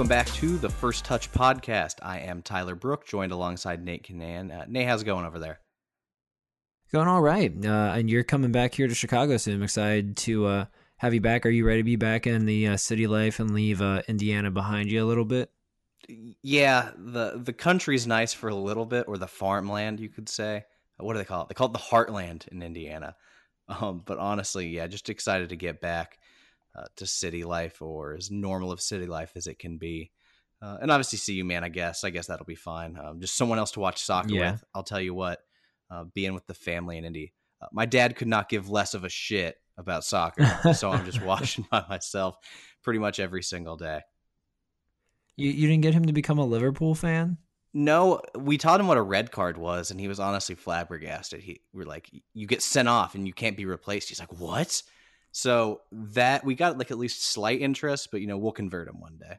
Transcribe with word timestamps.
Welcome 0.00 0.16
back 0.16 0.28
to 0.36 0.56
the 0.56 0.70
First 0.70 1.04
Touch 1.04 1.30
podcast. 1.30 1.96
I 2.00 2.20
am 2.20 2.40
Tyler 2.40 2.74
Brook, 2.74 3.06
joined 3.06 3.32
alongside 3.32 3.84
Nate 3.84 4.02
Canan. 4.02 4.50
Uh, 4.50 4.64
Nate, 4.66 4.88
how's 4.88 5.02
it 5.02 5.04
going 5.04 5.26
over 5.26 5.38
there? 5.38 5.60
Going 6.90 7.06
all 7.06 7.20
right. 7.20 7.52
Uh, 7.62 7.92
and 7.94 8.08
you're 8.08 8.24
coming 8.24 8.50
back 8.50 8.74
here 8.74 8.88
to 8.88 8.94
Chicago 8.94 9.36
soon. 9.36 9.56
I'm 9.56 9.62
excited 9.62 10.16
to 10.16 10.46
uh, 10.46 10.64
have 10.96 11.12
you 11.12 11.20
back. 11.20 11.44
Are 11.44 11.50
you 11.50 11.66
ready 11.66 11.80
to 11.80 11.84
be 11.84 11.96
back 11.96 12.26
in 12.26 12.46
the 12.46 12.68
uh, 12.68 12.76
city 12.78 13.06
life 13.06 13.40
and 13.40 13.52
leave 13.52 13.82
uh, 13.82 14.00
Indiana 14.08 14.50
behind 14.50 14.90
you 14.90 15.04
a 15.04 15.06
little 15.06 15.26
bit? 15.26 15.50
Yeah, 16.08 16.92
the 16.96 17.38
the 17.44 17.52
country's 17.52 18.06
nice 18.06 18.32
for 18.32 18.48
a 18.48 18.54
little 18.54 18.86
bit, 18.86 19.04
or 19.06 19.18
the 19.18 19.28
farmland, 19.28 20.00
you 20.00 20.08
could 20.08 20.30
say. 20.30 20.64
What 20.96 21.12
do 21.12 21.18
they 21.18 21.26
call 21.26 21.42
it? 21.42 21.50
They 21.50 21.54
call 21.54 21.66
it 21.66 21.74
the 21.74 21.78
heartland 21.78 22.48
in 22.48 22.62
Indiana. 22.62 23.16
Um, 23.68 24.00
but 24.02 24.16
honestly, 24.16 24.66
yeah, 24.66 24.86
just 24.86 25.10
excited 25.10 25.50
to 25.50 25.56
get 25.56 25.82
back 25.82 26.19
uh, 26.76 26.84
to 26.96 27.06
city 27.06 27.44
life 27.44 27.80
or 27.82 28.14
as 28.14 28.30
normal 28.30 28.70
of 28.72 28.80
city 28.80 29.06
life 29.06 29.32
as 29.36 29.46
it 29.46 29.58
can 29.58 29.78
be. 29.78 30.10
Uh, 30.62 30.76
and 30.82 30.90
obviously, 30.90 31.18
see 31.18 31.34
you, 31.34 31.44
man. 31.44 31.64
I 31.64 31.68
guess. 31.70 32.04
I 32.04 32.10
guess 32.10 32.26
that'll 32.26 32.46
be 32.46 32.54
fine. 32.54 32.98
Um, 32.98 33.20
just 33.20 33.36
someone 33.36 33.58
else 33.58 33.70
to 33.72 33.80
watch 33.80 34.02
soccer 34.02 34.34
Yeah. 34.34 34.52
with. 34.52 34.64
I'll 34.74 34.82
tell 34.82 35.00
you 35.00 35.14
what. 35.14 35.40
Uh, 35.90 36.04
being 36.14 36.34
with 36.34 36.46
the 36.46 36.54
family 36.54 36.98
in 36.98 37.04
Indy, 37.04 37.32
uh, 37.60 37.66
my 37.72 37.84
dad 37.84 38.14
could 38.14 38.28
not 38.28 38.48
give 38.48 38.70
less 38.70 38.94
of 38.94 39.02
a 39.02 39.08
shit 39.08 39.56
about 39.76 40.04
soccer, 40.04 40.44
so 40.72 40.88
I'm 40.90 41.04
just 41.04 41.20
watching 41.24 41.66
by 41.68 41.84
myself 41.88 42.36
pretty 42.84 43.00
much 43.00 43.18
every 43.18 43.42
single 43.42 43.76
day. 43.76 44.00
You, 45.36 45.50
you 45.50 45.66
didn't 45.68 45.82
get 45.82 45.94
him 45.94 46.04
to 46.04 46.12
become 46.12 46.38
a 46.38 46.44
Liverpool 46.44 46.94
fan? 46.94 47.38
No, 47.72 48.20
we 48.36 48.58
taught 48.58 48.80
him 48.80 48.86
what 48.88 48.98
a 48.98 49.02
red 49.02 49.30
card 49.32 49.56
was, 49.56 49.90
and 49.90 49.98
he 49.98 50.06
was 50.08 50.20
honestly 50.20 50.54
flabbergasted. 50.54 51.40
He 51.40 51.60
we're 51.72 51.86
like, 51.86 52.10
you 52.34 52.46
get 52.46 52.62
sent 52.62 52.88
off 52.88 53.14
and 53.14 53.26
you 53.26 53.32
can't 53.32 53.56
be 53.56 53.64
replaced. 53.64 54.08
He's 54.10 54.20
like, 54.20 54.38
what? 54.40 54.82
So 55.32 55.82
that 55.92 56.44
we 56.44 56.54
got 56.54 56.78
like 56.78 56.90
at 56.90 56.98
least 56.98 57.24
slight 57.24 57.60
interest, 57.60 58.08
but 58.10 58.20
you 58.20 58.26
know 58.26 58.36
we'll 58.38 58.52
convert 58.52 58.88
him 58.88 59.00
one 59.00 59.16
day. 59.18 59.38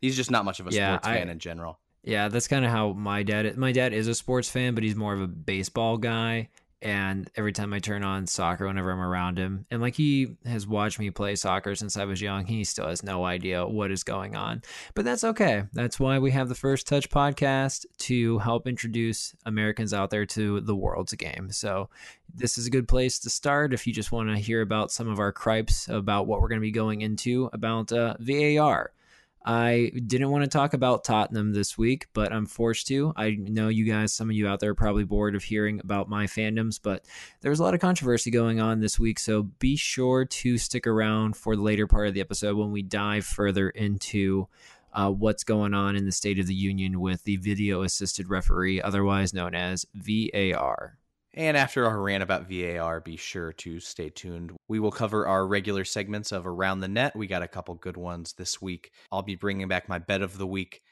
He's 0.00 0.16
just 0.16 0.30
not 0.30 0.44
much 0.44 0.60
of 0.60 0.66
a 0.66 0.70
Yeah, 0.70 0.92
sports 0.94 1.08
I- 1.08 1.14
fan 1.14 1.28
in 1.28 1.38
general. 1.38 1.78
Yeah, 2.04 2.28
that's 2.28 2.48
kind 2.48 2.64
of 2.64 2.70
how 2.70 2.92
my 2.92 3.22
dad. 3.22 3.56
My 3.56 3.72
dad 3.72 3.92
is 3.92 4.06
a 4.06 4.14
sports 4.14 4.48
fan, 4.48 4.74
but 4.74 4.84
he's 4.84 4.94
more 4.96 5.12
of 5.12 5.20
a 5.20 5.26
baseball 5.26 5.98
guy. 5.98 6.48
And 6.80 7.28
every 7.34 7.52
time 7.52 7.72
I 7.72 7.80
turn 7.80 8.04
on 8.04 8.26
soccer, 8.26 8.66
whenever 8.66 8.92
I'm 8.92 9.00
around 9.00 9.36
him, 9.36 9.66
and 9.70 9.82
like 9.82 9.96
he 9.96 10.36
has 10.44 10.66
watched 10.66 11.00
me 11.00 11.10
play 11.10 11.34
soccer 11.34 11.74
since 11.74 11.96
I 11.96 12.04
was 12.04 12.22
young, 12.22 12.46
he 12.46 12.62
still 12.62 12.86
has 12.86 13.02
no 13.02 13.24
idea 13.24 13.66
what 13.66 13.90
is 13.90 14.04
going 14.04 14.36
on. 14.36 14.62
But 14.94 15.04
that's 15.04 15.24
okay. 15.24 15.64
That's 15.72 15.98
why 15.98 16.18
we 16.20 16.30
have 16.30 16.48
the 16.48 16.54
First 16.54 16.86
Touch 16.86 17.10
podcast 17.10 17.84
to 17.98 18.38
help 18.38 18.68
introduce 18.68 19.34
Americans 19.44 19.92
out 19.92 20.10
there 20.10 20.26
to 20.26 20.60
the 20.60 20.76
world's 20.76 21.14
game. 21.14 21.50
So 21.50 21.88
this 22.32 22.56
is 22.56 22.66
a 22.66 22.70
good 22.70 22.86
place 22.86 23.18
to 23.20 23.30
start 23.30 23.74
if 23.74 23.86
you 23.86 23.92
just 23.92 24.12
want 24.12 24.28
to 24.28 24.36
hear 24.36 24.60
about 24.60 24.92
some 24.92 25.08
of 25.08 25.18
our 25.18 25.32
cripes 25.32 25.88
about 25.88 26.28
what 26.28 26.40
we're 26.40 26.48
going 26.48 26.60
to 26.60 26.66
be 26.66 26.70
going 26.70 27.00
into 27.00 27.50
about 27.52 27.92
uh, 27.92 28.14
VAR. 28.20 28.92
I 29.44 29.92
didn't 30.06 30.30
want 30.30 30.44
to 30.44 30.48
talk 30.48 30.74
about 30.74 31.04
Tottenham 31.04 31.52
this 31.52 31.78
week, 31.78 32.08
but 32.12 32.32
I'm 32.32 32.46
forced 32.46 32.86
to. 32.88 33.12
I 33.16 33.36
know 33.38 33.68
you 33.68 33.84
guys, 33.84 34.12
some 34.12 34.28
of 34.28 34.36
you 34.36 34.46
out 34.46 34.60
there, 34.60 34.70
are 34.70 34.74
probably 34.74 35.04
bored 35.04 35.34
of 35.34 35.42
hearing 35.42 35.80
about 35.80 36.08
my 36.08 36.26
fandoms, 36.26 36.78
but 36.82 37.04
there's 37.40 37.60
a 37.60 37.62
lot 37.62 37.74
of 37.74 37.80
controversy 37.80 38.30
going 38.30 38.60
on 38.60 38.80
this 38.80 38.98
week. 38.98 39.18
So 39.18 39.44
be 39.44 39.76
sure 39.76 40.24
to 40.24 40.58
stick 40.58 40.86
around 40.86 41.36
for 41.36 41.56
the 41.56 41.62
later 41.62 41.86
part 41.86 42.08
of 42.08 42.14
the 42.14 42.20
episode 42.20 42.56
when 42.56 42.72
we 42.72 42.82
dive 42.82 43.24
further 43.24 43.70
into 43.70 44.48
uh, 44.92 45.10
what's 45.10 45.44
going 45.44 45.74
on 45.74 45.96
in 45.96 46.04
the 46.04 46.12
State 46.12 46.38
of 46.38 46.46
the 46.46 46.54
Union 46.54 47.00
with 47.00 47.24
the 47.24 47.36
video 47.36 47.82
assisted 47.82 48.28
referee, 48.28 48.82
otherwise 48.82 49.32
known 49.32 49.54
as 49.54 49.86
VAR. 49.94 50.98
And 51.38 51.56
after 51.56 51.86
our 51.86 52.02
rant 52.02 52.24
about 52.24 52.50
VAR, 52.50 52.98
be 52.98 53.16
sure 53.16 53.52
to 53.52 53.78
stay 53.78 54.08
tuned. 54.10 54.56
We 54.66 54.80
will 54.80 54.90
cover 54.90 55.24
our 55.24 55.46
regular 55.46 55.84
segments 55.84 56.32
of 56.32 56.48
Around 56.48 56.80
the 56.80 56.88
Net. 56.88 57.14
We 57.14 57.28
got 57.28 57.44
a 57.44 57.48
couple 57.48 57.76
good 57.76 57.96
ones 57.96 58.32
this 58.32 58.60
week. 58.60 58.90
I'll 59.12 59.22
be 59.22 59.36
bringing 59.36 59.68
back 59.68 59.88
my 59.88 60.00
bet 60.00 60.20
of 60.20 60.36
the 60.36 60.48
week, 60.48 60.82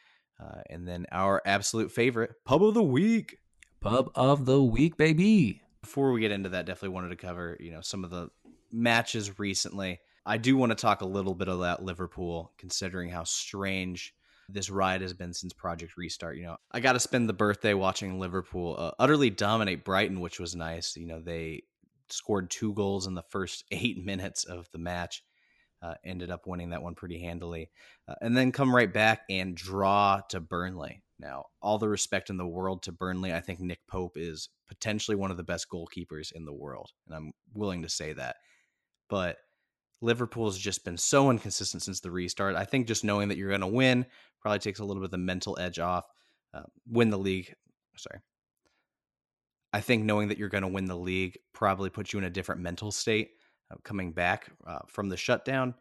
uh, 0.41 0.61
and 0.71 0.87
then 0.87 1.07
our 1.11 1.43
absolute 1.45 1.91
favorite 1.91 2.45
pub 2.45 2.63
of 2.63 2.75
the 2.75 2.83
week. 2.83 3.39
Pub 3.81 4.13
of 4.15 4.47
the 4.47 4.63
week, 4.63 4.97
baby. 4.97 5.63
before 5.81 6.13
we 6.13 6.21
get 6.21 6.31
into 6.31 6.51
that, 6.51 6.65
definitely 6.65 6.91
wanted 6.91 7.09
to 7.09 7.17
cover, 7.17 7.57
you 7.59 7.73
know, 7.73 7.81
some 7.81 8.05
of 8.05 8.11
the 8.11 8.29
matches 8.71 9.41
recently. 9.41 9.99
I 10.25 10.39
do 10.39 10.57
want 10.57 10.71
to 10.71 10.77
talk 10.77 11.01
a 11.01 11.07
little 11.07 11.35
bit 11.35 11.49
about 11.49 11.85
Liverpool, 11.85 12.53
considering 12.57 13.11
how 13.11 13.25
strange 13.25 14.15
this 14.49 14.71
ride 14.71 15.01
has 15.03 15.13
been 15.13 15.33
since 15.33 15.53
Project 15.53 15.97
Restart. 15.97 16.37
You 16.37 16.45
know, 16.45 16.57
I 16.71 16.81
got 16.81 16.93
to 16.93 17.01
spend 17.01 17.29
the 17.29 17.35
birthday 17.35 17.75
watching 17.75 18.21
Liverpool 18.21 18.77
uh, 18.79 18.93
utterly 18.99 19.31
dominate 19.31 19.85
Brighton, 19.85 20.21
which 20.21 20.39
was 20.39 20.55
nice. 20.55 20.97
You 20.97 21.07
know, 21.07 21.21
they 21.21 21.65
scored 22.09 22.51
two 22.51 22.73
goals 22.75 23.07
in 23.07 23.15
the 23.15 23.23
first 23.23 23.65
eight 23.71 24.05
minutes 24.05 24.45
of 24.45 24.69
the 24.73 24.79
match, 24.79 25.23
uh, 25.83 25.95
ended 26.05 26.31
up 26.31 26.47
winning 26.47 26.71
that 26.71 26.83
one 26.83 26.95
pretty 26.95 27.21
handily, 27.21 27.71
uh, 28.09 28.15
and 28.21 28.37
then 28.37 28.53
come 28.53 28.75
right 28.75 28.93
back 28.93 29.23
and 29.29 29.57
draw 29.57 30.21
to 30.31 30.41
Burnley. 30.41 31.03
Now, 31.19 31.47
all 31.63 31.79
the 31.79 31.89
respect 31.89 32.29
in 32.29 32.37
the 32.37 32.47
world 32.47 32.83
to 32.83 32.93
Burnley, 32.93 33.33
I 33.33 33.41
think 33.41 33.61
Nick 33.61 33.81
Pope 33.89 34.17
is 34.17 34.51
potentially 34.69 35.17
one 35.17 35.31
of 35.31 35.39
the 35.39 35.43
best 35.43 35.67
goalkeepers 35.71 36.31
in 36.33 36.45
the 36.45 36.53
world, 36.53 36.91
and 37.07 37.17
I'm 37.17 37.33
willing 37.55 37.83
to 37.83 37.89
say 37.89 38.13
that. 38.13 38.37
But 39.09 39.39
Liverpool's 40.01 40.59
just 40.59 40.85
been 40.85 40.97
so 40.97 41.31
inconsistent 41.31 41.83
since 41.83 42.01
the 42.01 42.11
restart. 42.11 42.55
I 42.57 42.65
think 42.65 42.87
just 42.87 43.05
knowing 43.05 43.29
that 43.29 43.39
you're 43.39 43.49
going 43.49 43.61
to 43.61 43.67
win 43.67 44.07
probably 44.41 44.59
takes 44.59 44.79
a 44.79 44.85
little 44.85 45.01
bit 45.01 45.07
of 45.07 45.11
the 45.13 45.19
mental 45.19 45.59
edge 45.59 45.79
off. 45.79 46.05
Uh, 46.53 46.63
win 46.89 47.11
the 47.11 47.19
league, 47.19 47.55
sorry. 47.97 48.21
I 49.73 49.81
think 49.81 50.05
knowing 50.05 50.29
that 50.29 50.39
you're 50.39 50.49
going 50.49 50.63
to 50.63 50.69
win 50.69 50.87
the 50.87 50.97
league 50.97 51.39
probably 51.53 51.91
puts 51.91 52.13
you 52.13 52.19
in 52.19 52.25
a 52.25 52.31
different 52.31 52.61
mental 52.61 52.93
state 52.93 53.31
uh, 53.71 53.77
coming 53.85 54.13
back 54.13 54.51
uh, 54.67 54.79
from 54.89 55.09
the 55.09 55.17
shutdown. 55.17 55.75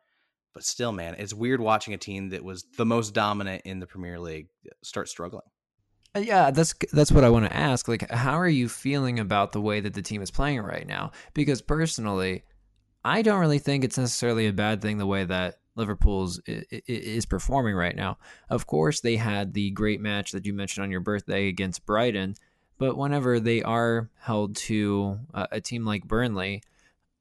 But 0.53 0.64
still, 0.64 0.92
man, 0.92 1.16
it's 1.18 1.34
weird 1.34 1.59
watching 1.59 1.94
a 1.94 1.97
team 1.97 2.30
that 2.30 2.44
was 2.44 2.66
the 2.78 2.86
most 2.86 3.14
dominant 3.14 3.64
in 3.66 3.80
the 3.80 3.88
Premier 3.88 4.20
League 4.20 4.47
start 4.84 5.09
struggling. 5.09 5.44
Uh, 6.16 6.20
Yeah, 6.20 6.52
that's 6.52 6.74
that's 6.94 7.12
what 7.12 7.26
I 7.26 7.30
want 7.30 7.46
to 7.46 7.56
ask. 7.56 7.88
Like, 7.88 8.09
how 8.09 8.40
are 8.40 8.47
you 8.47 8.70
feeling 8.70 9.20
about 9.20 9.52
the 9.52 9.62
way 9.62 9.82
that 9.82 9.94
the 9.94 10.02
team 10.02 10.22
is 10.22 10.32
playing 10.32 10.62
right 10.62 10.88
now? 10.88 11.12
Because 11.34 11.62
personally, 11.62 12.44
I 13.06 13.22
don't 13.22 13.40
really 13.40 13.60
think 13.60 13.84
it's 13.84 14.00
necessarily 14.00 14.48
a 14.48 14.54
bad 14.54 14.82
thing 14.82 14.98
the 14.98 15.06
way 15.06 15.26
that 15.26 15.60
Liverpool's 15.76 16.42
is 16.48 17.28
performing 17.28 17.76
right 17.76 17.96
now. 17.96 18.18
Of 18.50 18.66
course, 18.66 19.00
they 19.00 19.16
had 19.16 19.54
the 19.54 19.70
great 19.72 20.02
match 20.02 20.32
that 20.32 20.48
you 20.48 20.54
mentioned 20.54 20.84
on 20.84 20.92
your 20.92 21.02
birthday 21.02 21.48
against 21.48 21.86
Brighton, 21.86 22.34
but 22.80 22.98
whenever 22.98 23.40
they 23.40 23.62
are 23.62 24.10
held 24.18 24.56
to 24.56 25.20
a, 25.36 25.48
a 25.52 25.62
team 25.62 25.86
like 25.86 26.08
Burnley, 26.08 26.64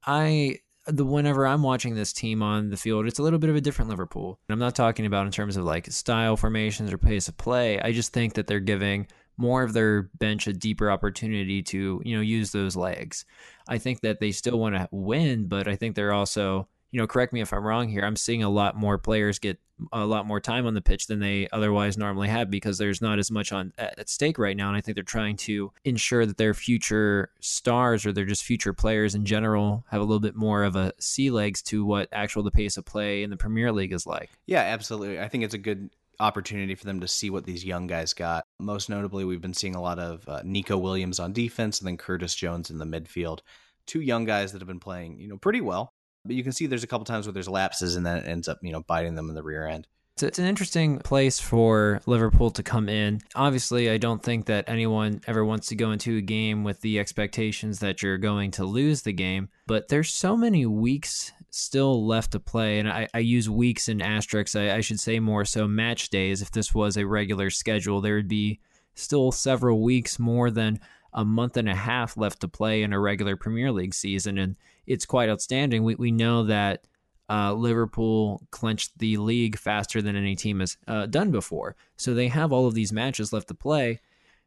I 0.03 0.57
the 0.87 1.05
whenever 1.05 1.45
I'm 1.45 1.61
watching 1.61 1.93
this 1.93 2.13
team 2.13 2.41
on 2.41 2.69
the 2.69 2.77
field, 2.77 3.05
it's 3.05 3.19
a 3.19 3.23
little 3.23 3.39
bit 3.39 3.51
of 3.51 3.55
a 3.55 3.61
different 3.61 3.89
Liverpool. 3.89 4.39
And 4.47 4.53
I'm 4.53 4.59
not 4.59 4.75
talking 4.75 5.05
about 5.05 5.27
in 5.27 5.31
terms 5.31 5.55
of 5.55 5.65
like 5.65 5.91
style 5.91 6.35
formations 6.35 6.91
or 6.91 6.97
pace 6.97 7.27
of 7.27 7.37
play. 7.37 7.79
I 7.79 7.91
just 7.91 8.11
think 8.11 8.33
that 8.33 8.47
they're 8.47 8.59
giving 8.59 9.07
more 9.37 9.63
of 9.63 9.73
their 9.73 10.03
bench 10.19 10.47
a 10.47 10.53
deeper 10.53 10.89
opportunity 10.89 11.61
to, 11.63 12.01
you 12.03 12.15
know, 12.15 12.21
use 12.21 12.51
those 12.51 12.75
legs. 12.75 13.25
I 13.67 13.77
think 13.77 14.01
that 14.01 14.19
they 14.19 14.31
still 14.31 14.59
want 14.59 14.75
to 14.75 14.87
win, 14.91 15.47
but 15.47 15.67
I 15.67 15.75
think 15.75 15.95
they're 15.95 16.13
also, 16.13 16.67
you 16.91 16.99
know, 16.99 17.07
correct 17.07 17.33
me 17.33 17.41
if 17.41 17.51
I'm 17.53 17.65
wrong 17.65 17.89
here. 17.89 18.03
I'm 18.03 18.15
seeing 18.15 18.43
a 18.43 18.49
lot 18.49 18.75
more 18.75 18.97
players 18.97 19.39
get 19.39 19.59
a 19.91 20.05
lot 20.05 20.25
more 20.25 20.39
time 20.39 20.65
on 20.65 20.73
the 20.73 20.81
pitch 20.81 21.07
than 21.07 21.19
they 21.19 21.47
otherwise 21.51 21.97
normally 21.97 22.29
have 22.29 22.49
because 22.49 22.77
there's 22.77 23.01
not 23.01 23.19
as 23.19 23.29
much 23.29 23.51
on 23.51 23.73
at 23.77 24.09
stake 24.09 24.39
right 24.39 24.55
now 24.55 24.69
and 24.69 24.77
I 24.77 24.81
think 24.81 24.95
they're 24.95 25.03
trying 25.03 25.35
to 25.37 25.71
ensure 25.83 26.25
that 26.25 26.37
their 26.37 26.53
future 26.53 27.29
stars 27.41 28.05
or 28.05 28.13
they're 28.13 28.25
just 28.25 28.45
future 28.45 28.73
players 28.73 29.15
in 29.15 29.25
general 29.25 29.83
have 29.89 29.99
a 29.99 30.03
little 30.03 30.21
bit 30.21 30.35
more 30.35 30.63
of 30.63 30.75
a 30.75 30.93
sea 30.99 31.29
legs 31.29 31.61
to 31.63 31.85
what 31.85 32.07
actual 32.13 32.43
the 32.43 32.51
pace 32.51 32.77
of 32.77 32.85
play 32.85 33.23
in 33.23 33.29
the 33.29 33.37
Premier 33.37 33.71
League 33.71 33.91
is 33.91 34.07
like. 34.07 34.29
Yeah, 34.45 34.61
absolutely. 34.61 35.19
I 35.19 35.27
think 35.27 35.43
it's 35.43 35.53
a 35.53 35.59
good 35.59 35.89
opportunity 36.19 36.75
for 36.75 36.85
them 36.85 36.99
to 37.01 37.07
see 37.07 37.29
what 37.29 37.45
these 37.45 37.65
young 37.65 37.87
guys 37.87 38.13
got. 38.13 38.45
Most 38.59 38.89
notably, 38.89 39.25
we've 39.25 39.41
been 39.41 39.53
seeing 39.53 39.75
a 39.75 39.81
lot 39.81 39.99
of 39.99 40.27
uh, 40.27 40.41
Neco 40.43 40.77
Williams 40.77 41.19
on 41.19 41.33
defense 41.33 41.79
and 41.79 41.87
then 41.87 41.97
Curtis 41.97 42.35
Jones 42.35 42.69
in 42.69 42.77
the 42.77 42.85
midfield. 42.85 43.39
Two 43.85 44.01
young 44.01 44.25
guys 44.25 44.51
that 44.51 44.61
have 44.61 44.67
been 44.67 44.79
playing, 44.79 45.19
you 45.19 45.27
know, 45.27 45.37
pretty 45.37 45.61
well. 45.61 45.93
But 46.25 46.35
you 46.35 46.43
can 46.43 46.51
see 46.51 46.65
there's 46.65 46.83
a 46.83 46.87
couple 46.87 47.05
times 47.05 47.27
where 47.27 47.33
there's 47.33 47.47
lapses 47.47 47.95
and 47.95 48.05
then 48.05 48.17
it 48.17 48.27
ends 48.27 48.47
up, 48.47 48.59
you 48.61 48.71
know, 48.71 48.81
biting 48.81 49.15
them 49.15 49.29
in 49.29 49.35
the 49.35 49.43
rear 49.43 49.67
end. 49.67 49.87
It's, 50.15 50.23
it's 50.23 50.39
an 50.39 50.45
interesting 50.45 50.99
place 50.99 51.39
for 51.39 52.01
Liverpool 52.05 52.49
to 52.51 52.63
come 52.63 52.87
in. 52.87 53.19
Obviously, 53.35 53.89
I 53.89 53.97
don't 53.97 54.23
think 54.23 54.45
that 54.45 54.69
anyone 54.69 55.21
ever 55.27 55.43
wants 55.43 55.67
to 55.67 55.75
go 55.75 55.91
into 55.91 56.17
a 56.17 56.21
game 56.21 56.63
with 56.63 56.79
the 56.81 56.99
expectations 56.99 57.79
that 57.79 58.01
you're 58.01 58.17
going 58.17 58.51
to 58.51 58.63
lose 58.63 59.01
the 59.01 59.11
game, 59.11 59.49
but 59.67 59.89
there's 59.89 60.13
so 60.13 60.37
many 60.37 60.65
weeks 60.65 61.33
still 61.55 62.05
left 62.05 62.31
to 62.31 62.39
play. 62.39 62.79
And 62.79 62.89
I, 62.89 63.07
I 63.13 63.19
use 63.19 63.49
weeks 63.49 63.87
in 63.87 64.01
asterisks. 64.01 64.57
I, 64.57 64.75
I 64.75 64.81
should 64.81 64.99
say 64.99 65.21
more 65.21 65.45
so 65.45 65.69
match 65.69 66.09
days. 66.09 66.41
If 66.41 66.51
this 66.51 66.73
was 66.73 66.97
a 66.97 67.07
regular 67.07 67.49
schedule, 67.49 68.01
there 68.01 68.15
would 68.15 68.27
be 68.27 68.59
still 68.93 69.31
several 69.31 69.81
weeks 69.81 70.19
more 70.19 70.51
than 70.51 70.81
a 71.13 71.23
month 71.23 71.55
and 71.55 71.69
a 71.69 71.75
half 71.75 72.17
left 72.17 72.41
to 72.41 72.49
play 72.49 72.83
in 72.83 72.91
a 72.91 72.99
regular 72.99 73.37
Premier 73.37 73.71
League 73.71 73.93
season. 73.93 74.37
And 74.37 74.57
it's 74.85 75.05
quite 75.05 75.29
outstanding. 75.29 75.85
We, 75.85 75.95
we 75.95 76.11
know 76.11 76.43
that 76.43 76.87
uh, 77.29 77.53
Liverpool 77.53 78.45
clinched 78.51 78.99
the 78.99 79.15
league 79.15 79.57
faster 79.57 80.01
than 80.01 80.17
any 80.17 80.35
team 80.35 80.59
has 80.59 80.75
uh, 80.89 81.05
done 81.05 81.31
before. 81.31 81.77
So 81.95 82.13
they 82.13 82.27
have 82.27 82.51
all 82.51 82.67
of 82.67 82.73
these 82.73 82.91
matches 82.91 83.31
left 83.31 83.47
to 83.47 83.53
play. 83.53 84.01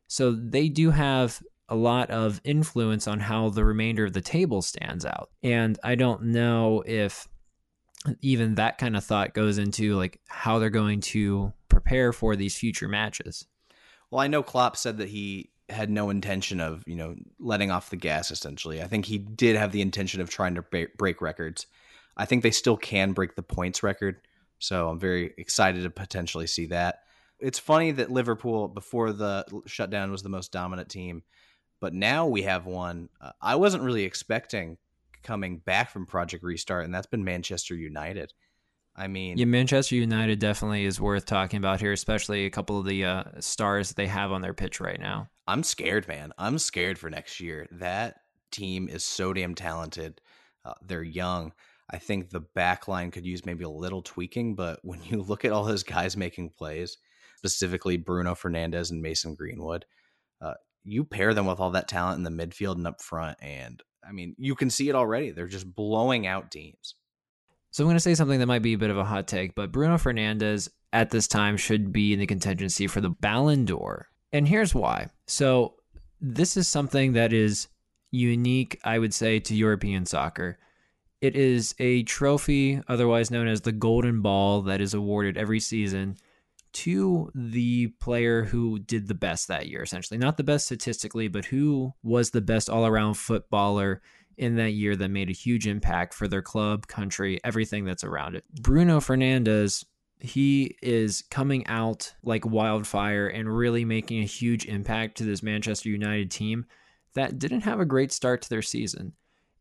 So 0.09 0.33
they 0.33 0.69
do 0.69 0.91
have 0.91 1.43
a 1.69 1.76
lot 1.76 2.11
of 2.11 2.41
influence 2.44 3.06
on 3.06 3.20
how 3.20 3.50
the 3.50 3.65
remainder 3.65 4.06
of 4.06 4.12
the 4.12 4.20
table 4.20 4.62
stands 4.62 5.05
out. 5.05 5.31
And 5.43 5.79
I 5.85 5.94
don't 5.94 6.25
know 6.25 6.82
if 6.87 7.29
even 8.23 8.55
that 8.55 8.79
kind 8.79 8.97
of 8.97 9.05
thought 9.05 9.35
goes 9.35 9.59
into 9.59 9.97
like 9.97 10.20
how 10.29 10.59
they're 10.59 10.70
going 10.70 11.00
to 11.00 11.53
prepare 11.69 12.12
for 12.12 12.37
these 12.37 12.56
future 12.56 12.88
matches. 12.88 13.44
Well, 14.11 14.20
I 14.20 14.29
know 14.29 14.43
Klopp 14.43 14.76
said 14.76 14.99
that 14.99 15.09
he 15.09 15.50
had 15.69 15.91
no 15.91 16.09
intention 16.09 16.61
of, 16.61 16.82
you 16.87 16.97
know, 16.97 17.15
letting 17.38 17.71
off 17.71 17.91
the 17.91 17.97
gas 17.97 18.31
essentially. 18.31 18.81
I 18.82 18.87
think 18.87 19.05
he 19.05 19.19
did 19.19 19.56
have 19.56 19.73
the 19.73 19.82
intention 19.82 20.21
of 20.21 20.31
trying 20.31 20.55
to 20.55 20.62
break 20.62 21.21
records. 21.21 21.67
I 22.17 22.25
think 22.25 22.43
they 22.43 22.50
still 22.50 22.76
can 22.76 23.12
break 23.12 23.37
the 23.37 23.43
points 23.43 23.82
record. 23.82 24.17
So 24.59 24.88
I'm 24.88 24.99
very 24.99 25.35
excited 25.37 25.82
to 25.82 25.91
potentially 25.91 26.47
see 26.47 26.67
that. 26.67 27.00
It's 27.38 27.59
funny 27.59 27.93
that 27.93 28.11
Liverpool 28.11 28.67
before 28.69 29.12
the 29.12 29.44
shutdown 29.67 30.11
was 30.11 30.23
the 30.23 30.29
most 30.29 30.50
dominant 30.50 30.88
team, 30.88 31.23
but 31.81 31.95
now 31.95 32.27
we 32.27 32.43
have 32.43 32.67
one 32.67 33.09
uh, 33.21 33.33
I 33.41 33.57
wasn't 33.57 33.83
really 33.83 34.05
expecting 34.05 34.79
coming 35.23 35.59
back 35.59 35.91
from 35.91 36.07
Project 36.07 36.45
Restart, 36.45 36.85
and 36.85 36.95
that's 36.95 37.07
been 37.07 37.25
Manchester 37.25 37.75
United. 37.75 38.33
I 38.97 39.07
mean, 39.07 39.39
yeah, 39.39 39.45
Manchester 39.45 39.95
United 39.95 40.41
definitely 40.41 40.85
is 40.85 41.01
worth 41.01 41.25
talking 41.25 41.59
about 41.59 41.81
here, 41.81 41.93
especially 41.93 42.47
a 42.47 42.51
couple 42.51 42.81
of 42.81 42.87
the 42.87 43.05
uh, 43.05 43.25
stars 43.39 43.89
that 43.89 43.97
they 43.97 44.09
have 44.09 44.33
on 44.33 44.43
their 44.43 44.55
pitch 44.55 44.81
right 44.81 44.99
now. 44.99 45.29
I'm 45.47 45.63
scared, 45.63 46.09
man. 46.09 46.33
I'm 46.37 46.59
scared 46.59 46.99
for 46.99 47.09
next 47.09 47.39
year. 47.39 47.69
That 47.71 48.17
team 48.51 48.89
is 48.89 49.05
so 49.05 49.33
damn 49.33 49.55
talented. 49.55 50.21
Uh, 50.65 50.75
they're 50.83 51.03
young. 51.03 51.53
I 51.91 51.99
think 51.99 52.31
the 52.31 52.41
back 52.41 52.89
line 52.89 53.11
could 53.11 53.25
use 53.25 53.47
maybe 53.47 53.65
a 53.65 53.71
little 53.71 54.03
tweaking, 54.03 54.57
but 54.57 54.81
when 54.83 55.01
you 55.05 55.23
look 55.23 55.45
at 55.45 55.53
all 55.53 55.65
those 55.65 55.85
guys 55.85 56.17
making 56.17 56.51
plays, 56.51 56.99
specifically 57.37 57.97
Bruno 57.97 58.35
Fernandes 58.35 58.91
and 58.91 59.01
Mason 59.01 59.35
Greenwood, 59.35 59.87
you 60.85 61.05
pair 61.05 61.35
them 61.35 61.47
with 61.47 61.61
all 61.61 61.71
that 61.73 61.89
talent 61.89 62.19
in 62.19 62.25
the 62.25 62.31
midfield 62.45 62.77
and 62.77 62.87
up 62.87 63.03
front, 63.03 63.39
and 63.41 63.83
I 64.07 64.13
mean, 64.13 64.35
you 64.39 64.55
can 64.55 64.71
see 64.71 64.89
it 64.89 64.95
already. 64.95 65.31
They're 65.31 65.47
just 65.47 65.75
blowing 65.75 66.27
out 66.27 66.51
teams. 66.51 66.95
So 67.71 67.85
I'm 67.85 67.87
going 67.87 67.97
to 67.97 68.01
say 68.01 68.15
something 68.15 68.41
that 68.41 68.47
might 68.47 68.63
be 68.63 68.73
a 68.73 68.79
bit 68.79 68.91
of 68.91 68.97
a 68.97 69.05
hot 69.05 69.29
take, 69.29 69.55
but 69.55 69.73
Bruno 69.73 69.97
Fernandes 69.97 70.69
at 70.93 71.11
this 71.11 71.29
time 71.29 71.57
should 71.57 71.93
be 71.93 72.15
in 72.15 72.19
the 72.19 72.27
contingency 72.27 72.87
for 72.87 73.01
the 73.01 73.11
Ballon 73.11 73.67
d'Or. 73.67 74.09
And 74.33 74.49
here's 74.49 74.75
why. 74.75 75.09
So 75.27 75.75
this 76.21 76.57
is 76.57 76.67
something 76.67 77.13
that 77.13 77.33
is 77.33 77.69
unique, 78.11 78.81
I 78.85 78.99
would 78.99 79.13
say, 79.13 79.39
to 79.41 79.55
European 79.55 80.07
soccer. 80.07 80.59
It 81.21 81.37
is 81.37 81.75
a 81.79 82.05
trophy, 82.05 82.81
otherwise 82.89 83.31
known 83.31 83.49
as 83.49 83.61
the 83.61 83.73
Golden 83.73 84.23
Ball, 84.23 84.63
that 84.63 84.81
is 84.81 84.95
awarded 84.95 85.37
every 85.37 85.61
season 85.61 86.17
to 86.73 87.31
the 87.35 87.88
player 88.00 88.44
who 88.44 88.79
did 88.79 89.09
the 89.09 89.15
best 89.15 89.49
that 89.49 89.69
year, 89.69 89.82
essentially. 89.82 90.19
Not 90.19 90.37
the 90.37 90.44
best 90.44 90.67
statistically, 90.67 91.29
but 91.29 91.47
who 91.47 91.93
was 92.03 92.31
the 92.31 92.41
best 92.41 92.69
all 92.69 92.87
around 92.87 93.15
footballer 93.15 94.03
in 94.37 94.56
that 94.56 94.70
year 94.70 94.94
that 94.97 95.09
made 95.09 95.29
a 95.29 95.32
huge 95.32 95.67
impact 95.67 96.15
for 96.15 96.29
their 96.29 96.43
club, 96.43 96.87
country, 96.87 97.41
everything 97.44 97.85
that's 97.85 98.05
around 98.05 98.37
it. 98.37 98.44
Bruno 98.62 99.00
Fernandes, 99.00 99.85
he 100.20 100.76
is 100.81 101.23
coming 101.31 101.67
out 101.67 102.15
like 102.23 102.47
wildfire 102.47 103.29
and 103.29 103.55
really 103.55 103.85
making 103.85 104.23
a 104.23 104.26
huge 104.26 104.64
impact 104.67 105.19
to 105.19 105.25
this 105.25 105.43
Manchester 105.43 105.88
United 105.88 106.31
team 106.31 106.67
that 107.14 107.38
didn't 107.38 107.62
have 107.62 107.81
a 107.81 107.85
great 107.85 108.12
start 108.12 108.43
to 108.43 108.49
their 108.49 108.62
season. 108.62 109.12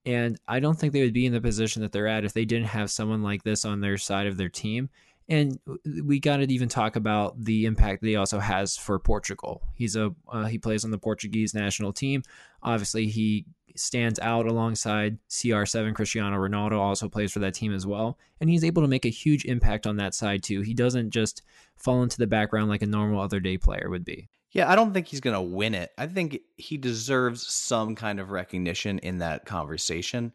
And 0.05 0.39
I 0.47 0.59
don't 0.59 0.79
think 0.79 0.93
they 0.93 1.03
would 1.03 1.13
be 1.13 1.25
in 1.25 1.33
the 1.33 1.41
position 1.41 1.81
that 1.81 1.91
they're 1.91 2.07
at 2.07 2.23
if 2.23 2.33
they 2.33 2.45
didn't 2.45 2.67
have 2.67 2.89
someone 2.91 3.23
like 3.23 3.43
this 3.43 3.65
on 3.65 3.81
their 3.81 3.97
side 3.97 4.27
of 4.27 4.37
their 4.37 4.47
team. 4.47 4.89
And 5.29 5.59
we 6.03 6.19
got 6.19 6.37
to 6.37 6.51
even 6.51 6.69
talk 6.69 6.95
about 6.95 7.43
the 7.43 7.65
impact 7.65 8.01
that 8.01 8.07
he 8.07 8.15
also 8.15 8.39
has 8.39 8.77
for 8.77 8.97
Portugal. 8.97 9.61
He's 9.75 9.95
a 9.95 10.13
uh, 10.31 10.45
he 10.45 10.57
plays 10.57 10.85
on 10.85 10.91
the 10.91 10.97
Portuguese 10.97 11.53
national 11.53 11.91
team. 11.91 12.23
Obviously, 12.63 13.07
he 13.07 13.45
stands 13.75 14.19
out 14.19 14.45
alongside 14.45 15.17
CR7. 15.29 15.93
Cristiano 15.95 16.37
Ronaldo 16.37 16.79
also 16.79 17.09
plays 17.09 17.31
for 17.31 17.39
that 17.39 17.53
team 17.53 17.73
as 17.73 17.85
well. 17.85 18.17
And 18.39 18.49
he's 18.49 18.63
able 18.63 18.81
to 18.81 18.87
make 18.87 19.05
a 19.05 19.09
huge 19.09 19.45
impact 19.45 19.85
on 19.87 19.97
that 19.97 20.13
side 20.13 20.43
too. 20.43 20.61
He 20.61 20.73
doesn't 20.73 21.11
just 21.11 21.41
fall 21.75 22.03
into 22.03 22.17
the 22.17 22.27
background 22.27 22.69
like 22.69 22.81
a 22.81 22.87
normal 22.87 23.21
other 23.21 23.39
day 23.39 23.57
player 23.57 23.89
would 23.89 24.05
be. 24.05 24.29
Yeah, 24.51 24.71
I 24.71 24.75
don't 24.75 24.93
think 24.93 25.07
he's 25.07 25.19
going 25.19 25.35
to 25.35 25.41
win 25.41 25.75
it. 25.75 25.91
I 25.97 26.07
think 26.07 26.39
he 26.55 26.77
deserves 26.77 27.45
some 27.45 27.95
kind 27.95 28.19
of 28.19 28.31
recognition 28.31 28.99
in 28.99 29.17
that 29.19 29.45
conversation, 29.45 30.33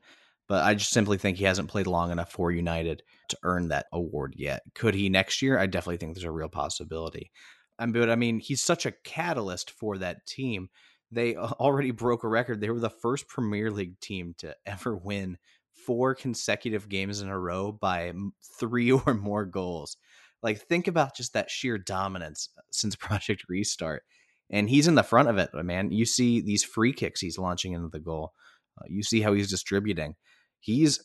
but 0.53 0.65
I 0.65 0.75
just 0.75 0.93
simply 0.93 1.17
think 1.17 1.39
he 1.39 1.45
hasn't 1.45 1.71
played 1.71 1.87
long 1.87 2.11
enough 2.13 2.31
for 2.31 2.51
United 2.51 3.03
to 3.31 3.39
earn 3.43 3.69
that 3.69 3.87
award 3.91 4.35
yet. 4.37 4.61
Could 4.75 4.95
he 4.95 5.09
next 5.09 5.41
year? 5.41 5.59
I 5.59 5.65
definitely 5.65 5.97
think 5.97 6.15
there's 6.15 6.25
a 6.25 6.31
real 6.31 6.51
possibility. 6.51 7.31
But 7.79 8.11
I 8.11 8.17
mean, 8.17 8.39
he's 8.39 8.61
such 8.61 8.85
a 8.85 8.93
catalyst 8.93 9.71
for 9.71 9.97
that 9.97 10.27
team 10.27 10.69
they 11.13 11.37
already 11.37 11.91
broke 11.91 12.25
a 12.25 12.29
record. 12.29 12.61
They 12.61 12.71
were 12.71 12.81
the 12.81 12.91
first 12.91 13.29
Premier 13.29 13.71
League 13.71 14.01
team 14.01 14.35
to 14.39 14.57
ever 14.67 14.97
win 14.97 15.39
four 15.87 16.15
consecutive 16.15 16.89
games 16.89 17.21
in 17.21 17.29
a 17.29 17.39
row 17.39 17.71
by 17.71 18.13
three 18.59 18.91
or 19.07 19.15
more 19.15 19.45
goals. 19.45 19.97
Like, 20.43 20.61
think 20.61 20.89
about 20.89 21.15
just 21.15 21.35
that 21.35 21.51
sheer 21.51 21.79
dominance 21.79 22.49
uh, 22.59 22.63
since 22.73 22.97
Project 22.97 23.45
Restart. 23.49 24.03
And 24.51 24.69
he's 24.69 24.89
in 24.89 24.97
the 24.97 25.03
front 25.03 25.29
of 25.29 25.39
it, 25.39 25.51
man. 25.55 25.93
You 25.93 26.05
see 26.05 26.41
these 26.41 26.65
free 26.65 26.93
kicks 26.93 27.21
he's 27.21 27.39
launching 27.39 27.73
into 27.73 27.89
the 27.89 28.01
goal. 28.01 28.33
Uh, 28.79 28.85
you 28.89 29.03
see 29.03 29.21
how 29.21 29.33
he's 29.33 29.49
distributing. 29.49 30.15
He's 30.63 31.05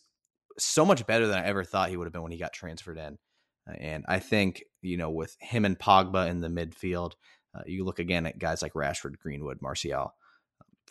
so 0.59 0.85
much 0.85 1.05
better 1.05 1.27
than 1.27 1.39
I 1.39 1.45
ever 1.45 1.63
thought 1.63 1.89
he 1.89 1.97
would 1.97 2.05
have 2.05 2.13
been 2.13 2.21
when 2.21 2.31
he 2.31 2.37
got 2.37 2.53
transferred 2.53 2.97
in. 2.97 3.17
And 3.67 4.05
I 4.07 4.19
think, 4.19 4.63
you 4.81 4.97
know, 4.97 5.09
with 5.09 5.35
him 5.41 5.65
and 5.65 5.77
Pogba 5.77 6.29
in 6.29 6.41
the 6.41 6.47
midfield, 6.47 7.13
uh, 7.55 7.63
you 7.65 7.83
look 7.83 7.99
again 7.99 8.25
at 8.25 8.39
guys 8.39 8.61
like 8.61 8.73
Rashford, 8.73 9.17
Greenwood, 9.19 9.61
Martial. 9.61 10.13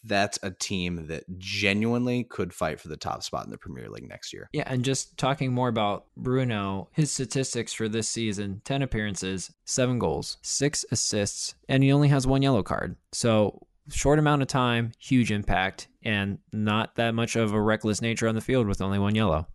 That's 0.05 0.39
a 0.43 0.51
team 0.51 1.07
that 1.07 1.25
genuinely 1.39 2.25
could 2.25 2.53
fight 2.53 2.81
for 2.81 2.89
the 2.89 2.97
top 2.97 3.23
spot 3.23 3.45
in 3.45 3.51
the 3.51 3.59
Premier 3.59 3.89
League 3.89 4.09
next 4.09 4.33
year. 4.33 4.49
Yeah, 4.53 4.65
and 4.67 4.85
just 4.85 5.17
talking 5.17 5.53
more 5.53 5.69
about 5.69 6.07
Bruno, 6.17 6.89
his 6.93 7.11
statistics 7.11 7.73
for 7.73 7.89
this 7.89 8.09
season 8.09 8.61
10 8.65 8.83
appearances, 8.83 9.53
7 9.65 9.99
goals, 9.99 10.37
6 10.43 10.85
assists, 10.91 11.55
and 11.69 11.83
he 11.83 11.93
only 11.93 12.09
has 12.09 12.27
one 12.27 12.43
yellow 12.43 12.63
card. 12.63 12.97
So, 13.13 13.67
short 13.91 14.19
amount 14.19 14.43
of 14.43 14.49
time, 14.49 14.93
huge 14.99 15.31
impact, 15.31 15.89
and 16.03 16.39
not 16.53 16.95
that 16.97 17.15
much 17.15 17.37
of 17.37 17.53
a 17.53 17.61
reckless 17.61 18.03
nature 18.03 18.29
on 18.29 18.35
the 18.35 18.41
field 18.41 18.67
with 18.67 18.81
only 18.81 18.99
one 18.99 19.15
yellow. 19.15 19.47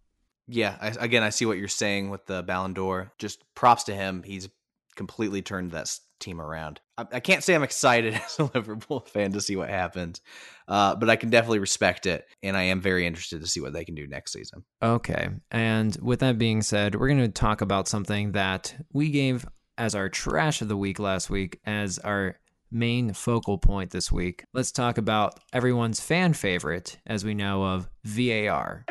Yeah, 0.47 0.75
I, 0.81 0.87
again, 0.99 1.23
I 1.23 1.29
see 1.29 1.45
what 1.45 1.57
you're 1.57 1.67
saying 1.67 2.09
with 2.09 2.25
the 2.25 2.43
Ballon 2.43 2.73
d'Or. 2.73 3.11
Just 3.17 3.43
props 3.55 3.83
to 3.85 3.95
him. 3.95 4.23
He's 4.23 4.49
completely 4.95 5.41
turned 5.41 5.71
that 5.71 5.97
team 6.19 6.41
around. 6.41 6.79
I, 6.97 7.05
I, 7.13 7.19
can't 7.19 7.43
say 7.43 7.55
I'm 7.55 7.63
excited 7.63 8.13
as 8.25 8.39
a 8.39 8.49
Liverpool 8.53 9.01
fan 9.01 9.31
to 9.33 9.41
see 9.41 9.55
what 9.55 9.69
happens, 9.69 10.21
uh, 10.67 10.95
but 10.95 11.09
I 11.09 11.15
can 11.15 11.29
definitely 11.29 11.59
respect 11.59 12.05
it, 12.05 12.25
and 12.43 12.55
I 12.55 12.63
am 12.63 12.81
very 12.81 13.05
interested 13.05 13.41
to 13.41 13.47
see 13.47 13.59
what 13.59 13.73
they 13.73 13.85
can 13.85 13.95
do 13.95 14.07
next 14.07 14.33
season. 14.33 14.63
Okay, 14.81 15.29
and 15.51 15.97
with 16.01 16.19
that 16.19 16.37
being 16.37 16.61
said, 16.61 16.95
we're 16.95 17.07
going 17.07 17.19
to 17.19 17.29
talk 17.29 17.61
about 17.61 17.87
something 17.87 18.33
that 18.33 18.75
we 18.93 19.09
gave 19.09 19.45
as 19.77 19.95
our 19.95 20.09
trash 20.09 20.61
of 20.61 20.67
the 20.67 20.77
week 20.77 20.99
last 20.99 21.29
week 21.29 21.59
as 21.65 21.97
our 21.99 22.37
main 22.71 23.13
focal 23.13 23.57
point 23.57 23.91
this 23.91 24.11
week. 24.11 24.45
Let's 24.53 24.71
talk 24.71 24.97
about 24.97 25.39
everyone's 25.51 25.99
fan 25.99 26.33
favorite, 26.33 26.97
as 27.05 27.25
we 27.25 27.33
know 27.33 27.63
of 27.63 27.89
VAR. 28.03 28.85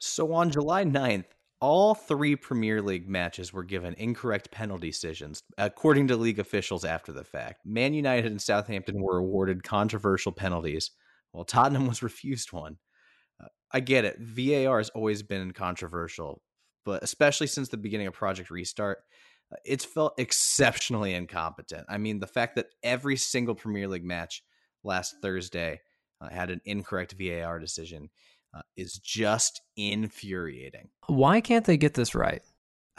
So 0.00 0.32
on 0.32 0.50
July 0.50 0.84
9th, 0.84 1.26
all 1.60 1.94
three 1.94 2.34
Premier 2.34 2.82
League 2.82 3.08
matches 3.08 3.52
were 3.52 3.62
given 3.62 3.94
incorrect 3.94 4.50
penalty 4.50 4.88
decisions, 4.90 5.42
according 5.56 6.08
to 6.08 6.16
league 6.16 6.40
officials 6.40 6.84
after 6.84 7.12
the 7.12 7.22
fact. 7.22 7.64
Man 7.64 7.94
United 7.94 8.30
and 8.30 8.42
Southampton 8.42 9.00
were 9.00 9.18
awarded 9.18 9.62
controversial 9.62 10.32
penalties, 10.32 10.90
while 11.30 11.44
Tottenham 11.44 11.86
was 11.86 12.02
refused 12.02 12.52
one. 12.52 12.78
I 13.72 13.80
get 13.80 14.04
it. 14.04 14.18
VAR 14.20 14.78
has 14.78 14.90
always 14.90 15.22
been 15.22 15.52
controversial, 15.52 16.42
but 16.84 17.02
especially 17.02 17.46
since 17.46 17.68
the 17.68 17.76
beginning 17.76 18.06
of 18.06 18.14
Project 18.14 18.50
Restart, 18.50 18.98
uh, 19.52 19.56
it's 19.64 19.84
felt 19.84 20.14
exceptionally 20.18 21.14
incompetent. 21.14 21.86
I 21.88 21.98
mean, 21.98 22.18
the 22.18 22.26
fact 22.26 22.56
that 22.56 22.68
every 22.82 23.16
single 23.16 23.54
Premier 23.54 23.88
League 23.88 24.04
match 24.04 24.42
last 24.84 25.16
Thursday 25.22 25.80
uh, 26.20 26.28
had 26.30 26.50
an 26.50 26.60
incorrect 26.64 27.14
VAR 27.18 27.58
decision 27.58 28.10
uh, 28.54 28.62
is 28.76 28.94
just 28.94 29.60
infuriating. 29.76 30.88
Why 31.06 31.40
can't 31.40 31.64
they 31.64 31.76
get 31.76 31.94
this 31.94 32.14
right? 32.14 32.42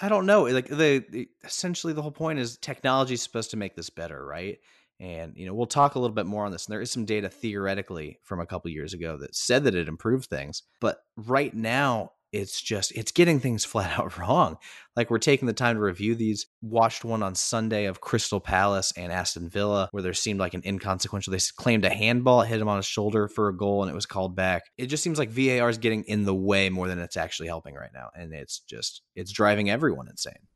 I 0.01 0.07
don't 0.07 0.25
know. 0.25 0.43
Like 0.43 0.67
the, 0.67 1.03
the 1.09 1.27
essentially 1.43 1.93
the 1.93 2.01
whole 2.01 2.11
point 2.11 2.39
is 2.39 2.57
technology 2.57 3.15
is 3.15 3.21
supposed 3.21 3.51
to 3.51 3.57
make 3.57 3.75
this 3.75 3.89
better, 3.89 4.25
right? 4.25 4.59
And 4.99 5.33
you 5.35 5.45
know, 5.45 5.53
we'll 5.53 5.65
talk 5.65 5.95
a 5.95 5.99
little 5.99 6.15
bit 6.15 6.25
more 6.25 6.45
on 6.45 6.51
this. 6.51 6.65
And 6.65 6.73
there 6.73 6.81
is 6.81 6.91
some 6.91 7.05
data 7.05 7.29
theoretically 7.29 8.19
from 8.23 8.39
a 8.39 8.45
couple 8.45 8.69
years 8.71 8.93
ago 8.93 9.17
that 9.17 9.35
said 9.35 9.63
that 9.63 9.75
it 9.75 9.87
improved 9.87 10.25
things, 10.29 10.63
but 10.81 10.99
right 11.15 11.53
now 11.53 12.11
it's 12.31 12.61
just 12.61 12.91
it's 12.91 13.11
getting 13.11 13.39
things 13.39 13.65
flat 13.65 13.97
out 13.97 14.17
wrong. 14.17 14.57
Like 14.95 15.09
we're 15.09 15.17
taking 15.17 15.47
the 15.47 15.53
time 15.53 15.75
to 15.75 15.81
review 15.81 16.15
these. 16.15 16.47
Watched 16.61 17.05
one 17.05 17.23
on 17.23 17.35
Sunday 17.35 17.85
of 17.85 18.01
Crystal 18.01 18.39
Palace 18.39 18.91
and 18.97 19.11
Aston 19.11 19.49
Villa 19.49 19.87
where 19.91 20.03
there 20.03 20.13
seemed 20.13 20.39
like 20.39 20.53
an 20.53 20.63
inconsequential. 20.65 21.31
They 21.31 21.39
claimed 21.55 21.85
a 21.85 21.89
handball 21.89 22.41
hit 22.41 22.61
him 22.61 22.67
on 22.67 22.77
his 22.77 22.85
shoulder 22.85 23.27
for 23.27 23.47
a 23.47 23.55
goal 23.55 23.81
and 23.81 23.91
it 23.91 23.95
was 23.95 24.05
called 24.05 24.35
back. 24.35 24.63
It 24.77 24.87
just 24.87 25.03
seems 25.03 25.17
like 25.19 25.29
VAR 25.29 25.69
is 25.69 25.77
getting 25.77 26.03
in 26.03 26.25
the 26.25 26.35
way 26.35 26.69
more 26.69 26.87
than 26.87 26.99
it's 26.99 27.17
actually 27.17 27.47
helping 27.47 27.75
right 27.75 27.91
now, 27.93 28.09
and 28.13 28.33
it's 28.33 28.59
just 28.59 29.01
it's 29.15 29.31
driving 29.31 29.69
everyone 29.69 30.07
insane. 30.09 30.48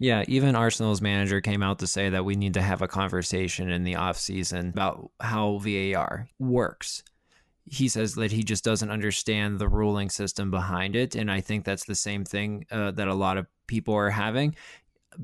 Yeah, 0.00 0.24
even 0.28 0.56
Arsenal's 0.56 1.02
manager 1.02 1.42
came 1.42 1.62
out 1.62 1.78
to 1.80 1.86
say 1.86 2.08
that 2.08 2.24
we 2.24 2.34
need 2.34 2.54
to 2.54 2.62
have 2.62 2.80
a 2.80 2.88
conversation 2.88 3.70
in 3.70 3.84
the 3.84 3.92
offseason 3.92 4.70
about 4.70 5.10
how 5.20 5.58
VAR 5.58 6.26
works. 6.38 7.02
He 7.66 7.86
says 7.86 8.14
that 8.14 8.32
he 8.32 8.42
just 8.42 8.64
doesn't 8.64 8.90
understand 8.90 9.58
the 9.58 9.68
ruling 9.68 10.08
system 10.08 10.50
behind 10.50 10.96
it. 10.96 11.14
And 11.14 11.30
I 11.30 11.42
think 11.42 11.66
that's 11.66 11.84
the 11.84 11.94
same 11.94 12.24
thing 12.24 12.64
uh, 12.70 12.92
that 12.92 13.08
a 13.08 13.14
lot 13.14 13.36
of 13.36 13.46
people 13.66 13.92
are 13.94 14.08
having 14.08 14.56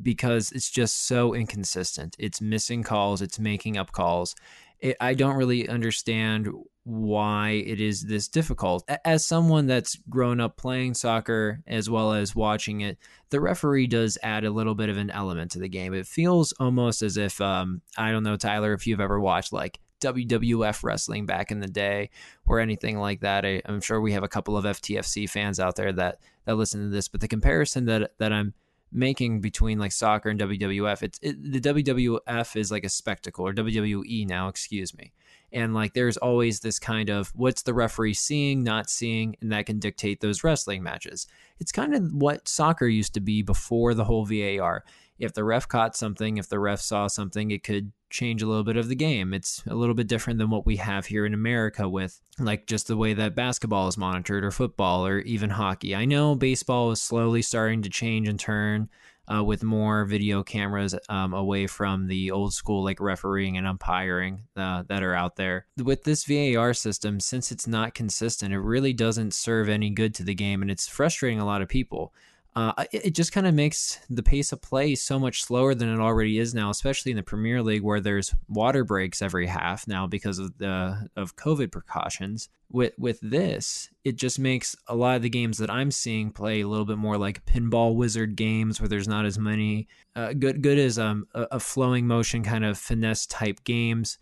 because 0.02 0.52
it's 0.52 0.70
just 0.70 1.06
so 1.06 1.34
inconsistent. 1.34 2.14
It's 2.18 2.42
missing 2.42 2.82
calls, 2.82 3.22
it's 3.22 3.38
making 3.38 3.78
up 3.78 3.92
calls. 3.92 4.34
It, 4.80 4.98
I 5.00 5.14
don't 5.14 5.36
really 5.36 5.70
understand 5.70 6.48
why 6.86 7.50
it 7.66 7.80
is 7.80 8.02
this 8.02 8.28
difficult. 8.28 8.88
As 9.04 9.26
someone 9.26 9.66
that's 9.66 9.98
grown 10.08 10.40
up 10.40 10.56
playing 10.56 10.94
soccer 10.94 11.60
as 11.66 11.90
well 11.90 12.12
as 12.12 12.36
watching 12.36 12.82
it, 12.82 12.96
the 13.30 13.40
referee 13.40 13.88
does 13.88 14.16
add 14.22 14.44
a 14.44 14.50
little 14.50 14.76
bit 14.76 14.88
of 14.88 14.96
an 14.96 15.10
element 15.10 15.50
to 15.50 15.58
the 15.58 15.68
game. 15.68 15.92
It 15.92 16.06
feels 16.06 16.52
almost 16.60 17.02
as 17.02 17.16
if 17.16 17.40
um, 17.40 17.82
I 17.98 18.12
don't 18.12 18.22
know, 18.22 18.36
Tyler, 18.36 18.72
if 18.72 18.86
you've 18.86 19.00
ever 19.00 19.18
watched 19.18 19.52
like 19.52 19.80
WWF 20.00 20.84
wrestling 20.84 21.26
back 21.26 21.50
in 21.50 21.58
the 21.58 21.66
day 21.66 22.10
or 22.46 22.60
anything 22.60 22.98
like 22.98 23.18
that. 23.20 23.44
I, 23.44 23.62
am 23.66 23.80
sure 23.80 24.00
we 24.00 24.12
have 24.12 24.22
a 24.22 24.28
couple 24.28 24.56
of 24.56 24.64
FTFC 24.64 25.28
fans 25.28 25.58
out 25.58 25.74
there 25.74 25.92
that 25.92 26.20
that 26.44 26.54
listen 26.54 26.82
to 26.82 26.88
this, 26.88 27.08
but 27.08 27.20
the 27.20 27.26
comparison 27.26 27.86
that 27.86 28.12
that 28.18 28.32
I'm 28.32 28.54
making 28.92 29.40
between 29.40 29.80
like 29.80 29.90
soccer 29.90 30.28
and 30.28 30.38
WWF, 30.38 31.02
it's 31.02 31.18
it, 31.20 31.52
the 31.52 31.60
WWF 31.60 32.54
is 32.54 32.70
like 32.70 32.84
a 32.84 32.88
spectacle 32.88 33.44
or 33.44 33.52
WWE 33.52 34.28
now, 34.28 34.46
excuse 34.46 34.96
me 34.96 35.12
and 35.52 35.74
like 35.74 35.94
there's 35.94 36.16
always 36.16 36.60
this 36.60 36.78
kind 36.78 37.08
of 37.08 37.32
what's 37.34 37.62
the 37.62 37.74
referee 37.74 38.14
seeing 38.14 38.62
not 38.62 38.90
seeing 38.90 39.36
and 39.40 39.52
that 39.52 39.66
can 39.66 39.78
dictate 39.78 40.20
those 40.20 40.44
wrestling 40.44 40.82
matches. 40.82 41.26
It's 41.58 41.72
kind 41.72 41.94
of 41.94 42.12
what 42.12 42.48
soccer 42.48 42.86
used 42.86 43.14
to 43.14 43.20
be 43.20 43.42
before 43.42 43.94
the 43.94 44.04
whole 44.04 44.24
var 44.24 44.84
if 45.18 45.32
the 45.32 45.44
ref 45.44 45.66
caught 45.66 45.96
something 45.96 46.36
if 46.36 46.48
the 46.48 46.58
ref 46.58 46.80
saw 46.80 47.06
something 47.06 47.50
it 47.50 47.62
could 47.62 47.92
change 48.10 48.42
a 48.42 48.46
little 48.46 48.64
bit 48.64 48.76
of 48.76 48.88
the 48.88 48.94
game. 48.94 49.34
It's 49.34 49.64
a 49.66 49.74
little 49.74 49.94
bit 49.94 50.06
different 50.06 50.38
than 50.38 50.50
what 50.50 50.66
we 50.66 50.76
have 50.76 51.06
here 51.06 51.26
in 51.26 51.34
america 51.34 51.88
with 51.88 52.20
like 52.38 52.66
just 52.66 52.88
the 52.88 52.96
way 52.96 53.14
that 53.14 53.34
basketball 53.34 53.88
is 53.88 53.96
monitored 53.96 54.44
or 54.44 54.50
football 54.50 55.06
or 55.06 55.20
even 55.20 55.50
hockey. 55.50 55.94
I 55.94 56.04
know 56.04 56.34
baseball 56.34 56.90
is 56.90 57.00
slowly 57.00 57.42
starting 57.42 57.82
to 57.82 57.90
change 57.90 58.28
and 58.28 58.38
turn 58.38 58.88
uh, 59.32 59.42
with 59.42 59.62
more 59.62 60.04
video 60.04 60.42
cameras 60.42 60.94
um, 61.08 61.34
away 61.34 61.66
from 61.66 62.06
the 62.06 62.30
old 62.30 62.52
school 62.52 62.84
like 62.84 63.00
refereeing 63.00 63.56
and 63.56 63.66
umpiring 63.66 64.42
uh, 64.56 64.84
that 64.88 65.02
are 65.02 65.14
out 65.14 65.36
there. 65.36 65.66
With 65.76 66.04
this 66.04 66.24
VAR 66.24 66.74
system, 66.74 67.20
since 67.20 67.50
it's 67.50 67.66
not 67.66 67.94
consistent, 67.94 68.54
it 68.54 68.60
really 68.60 68.92
doesn't 68.92 69.34
serve 69.34 69.68
any 69.68 69.90
good 69.90 70.14
to 70.16 70.24
the 70.24 70.34
game, 70.34 70.62
and 70.62 70.70
it's 70.70 70.88
frustrating 70.88 71.40
a 71.40 71.46
lot 71.46 71.62
of 71.62 71.68
people 71.68 72.12
uh, 72.56 72.72
it, 72.90 73.10
just 73.10 73.32
kind 73.32 73.46
of 73.46 73.52
makes 73.52 74.00
the 74.08 74.22
pace 74.22 74.50
of 74.50 74.62
play 74.62 74.94
so 74.94 75.18
much 75.18 75.44
slower 75.44 75.74
than 75.74 75.90
it 75.90 76.00
already 76.00 76.38
is 76.38 76.54
now, 76.54 76.70
especially 76.70 77.12
in 77.12 77.16
the 77.16 77.22
Premier 77.22 77.62
League 77.62 77.82
where 77.82 78.00
there's 78.00 78.34
water 78.48 78.82
breaks 78.82 79.20
every 79.20 79.46
half 79.46 79.86
now 79.86 80.06
because 80.06 80.38
of 80.38 80.56
the 80.56 81.06
of 81.16 81.36
COVID 81.36 81.70
precautions. 81.70 82.48
With 82.72 82.94
with 82.98 83.20
this, 83.20 83.90
it 84.04 84.16
just 84.16 84.38
makes 84.38 84.74
a 84.88 84.96
lot 84.96 85.16
of 85.16 85.22
the 85.22 85.28
games 85.28 85.58
that 85.58 85.70
I'm 85.70 85.90
seeing 85.90 86.30
play 86.30 86.62
a 86.62 86.68
little 86.68 86.86
bit 86.86 86.96
more 86.96 87.18
like 87.18 87.44
pinball 87.44 87.94
wizard 87.94 88.36
games 88.36 88.80
where 88.80 88.88
there's 88.88 89.06
not 89.06 89.26
as 89.26 89.38
many 89.38 89.86
uh, 90.16 90.32
good 90.32 90.62
good 90.62 90.78
as 90.78 90.98
um, 90.98 91.28
a, 91.34 91.42
a 91.52 91.60
flowing 91.60 92.06
motion 92.06 92.42
kind 92.42 92.64
of 92.64 92.78
finesse 92.78 93.26
type 93.26 93.62
games 93.64 94.16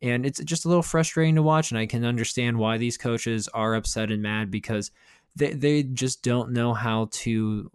and 0.00 0.24
it's 0.24 0.40
just 0.44 0.64
a 0.64 0.68
little 0.68 0.82
frustrating 0.82 1.34
to 1.34 1.42
watch 1.42 1.72
and 1.72 1.78
i 1.78 1.84
can 1.84 2.04
understand 2.04 2.56
why 2.56 2.78
these 2.78 2.96
coaches 2.96 3.48
are 3.48 3.74
upset 3.74 4.12
and 4.12 4.22
mad 4.22 4.48
because 4.48 4.92
they 5.38 5.52
they 5.52 5.82
just 5.82 6.22
don't 6.22 6.50
know 6.50 6.74
how 6.74 7.08
to 7.12 7.70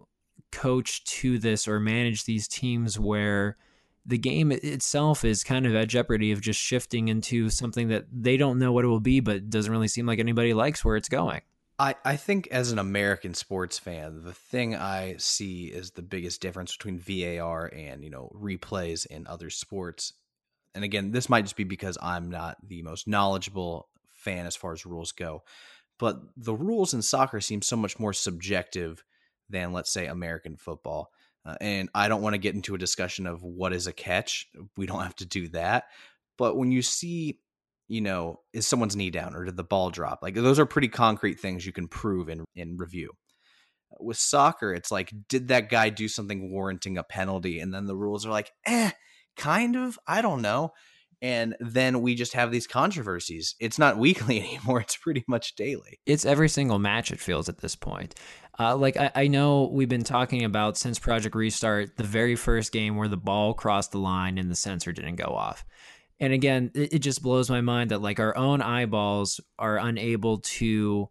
coach 0.52 1.02
to 1.04 1.38
this 1.38 1.66
or 1.66 1.80
manage 1.80 2.24
these 2.24 2.46
teams 2.46 2.98
where 2.98 3.56
the 4.06 4.18
game 4.18 4.52
itself 4.52 5.24
is 5.24 5.42
kind 5.42 5.66
of 5.66 5.74
at 5.74 5.88
jeopardy 5.88 6.30
of 6.30 6.40
just 6.40 6.60
shifting 6.60 7.08
into 7.08 7.48
something 7.48 7.88
that 7.88 8.04
they 8.12 8.36
don't 8.36 8.58
know 8.58 8.70
what 8.70 8.84
it 8.84 8.88
will 8.88 9.00
be, 9.00 9.20
but 9.20 9.48
doesn't 9.50 9.72
really 9.72 9.88
seem 9.88 10.06
like 10.06 10.18
anybody 10.18 10.52
likes 10.52 10.84
where 10.84 10.96
it's 10.96 11.08
going. 11.08 11.40
I, 11.78 11.96
I 12.04 12.16
think 12.16 12.46
as 12.52 12.70
an 12.70 12.78
American 12.78 13.34
sports 13.34 13.78
fan, 13.78 14.22
the 14.22 14.34
thing 14.34 14.76
I 14.76 15.16
see 15.16 15.64
is 15.66 15.92
the 15.92 16.02
biggest 16.02 16.40
difference 16.40 16.76
between 16.76 17.00
VAR 17.00 17.66
and, 17.74 18.04
you 18.04 18.10
know, 18.10 18.30
replays 18.32 19.06
in 19.06 19.26
other 19.26 19.50
sports. 19.50 20.12
And 20.74 20.84
again, 20.84 21.10
this 21.10 21.28
might 21.28 21.42
just 21.42 21.56
be 21.56 21.64
because 21.64 21.98
I'm 22.00 22.30
not 22.30 22.58
the 22.64 22.82
most 22.82 23.08
knowledgeable 23.08 23.88
fan 24.12 24.46
as 24.46 24.54
far 24.54 24.72
as 24.72 24.86
rules 24.86 25.12
go 25.12 25.42
but 25.98 26.20
the 26.36 26.54
rules 26.54 26.94
in 26.94 27.02
soccer 27.02 27.40
seem 27.40 27.62
so 27.62 27.76
much 27.76 27.98
more 27.98 28.12
subjective 28.12 29.04
than 29.48 29.72
let's 29.72 29.92
say 29.92 30.06
American 30.06 30.56
football. 30.56 31.10
Uh, 31.46 31.54
and 31.60 31.90
I 31.94 32.08
don't 32.08 32.22
want 32.22 32.34
to 32.34 32.38
get 32.38 32.54
into 32.54 32.74
a 32.74 32.78
discussion 32.78 33.26
of 33.26 33.42
what 33.42 33.72
is 33.72 33.86
a 33.86 33.92
catch. 33.92 34.48
We 34.76 34.86
don't 34.86 35.02
have 35.02 35.16
to 35.16 35.26
do 35.26 35.48
that. 35.48 35.84
But 36.38 36.56
when 36.56 36.72
you 36.72 36.82
see, 36.82 37.38
you 37.86 38.00
know, 38.00 38.40
is 38.52 38.66
someone's 38.66 38.96
knee 38.96 39.10
down 39.10 39.36
or 39.36 39.44
did 39.44 39.56
the 39.56 39.62
ball 39.62 39.90
drop? 39.90 40.20
Like 40.22 40.34
those 40.34 40.58
are 40.58 40.66
pretty 40.66 40.88
concrete 40.88 41.38
things 41.38 41.66
you 41.66 41.72
can 41.72 41.86
prove 41.86 42.28
in 42.28 42.44
in 42.54 42.76
review. 42.76 43.10
With 44.00 44.16
soccer, 44.16 44.72
it's 44.72 44.90
like, 44.90 45.12
did 45.28 45.48
that 45.48 45.68
guy 45.68 45.90
do 45.90 46.08
something 46.08 46.50
warranting 46.50 46.98
a 46.98 47.04
penalty? 47.04 47.60
And 47.60 47.72
then 47.72 47.86
the 47.86 47.94
rules 47.94 48.26
are 48.26 48.30
like, 48.30 48.50
eh, 48.66 48.90
kind 49.36 49.76
of. 49.76 49.98
I 50.08 50.22
don't 50.22 50.42
know 50.42 50.72
and 51.24 51.56
then 51.58 52.02
we 52.02 52.14
just 52.14 52.34
have 52.34 52.52
these 52.52 52.66
controversies. 52.66 53.56
It's 53.58 53.78
not 53.78 53.96
weekly 54.06 54.40
anymore; 54.40 54.82
it's 54.82 54.96
pretty 54.96 55.24
much 55.26 55.56
daily. 55.56 55.98
It's 56.04 56.26
every 56.26 56.50
single 56.50 56.78
match. 56.78 57.10
It 57.10 57.18
feels 57.18 57.48
at 57.48 57.58
this 57.58 57.74
point. 57.74 58.14
Uh, 58.58 58.76
like 58.76 58.98
I, 58.98 59.10
I, 59.14 59.26
know 59.26 59.70
we've 59.72 59.88
been 59.88 60.04
talking 60.04 60.44
about 60.44 60.76
since 60.76 60.98
Project 60.98 61.34
Restart, 61.34 61.96
the 61.96 62.04
very 62.04 62.36
first 62.36 62.70
game 62.70 62.94
where 62.94 63.08
the 63.08 63.16
ball 63.16 63.52
crossed 63.52 63.90
the 63.90 63.98
line 63.98 64.38
and 64.38 64.48
the 64.48 64.54
sensor 64.54 64.92
didn't 64.92 65.16
go 65.16 65.24
off. 65.24 65.64
And 66.20 66.32
again, 66.32 66.70
it, 66.74 66.92
it 66.92 66.98
just 67.00 67.20
blows 67.20 67.50
my 67.50 67.62
mind 67.62 67.90
that 67.90 68.02
like 68.02 68.20
our 68.20 68.36
own 68.36 68.62
eyeballs 68.62 69.40
are 69.58 69.78
unable 69.78 70.38
to 70.38 71.08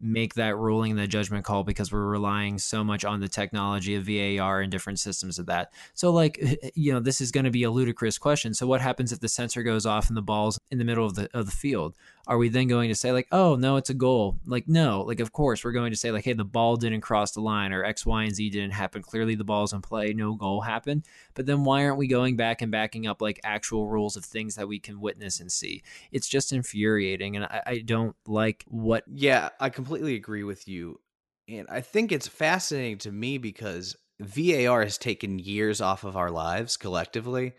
make 0.00 0.34
that 0.34 0.56
ruling 0.56 0.96
the 0.96 1.06
judgment 1.06 1.44
call 1.44 1.62
because 1.62 1.92
we're 1.92 2.06
relying 2.06 2.58
so 2.58 2.82
much 2.82 3.04
on 3.04 3.20
the 3.20 3.28
technology 3.28 3.94
of 3.94 4.04
VAR 4.04 4.60
and 4.60 4.70
different 4.70 4.98
systems 4.98 5.38
of 5.38 5.46
that. 5.46 5.72
So 5.94 6.10
like 6.10 6.40
you 6.74 6.92
know 6.92 7.00
this 7.00 7.20
is 7.20 7.30
going 7.30 7.44
to 7.44 7.50
be 7.50 7.64
a 7.64 7.70
ludicrous 7.70 8.18
question. 8.18 8.54
So 8.54 8.66
what 8.66 8.80
happens 8.80 9.12
if 9.12 9.20
the 9.20 9.28
sensor 9.28 9.62
goes 9.62 9.86
off 9.86 10.08
and 10.08 10.16
the 10.16 10.22
ball's 10.22 10.58
in 10.70 10.78
the 10.78 10.84
middle 10.84 11.06
of 11.06 11.14
the 11.14 11.28
of 11.34 11.46
the 11.46 11.52
field? 11.52 11.94
Are 12.30 12.38
we 12.38 12.48
then 12.48 12.68
going 12.68 12.88
to 12.88 12.94
say 12.94 13.10
like 13.10 13.26
oh 13.32 13.56
no 13.56 13.76
it's 13.76 13.90
a 13.90 13.94
goal. 13.94 14.38
Like 14.46 14.68
no 14.68 15.02
like 15.02 15.20
of 15.20 15.32
course 15.32 15.64
we're 15.64 15.72
going 15.72 15.90
to 15.90 15.96
say 15.96 16.12
like 16.12 16.24
hey 16.24 16.32
the 16.32 16.44
ball 16.44 16.76
didn't 16.76 17.00
cross 17.00 17.32
the 17.32 17.40
line 17.40 17.72
or 17.72 17.84
x 17.84 18.06
y 18.06 18.22
and 18.22 18.34
z 18.34 18.48
didn't 18.48 18.70
happen. 18.70 19.02
Clearly 19.02 19.34
the 19.34 19.44
ball's 19.44 19.72
in 19.72 19.82
play 19.82 20.12
no 20.12 20.34
goal 20.34 20.60
happened. 20.60 21.04
But 21.34 21.46
then 21.46 21.64
why 21.64 21.84
aren't 21.84 21.98
we 21.98 22.06
going 22.06 22.36
back 22.36 22.62
and 22.62 22.70
backing 22.70 23.06
up 23.08 23.20
like 23.20 23.40
actual 23.42 23.88
rules 23.88 24.16
of 24.16 24.24
things 24.24 24.54
that 24.54 24.68
we 24.68 24.78
can 24.78 25.00
witness 25.00 25.40
and 25.40 25.50
see? 25.50 25.82
It's 26.12 26.28
just 26.28 26.52
infuriating 26.52 27.36
and 27.36 27.44
i, 27.44 27.62
I 27.66 27.78
don't 27.78 28.14
like 28.26 28.64
what 28.68 29.04
yeah 29.08 29.50
i 29.58 29.68
completely 29.68 30.14
agree 30.14 30.44
with 30.44 30.68
you 30.68 31.00
and 31.48 31.66
i 31.68 31.80
think 31.80 32.12
it's 32.12 32.28
fascinating 32.28 32.98
to 32.98 33.12
me 33.12 33.38
because 33.38 33.96
var 34.20 34.82
has 34.82 34.98
taken 34.98 35.38
years 35.38 35.80
off 35.80 36.04
of 36.04 36.16
our 36.16 36.30
lives 36.30 36.76
collectively 36.76 37.54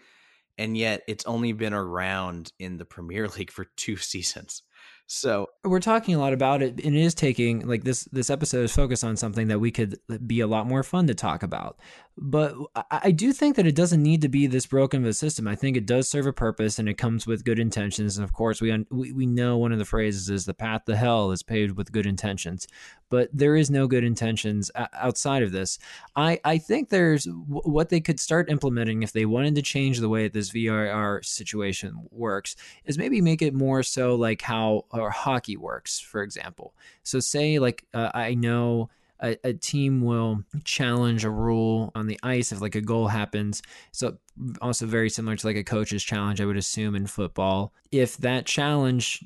and 0.62 0.77
yet 0.77 1.01
it's 1.08 1.25
only 1.25 1.53
been 1.53 1.74
around 1.74 2.53
in 2.60 2.77
the 2.77 2.86
Premier 2.86 3.27
League 3.38 3.51
for 3.51 3.65
two 3.75 3.98
seasons. 3.98 4.62
So 5.08 5.48
we're 5.65 5.82
talking 5.82 6.15
a 6.15 6.20
lot 6.20 6.32
about 6.32 6.62
it, 6.62 6.80
and 6.86 6.96
it 6.96 7.01
is 7.01 7.13
taking 7.13 7.68
like 7.68 7.84
this. 7.84 8.06
This 8.13 8.30
episode 8.30 8.63
is 8.63 8.74
focused 8.74 9.03
on 9.03 9.18
something 9.18 9.50
that 9.50 9.60
we 9.60 9.70
could 9.70 10.00
be 10.25 10.39
a 10.39 10.48
lot 10.48 10.68
more 10.68 10.84
fun 10.84 11.08
to 11.08 11.13
talk 11.13 11.44
about. 11.44 11.80
But 12.18 12.56
I 12.91 13.12
do 13.12 13.32
think 13.32 13.56
that 13.56 13.65
it 13.65 13.75
doesn't 13.75 14.03
need 14.03 14.22
to 14.22 14.30
be 14.30 14.46
this 14.46 14.65
broken 14.65 15.01
of 15.01 15.10
a 15.10 15.13
system. 15.13 15.48
I 15.48 15.56
think 15.56 15.77
it 15.77 15.86
does 15.86 16.10
serve 16.10 16.27
a 16.27 16.34
purpose, 16.34 16.77
and 16.77 16.89
it 16.89 16.98
comes 16.98 17.25
with 17.25 17.46
good 17.46 17.58
intentions. 17.58 18.18
And 18.18 18.24
of 18.24 18.34
course, 18.34 18.62
we 18.62 18.86
we, 18.89 19.13
we 19.13 19.25
know 19.25 19.58
one 19.58 19.72
of 19.72 19.80
the 19.80 19.86
phrases 19.86 20.30
is 20.30 20.46
"the 20.46 20.53
path 20.53 20.86
to 20.86 20.96
hell 20.96 21.32
is 21.32 21.41
paved 21.41 21.77
with 21.77 21.91
good 21.91 22.06
intentions." 22.06 22.68
But 23.10 23.30
there 23.34 23.56
is 23.56 23.72
no 23.72 23.88
good 23.88 24.03
intentions 24.03 24.70
outside 24.94 25.41
of 25.41 25.53
this. 25.53 25.80
I 26.15 26.39
I 26.44 26.58
think 26.58 26.89
there's 26.89 27.25
what 27.48 27.89
they 27.89 28.01
could 28.01 28.20
start 28.20 28.51
implementing 28.51 29.03
if 29.03 29.13
they 29.13 29.25
wanted 29.25 29.56
to 29.56 29.62
change 29.62 30.00
the 30.00 30.10
way 30.10 30.24
that 30.24 30.34
this 30.34 30.51
VAR 30.51 31.22
situation 31.24 32.08
works 32.12 32.58
is 32.86 32.98
maybe 32.98 33.22
make 33.22 33.41
it 33.41 33.53
more 33.53 33.84
so 33.84 34.15
like 34.15 34.41
how 34.41 34.86
hockey 34.91 35.56
works, 35.56 36.00
for 36.00 36.24
example. 36.24 36.75
So 37.03 37.22
say 37.22 37.58
like 37.58 37.86
uh, 37.94 38.12
I 38.13 38.34
know 38.34 38.89
a, 39.22 39.38
a, 39.44 39.54
team 39.54 40.01
will 40.01 40.44
challenge 40.63 41.25
a 41.25 41.30
rule 41.30 41.92
on 41.96 42.08
the 42.08 42.20
ice 42.24 42.51
if 42.51 42.62
like 42.62 42.75
a 42.75 42.82
goal 42.82 43.08
happens. 43.08 43.62
So 43.92 44.18
also 44.62 44.86
very 44.86 45.10
similar 45.10 45.36
to 45.36 45.48
like 45.48 45.56
a 45.56 45.63
coach's 45.63 46.04
challenge, 46.04 46.42
I 46.42 46.46
would 46.46 46.58
assume 46.58 46.96
in 46.96 47.08
football. 47.08 47.74
If 47.92 48.18
that 48.18 48.46
challenge 48.46 49.24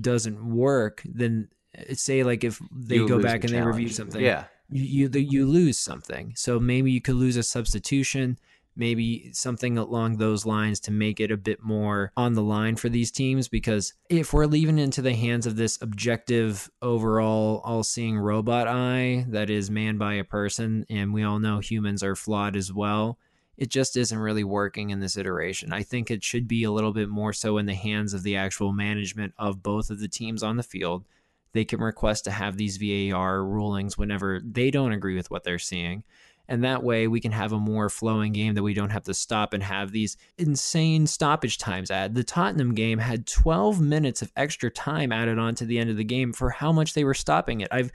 doesn't 0.00 0.44
work, 0.44 1.02
then 1.04 1.48
uh, 1.78 1.94
say 1.94 2.22
like 2.22 2.44
if 2.44 2.60
they 2.72 2.96
you 2.96 3.08
go 3.08 3.20
back 3.20 3.42
the 3.42 3.46
and 3.46 3.50
challenge. 3.50 3.76
they 3.76 3.82
review 3.82 3.88
something, 3.88 4.20
yeah, 4.22 4.44
you, 4.70 5.10
you 5.12 5.20
you 5.20 5.46
lose 5.46 5.78
something. 5.78 6.32
So 6.36 6.58
maybe 6.58 6.90
you 6.90 7.00
could 7.00 7.16
lose 7.16 7.36
a 7.36 7.42
substitution 7.42 8.38
maybe 8.76 9.30
something 9.32 9.78
along 9.78 10.16
those 10.16 10.44
lines 10.44 10.80
to 10.80 10.90
make 10.90 11.20
it 11.20 11.30
a 11.30 11.36
bit 11.36 11.62
more 11.62 12.12
on 12.16 12.32
the 12.34 12.42
line 12.42 12.76
for 12.76 12.88
these 12.88 13.10
teams 13.10 13.48
because 13.48 13.94
if 14.08 14.32
we're 14.32 14.46
leaving 14.46 14.78
into 14.78 15.02
the 15.02 15.14
hands 15.14 15.46
of 15.46 15.56
this 15.56 15.80
objective 15.80 16.70
overall 16.82 17.60
all-seeing 17.64 18.18
robot 18.18 18.66
eye 18.66 19.24
that 19.28 19.50
is 19.50 19.70
manned 19.70 19.98
by 19.98 20.14
a 20.14 20.24
person 20.24 20.84
and 20.90 21.12
we 21.12 21.22
all 21.22 21.38
know 21.38 21.58
humans 21.58 22.02
are 22.02 22.16
flawed 22.16 22.56
as 22.56 22.72
well 22.72 23.18
it 23.56 23.70
just 23.70 23.96
isn't 23.96 24.18
really 24.18 24.44
working 24.44 24.90
in 24.90 25.00
this 25.00 25.16
iteration. 25.16 25.72
I 25.72 25.82
think 25.82 26.10
it 26.10 26.24
should 26.24 26.48
be 26.48 26.64
a 26.64 26.72
little 26.72 26.92
bit 26.92 27.08
more 27.08 27.32
so 27.32 27.58
in 27.58 27.66
the 27.66 27.74
hands 27.74 28.12
of 28.12 28.22
the 28.22 28.36
actual 28.36 28.72
management 28.72 29.32
of 29.38 29.62
both 29.62 29.90
of 29.90 30.00
the 30.00 30.08
teams 30.08 30.42
on 30.42 30.56
the 30.56 30.62
field. 30.62 31.04
They 31.52 31.64
can 31.64 31.80
request 31.80 32.24
to 32.24 32.32
have 32.32 32.56
these 32.56 32.78
VAR 32.78 33.44
rulings 33.44 33.96
whenever 33.96 34.40
they 34.44 34.72
don't 34.72 34.92
agree 34.92 35.14
with 35.14 35.30
what 35.30 35.44
they're 35.44 35.58
seeing. 35.60 36.02
And 36.48 36.62
that 36.64 36.82
way 36.82 37.06
we 37.06 37.20
can 37.20 37.32
have 37.32 37.52
a 37.52 37.58
more 37.58 37.88
flowing 37.88 38.32
game 38.32 38.54
that 38.54 38.62
we 38.62 38.74
don't 38.74 38.90
have 38.90 39.04
to 39.04 39.14
stop 39.14 39.54
and 39.54 39.62
have 39.62 39.92
these 39.92 40.16
insane 40.36 41.06
stoppage 41.06 41.58
times 41.58 41.90
add. 41.90 42.14
The 42.14 42.24
Tottenham 42.24 42.74
game 42.74 42.98
had 42.98 43.26
12 43.26 43.80
minutes 43.80 44.20
of 44.22 44.30
extra 44.36 44.70
time 44.70 45.12
added 45.12 45.38
on 45.38 45.54
to 45.56 45.64
the 45.64 45.78
end 45.78 45.90
of 45.90 45.96
the 45.96 46.04
game 46.04 46.32
for 46.32 46.50
how 46.50 46.72
much 46.72 46.94
they 46.94 47.04
were 47.04 47.14
stopping 47.14 47.60
it. 47.60 47.68
I've 47.70 47.90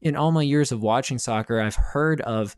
in 0.00 0.14
all 0.14 0.30
my 0.30 0.42
years 0.42 0.70
of 0.70 0.80
watching 0.80 1.18
soccer, 1.18 1.60
I've 1.60 1.74
heard 1.74 2.20
of 2.20 2.54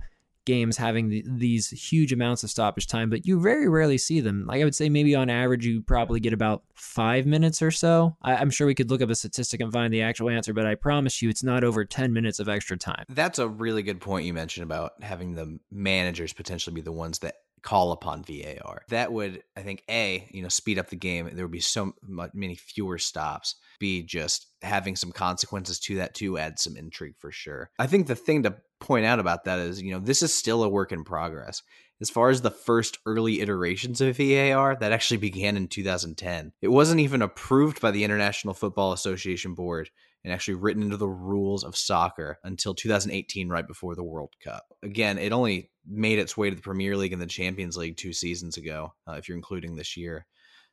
games 0.50 0.76
having 0.76 1.08
the, 1.08 1.24
these 1.26 1.70
huge 1.70 2.12
amounts 2.12 2.42
of 2.42 2.50
stoppage 2.50 2.88
time, 2.88 3.08
but 3.08 3.24
you 3.24 3.40
very 3.40 3.68
rarely 3.68 3.96
see 3.96 4.18
them. 4.18 4.46
Like 4.46 4.60
I 4.60 4.64
would 4.64 4.74
say, 4.74 4.88
maybe 4.88 5.14
on 5.14 5.30
average, 5.30 5.64
you 5.64 5.80
probably 5.80 6.18
get 6.18 6.32
about 6.32 6.64
five 6.74 7.24
minutes 7.24 7.62
or 7.62 7.70
so. 7.70 8.16
I, 8.20 8.34
I'm 8.34 8.50
sure 8.50 8.66
we 8.66 8.74
could 8.74 8.90
look 8.90 9.00
up 9.00 9.10
a 9.10 9.14
statistic 9.14 9.60
and 9.60 9.72
find 9.72 9.92
the 9.92 10.02
actual 10.02 10.28
answer, 10.28 10.52
but 10.52 10.66
I 10.66 10.74
promise 10.74 11.22
you, 11.22 11.28
it's 11.28 11.44
not 11.44 11.62
over 11.62 11.84
10 11.84 12.12
minutes 12.12 12.40
of 12.40 12.48
extra 12.48 12.76
time. 12.76 13.04
That's 13.08 13.38
a 13.38 13.46
really 13.46 13.84
good 13.84 14.00
point 14.00 14.26
you 14.26 14.34
mentioned 14.34 14.64
about 14.64 14.92
having 15.02 15.34
the 15.34 15.60
managers 15.70 16.32
potentially 16.32 16.74
be 16.74 16.80
the 16.80 16.90
ones 16.90 17.20
that 17.20 17.36
call 17.62 17.92
upon 17.92 18.24
VAR. 18.24 18.82
That 18.88 19.12
would, 19.12 19.42
I 19.56 19.60
think, 19.60 19.84
a 19.88 20.26
you 20.30 20.42
know 20.42 20.48
speed 20.48 20.78
up 20.78 20.88
the 20.88 20.96
game. 20.96 21.30
There 21.32 21.44
would 21.44 21.52
be 21.52 21.60
so 21.60 21.94
many 22.32 22.56
fewer 22.56 22.98
stops. 22.98 23.56
B 23.78 24.02
just 24.02 24.46
having 24.62 24.96
some 24.96 25.12
consequences 25.12 25.78
to 25.80 25.96
that 25.96 26.14
too 26.14 26.38
add 26.38 26.58
some 26.58 26.76
intrigue 26.76 27.14
for 27.18 27.30
sure. 27.30 27.70
I 27.78 27.86
think 27.86 28.06
the 28.06 28.16
thing 28.16 28.42
to 28.44 28.56
point 28.80 29.06
out 29.06 29.20
about 29.20 29.44
that 29.44 29.58
is 29.58 29.80
you 29.80 29.92
know 29.92 30.00
this 30.00 30.22
is 30.22 30.34
still 30.34 30.62
a 30.62 30.68
work 30.68 30.92
in 30.92 31.04
progress. 31.04 31.62
As 32.00 32.08
far 32.08 32.30
as 32.30 32.40
the 32.40 32.50
first 32.50 32.98
early 33.04 33.42
iterations 33.42 34.00
of 34.00 34.16
VAR, 34.16 34.74
that 34.76 34.92
actually 34.92 35.18
began 35.18 35.58
in 35.58 35.68
2010. 35.68 36.52
It 36.62 36.68
wasn't 36.68 37.00
even 37.00 37.20
approved 37.20 37.78
by 37.82 37.90
the 37.90 38.04
International 38.04 38.54
Football 38.54 38.92
Association 38.92 39.54
Board 39.54 39.90
and 40.24 40.32
actually 40.32 40.54
written 40.54 40.82
into 40.82 40.96
the 40.96 41.08
rules 41.08 41.62
of 41.62 41.76
soccer 41.76 42.38
until 42.42 42.74
2018, 42.74 43.50
right 43.50 43.66
before 43.66 43.94
the 43.94 44.04
World 44.04 44.32
Cup. 44.42 44.64
Again, 44.82 45.18
it 45.18 45.32
only 45.32 45.70
made 45.86 46.18
its 46.18 46.36
way 46.36 46.48
to 46.48 46.56
the 46.56 46.62
Premier 46.62 46.96
League 46.96 47.12
and 47.12 47.20
the 47.20 47.26
Champions 47.26 47.76
League 47.76 47.96
two 47.96 48.12
seasons 48.12 48.56
ago, 48.56 48.94
uh, 49.06 49.12
if 49.12 49.28
you're 49.28 49.36
including 49.36 49.76
this 49.76 49.96
year. 49.96 50.26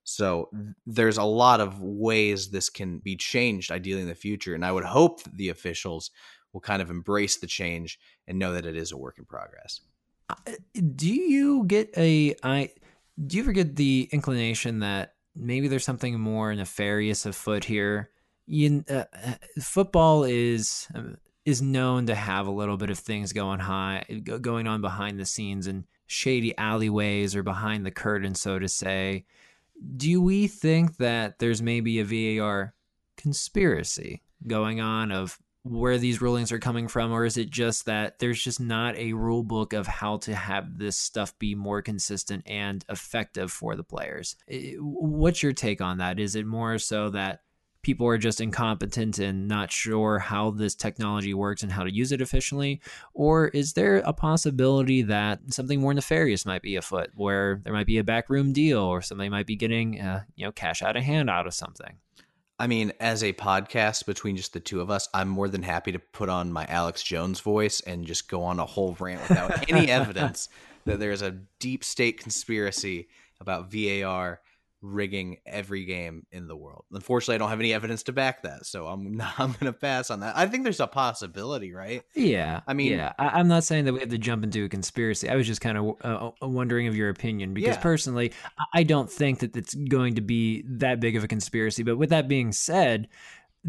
So 0.04 0.50
there's 0.86 1.18
a 1.18 1.24
lot 1.24 1.60
of 1.60 1.82
ways 1.82 2.50
this 2.50 2.70
can 2.70 3.00
be 3.00 3.18
changed, 3.18 3.72
ideally 3.72 4.02
in 4.02 4.08
the 4.08 4.16
future, 4.16 4.56
and 4.56 4.66
I 4.66 4.72
would 4.72 4.86
hope 4.86 5.22
the 5.24 5.50
officials 5.50 6.12
will 6.58 6.62
kind 6.62 6.82
of 6.82 6.90
embrace 6.90 7.38
the 7.38 7.48
change 7.48 8.00
and 8.28 8.40
know 8.40 8.54
that 8.54 8.66
it 8.66 8.76
is 8.76 8.92
a 8.92 8.98
work 8.98 9.20
in 9.20 9.26
progress. 9.26 9.82
Uh, 10.28 10.36
do 10.96 11.08
you 11.08 11.66
get 11.66 11.90
a 11.96 12.36
I? 12.42 12.72
Do 13.26 13.38
you 13.38 13.44
ever 13.44 13.52
get 13.52 13.76
the 13.76 14.10
inclination 14.12 14.80
that 14.80 15.14
maybe 15.36 15.68
there's 15.68 15.86
something 15.86 16.20
more 16.20 16.54
nefarious 16.54 17.26
afoot 17.26 17.64
here? 17.64 18.10
you, 18.48 18.84
uh, 18.90 19.04
uh, 19.14 19.34
football 19.62 20.24
is 20.24 20.88
um, 20.96 21.18
is 21.46 21.62
known 21.62 22.08
to 22.08 22.16
have 22.16 22.48
a 22.48 22.52
little 22.52 22.78
bit 22.78 22.90
of 22.90 22.98
things 22.98 23.34
going 23.34 23.60
high 23.60 24.04
going 24.42 24.68
on 24.68 24.82
behind 24.82 25.20
the 25.20 25.26
scenes 25.26 25.68
and 25.68 25.84
shady 26.08 26.58
alleyways 26.58 27.36
or 27.36 27.44
behind 27.44 27.86
the 27.86 27.92
curtain, 27.92 28.34
so 28.34 28.58
to 28.58 28.68
say. 28.68 29.26
Do 29.96 30.22
we 30.22 30.48
think 30.48 30.98
that 30.98 31.38
there's 31.38 31.62
maybe 31.62 32.00
a 32.00 32.40
VAR 32.40 32.74
conspiracy 33.16 34.24
going 34.48 34.80
on 34.80 35.12
of 35.12 35.38
where 35.70 35.98
these 35.98 36.22
rulings 36.22 36.52
are 36.52 36.60
coming 36.60 36.88
from, 36.88 37.12
or 37.12 37.26
is 37.26 37.38
it 37.38 37.50
just 37.50 37.86
that 37.86 38.20
there's 38.20 38.44
just 38.44 38.60
not 38.60 38.96
a 38.96 39.14
rule 39.14 39.44
book 39.44 39.74
of 39.74 39.88
how 39.88 40.18
to 40.18 40.36
have 40.36 40.78
this 40.78 40.98
stuff 40.98 41.38
be 41.40 41.56
more 41.56 41.82
consistent 41.82 42.44
and 42.46 42.84
effective 42.90 43.52
for 43.52 43.76
the 43.76 43.84
players? 43.84 44.36
What's 44.80 45.44
your 45.44 45.54
take 45.54 45.82
on 45.82 45.98
that? 45.98 46.20
Is 46.20 46.36
it 46.36 46.46
more 46.46 46.78
so 46.78 47.10
that 47.12 47.42
people 47.84 48.08
are 48.08 48.18
just 48.18 48.42
incompetent 48.42 49.18
and 49.18 49.48
not 49.48 49.72
sure 49.72 50.20
how 50.20 50.52
this 50.52 50.76
technology 50.76 51.34
works 51.34 51.64
and 51.64 51.72
how 51.72 51.84
to 51.84 51.94
use 51.94 52.12
it 52.12 52.20
efficiently? 52.20 52.82
Or 53.14 53.48
is 53.48 53.74
there 53.74 53.98
a 54.00 54.12
possibility 54.12 55.04
that 55.04 55.40
something 55.54 55.80
more 55.80 55.94
nefarious 55.94 56.46
might 56.46 56.62
be 56.62 56.76
afoot, 56.76 57.12
where 57.16 57.62
there 57.64 57.74
might 57.74 57.88
be 57.88 57.98
a 57.98 58.04
backroom 58.04 58.52
deal 58.52 58.80
or 58.80 59.02
somebody 59.02 59.30
might 59.30 59.46
be 59.48 59.56
getting, 59.56 60.02
uh, 60.02 60.24
you 60.36 60.46
know, 60.46 60.52
cash 60.52 60.82
out 60.82 60.98
of 60.98 61.04
hand 61.04 61.30
out 61.30 61.48
of 61.48 61.54
something? 61.54 61.98
I 62.60 62.66
mean, 62.66 62.92
as 63.00 63.24
a 63.24 63.34
podcast 63.34 64.06
between 64.08 64.36
just 64.36 64.54
the 64.54 64.60
two 64.60 64.82
of 64.82 64.90
us, 64.90 65.08
I'm 65.14 65.28
more 65.28 65.48
than 65.48 65.62
happy 65.62 65.92
to 65.92 66.00
put 66.00 66.28
on 66.28 66.52
my 66.52 66.66
Alex 66.66 67.04
Jones 67.04 67.40
voice 67.40 67.82
and 67.82 68.06
just 68.06 68.28
go 68.28 68.44
on 68.44 68.60
a 68.60 68.66
whole 68.66 68.96
rant 69.00 69.22
without 69.30 69.70
any 69.70 69.92
evidence 69.92 70.50
that 70.86 71.00
there's 71.00 71.22
a 71.22 71.38
deep 71.60 71.84
state 71.84 72.20
conspiracy 72.20 73.10
about 73.40 73.72
VAR 73.72 74.42
rigging 74.82 75.38
every 75.46 75.86
game 75.86 76.26
in 76.32 76.48
the 76.48 76.56
world. 76.56 76.86
Unfortunately, 76.92 77.36
I 77.36 77.38
don't 77.40 77.50
have 77.50 77.60
any 77.60 77.74
evidence 77.74 78.04
to 78.04 78.14
back 78.14 78.44
that, 78.44 78.66
so 78.66 78.88
I'm 78.88 79.14
not, 79.18 79.34
I'm 79.38 79.52
going 79.54 79.66
to 79.66 79.74
pass 79.74 80.10
on 80.10 80.20
that. 80.22 80.38
I 80.38 80.48
think 80.48 80.64
there's 80.64 80.80
a 80.80 80.88
possibility, 80.88 81.74
right? 81.74 82.04
Yeah, 82.16 82.62
I 82.68 82.74
mean, 82.74 82.94
yeah. 82.94 83.14
I, 83.18 83.40
am 83.40 83.48
not 83.48 83.64
saying 83.64 83.86
that 83.86 83.94
we 83.94 84.00
have 84.00 84.10
to 84.10 84.18
jump 84.18 84.44
into 84.44 84.66
a 84.66 84.70
conspiracy. 84.70 85.30
I 85.30 85.36
was 85.36 85.48
just 85.48 85.62
kind 85.62 85.78
of 85.78 85.96
uh, 86.04 86.32
uh, 86.42 86.48
wondering 86.48 86.88
of 86.88 86.96
your 86.96 87.10
opinion 87.10 87.54
because 87.54 87.76
yeah. 87.76 87.82
personally, 87.82 88.34
I 88.74 88.84
don't 88.84 89.12
think 89.12 89.40
that 89.40 89.56
it's 89.56 89.74
going 89.74 90.16
to 90.16 90.22
be 90.22 90.64
that 90.68 91.00
big 91.00 91.16
of 91.16 91.24
a 91.24 91.28
conspiracy. 91.28 91.84
But 91.84 91.98
with 91.98 92.10
that 92.10 92.28
being 92.28 92.52
said, 92.52 93.08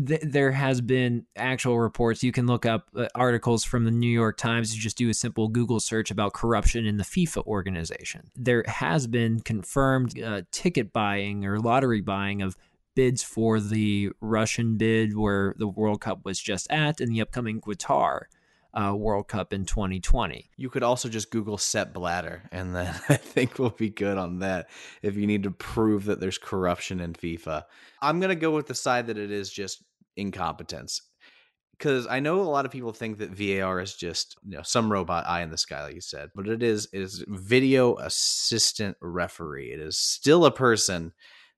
th- 0.07 0.23
there 0.23 0.53
has 0.53 0.81
been 0.81 1.27
actual 1.37 1.79
reports. 1.79 2.23
You 2.23 2.33
can 2.33 2.47
look 2.47 2.67
up 2.67 2.89
uh, 2.97 3.09
articles 3.15 3.65
from 3.65 3.85
the 3.85 3.91
New 3.91 4.11
York 4.11 4.37
Times. 4.37 4.75
You 4.75 4.81
just 4.81 4.99
do 4.99 5.09
a 5.09 5.15
simple 5.15 5.49
Google 5.49 5.81
search 5.81 6.11
about 6.11 6.33
corruption 6.33 6.87
in 6.87 6.97
the 6.97 7.05
FIFA 7.05 7.47
organization. 7.47 8.31
There 8.37 8.65
has 8.67 9.07
been 9.07 9.41
confirmed 9.41 10.21
uh, 10.21 10.43
ticket 10.51 10.93
buying 10.93 11.45
or 11.45 11.59
lottery 11.59 12.01
buying 12.01 12.43
of 12.43 12.57
bids 12.95 13.23
for 13.23 13.61
the 13.61 14.11
Russian 14.21 14.77
bid 14.77 15.17
where 15.17 15.55
the 15.59 15.69
World 15.69 16.01
Cup 16.01 16.25
was 16.25 16.41
just 16.41 16.71
at 16.71 17.01
and 17.01 17.13
the 17.13 17.21
upcoming 17.21 17.61
Qatar. 17.61 18.23
Uh, 18.75 18.95
World 18.95 19.29
Cup 19.29 19.55
in 19.55 19.65
2020. 19.65 20.51
You 20.57 20.69
could 20.69 20.83
also 20.83 21.09
just 21.09 21.31
Google 21.31 21.57
Sepp 21.57 21.95
Blatter, 21.95 22.43
and 22.53 22.77
then 22.77 22.95
I 23.09 23.17
think 23.17 23.59
we'll 23.59 23.71
be 23.71 23.89
good 23.89 24.19
on 24.19 24.41
that 24.41 24.69
if 25.01 25.17
you 25.17 25.27
need 25.27 25.45
to 25.45 25.51
prove 25.51 26.05
that 26.05 26.21
there's 26.21 26.37
corruption 26.37 27.01
in 27.01 27.15
FIFA. 27.15 27.65
I'm 28.03 28.21
going 28.21 28.29
to 28.29 28.37
go 28.37 28.51
with 28.51 28.67
the 28.67 28.75
side 28.75 29.07
that 29.07 29.17
it 29.17 29.31
is 29.31 29.51
just 29.51 29.83
incompetence 30.19 31.01
because 31.79 32.07
I 32.09 32.19
know 32.21 32.41
a 32.41 32.43
lot 32.43 32.65
of 32.65 32.73
people 32.73 32.93
think 32.93 33.19
that 33.19 33.31
VAR 33.31 33.81
is 33.81 33.95
just 33.95 34.37
you 34.45 34.57
know 34.57 34.63
some 34.63 34.91
robot 34.91 35.25
eye 35.27 35.43
in 35.43 35.51
the 35.51 35.59
sky, 35.59 35.85
like 35.85 35.95
you 35.95 36.01
said, 36.01 36.31
but 36.35 36.49
it 36.49 36.63
is 36.63 36.89
is 36.93 37.25
video 37.29 37.97
assistant 37.97 38.97
referee. 39.01 39.73
It 39.73 39.81
is 39.81 39.99
still 39.99 40.45
a 40.45 40.51
person 40.51 41.13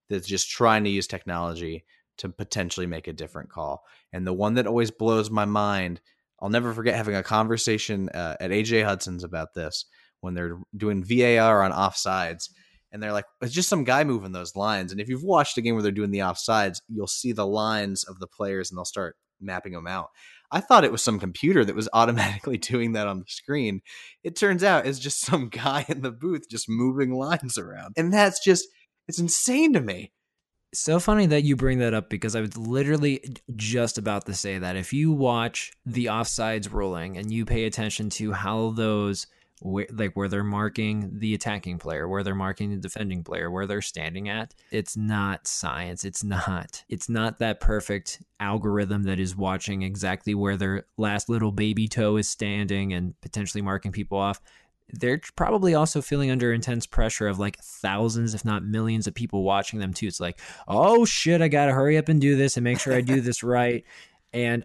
that's 0.09 0.27
just 0.27 0.51
trying 0.51 0.85
to 0.85 0.91
use 0.91 1.07
technology 1.07 1.85
to 2.19 2.29
potentially 2.29 2.87
make 2.87 3.09
a 3.09 3.13
different 3.13 3.49
call. 3.49 3.83
And 4.13 4.27
the 4.27 4.33
one 4.33 4.55
that 4.55 4.67
always 4.67 4.91
blows 4.91 5.31
my 5.31 5.47
mind, 5.47 6.01
I'll 6.41 6.51
never 6.51 6.75
forget 6.75 6.95
having 6.95 7.15
a 7.15 7.23
conversation 7.23 8.11
uh, 8.11 8.37
at 8.41 8.51
AJ 8.51 8.85
Hudson's 8.85 9.25
about 9.25 9.55
this 9.55 9.87
when 10.21 10.35
they're 10.35 10.59
doing 10.77 11.03
VAR 11.03 11.63
on 11.63 11.73
offsides 11.73 12.51
and 12.93 13.03
they're 13.03 13.13
like, 13.13 13.27
it's 13.41 13.55
just 13.55 13.69
some 13.69 13.85
guy 13.85 14.05
moving 14.05 14.33
those 14.33 14.57
lines. 14.57 14.93
And 14.93 15.01
if 15.01 15.09
you've 15.09 15.23
watched 15.23 15.57
a 15.59 15.61
game 15.61 15.75
where 15.75 15.83
they're 15.83 15.93
doing 15.93 16.11
the 16.11 16.21
offsides, 16.21 16.81
you'll 16.89 17.07
see 17.07 17.33
the 17.33 17.47
lines 17.47 18.05
of 18.05 18.19
the 18.19 18.27
players 18.27 18.71
and 18.71 18.79
they'll 18.79 18.85
start 18.85 19.17
mapping 19.41 19.73
them 19.73 19.87
out. 19.87 20.09
I 20.51 20.61
thought 20.61 20.85
it 20.85 20.93
was 20.93 21.03
some 21.03 21.21
computer 21.21 21.65
that 21.65 21.77
was 21.77 21.89
automatically 21.93 22.59
doing 22.59 22.93
that 22.93 23.07
on 23.07 23.21
the 23.21 23.27
screen. 23.29 23.83
It 24.25 24.37
turns 24.37 24.65
out 24.65 24.87
it's 24.87 24.99
just 24.99 25.21
some 25.21 25.49
guy 25.53 25.85
in 25.89 26.03
the 26.03 26.11
booth 26.11 26.49
just 26.51 26.69
moving 26.69 27.13
lines 27.13 27.59
around. 27.59 27.95
And 27.97 28.13
that's 28.13 28.43
just, 28.43 28.67
it's 29.09 29.19
insane 29.19 29.73
to 29.75 29.81
me. 29.81 30.13
So 30.73 31.01
funny 31.01 31.27
that 31.27 31.43
you 31.43 31.57
bring 31.57 31.79
that 31.79 31.95
up 31.95 32.09
because 32.09 32.37
I 32.37 32.41
was 32.41 32.57
literally 32.57 33.21
just 33.57 33.99
about 33.99 34.27
to 34.27 34.35
say 34.35 34.59
that. 34.59 34.77
If 34.77 34.93
you 34.93 35.11
watch 35.11 35.73
the 35.85 36.07
offsides 36.07 36.73
ruling 36.73 37.17
and 37.17 37.33
you 37.33 37.45
pay 37.45 37.65
attention 37.65 38.09
to 38.11 38.33
how 38.33 38.71
those 38.71 39.27
where, 39.61 39.87
like 39.93 40.15
where 40.17 40.29
they're 40.29 40.43
marking 40.43 41.11
the 41.19 41.35
attacking 41.35 41.79
player, 41.79 42.09
where 42.09 42.23
they're 42.23 42.35
marking 42.35 42.71
the 42.71 42.77
defending 42.77 43.23
player, 43.23 43.51
where 43.51 43.67
they're 43.67 43.83
standing 43.83 44.29
at. 44.29 44.55
It's 44.71 44.97
not 44.97 45.47
science. 45.47 46.05
It's 46.05 46.25
not. 46.25 46.85
It's 46.89 47.09
not 47.09 47.39
that 47.39 47.61
perfect 47.61 48.23
algorithm 48.39 49.05
that 49.05 49.21
is 49.21 49.37
watching 49.37 49.83
exactly 49.83 50.35
where 50.35 50.57
their 50.57 50.85
last 50.97 51.29
little 51.29 51.53
baby 51.53 51.89
toe 51.89 52.17
is 52.17 52.29
standing 52.29 52.93
and 52.93 53.19
potentially 53.21 53.63
marking 53.63 53.93
people 53.93 54.19
off. 54.19 54.41
They're 54.93 55.21
probably 55.37 55.75
also 55.75 56.03
feeling 56.03 56.31
under 56.31 56.53
intense 56.53 56.87
pressure 56.87 57.29
of 57.29 57.39
like 57.39 57.59
thousands, 57.59 58.35
if 58.35 58.45
not 58.45 58.65
millions, 58.65 59.07
of 59.07 59.15
people 59.15 59.45
watching 59.45 59.79
them 59.79 59.93
too. 59.95 60.07
It's 60.07 60.21
like, 60.21 60.41
oh 60.67 61.05
shit, 61.05 61.41
I 61.41 61.49
gotta 61.49 61.73
hurry 61.73 61.97
up 61.97 62.09
and 62.09 62.21
do 62.21 62.37
this 62.37 62.57
and 62.57 62.65
make 62.65 62.81
sure 62.81 62.95
I 62.95 63.01
do 63.01 63.21
this 63.21 63.43
right. 63.43 63.85
And 64.33 64.65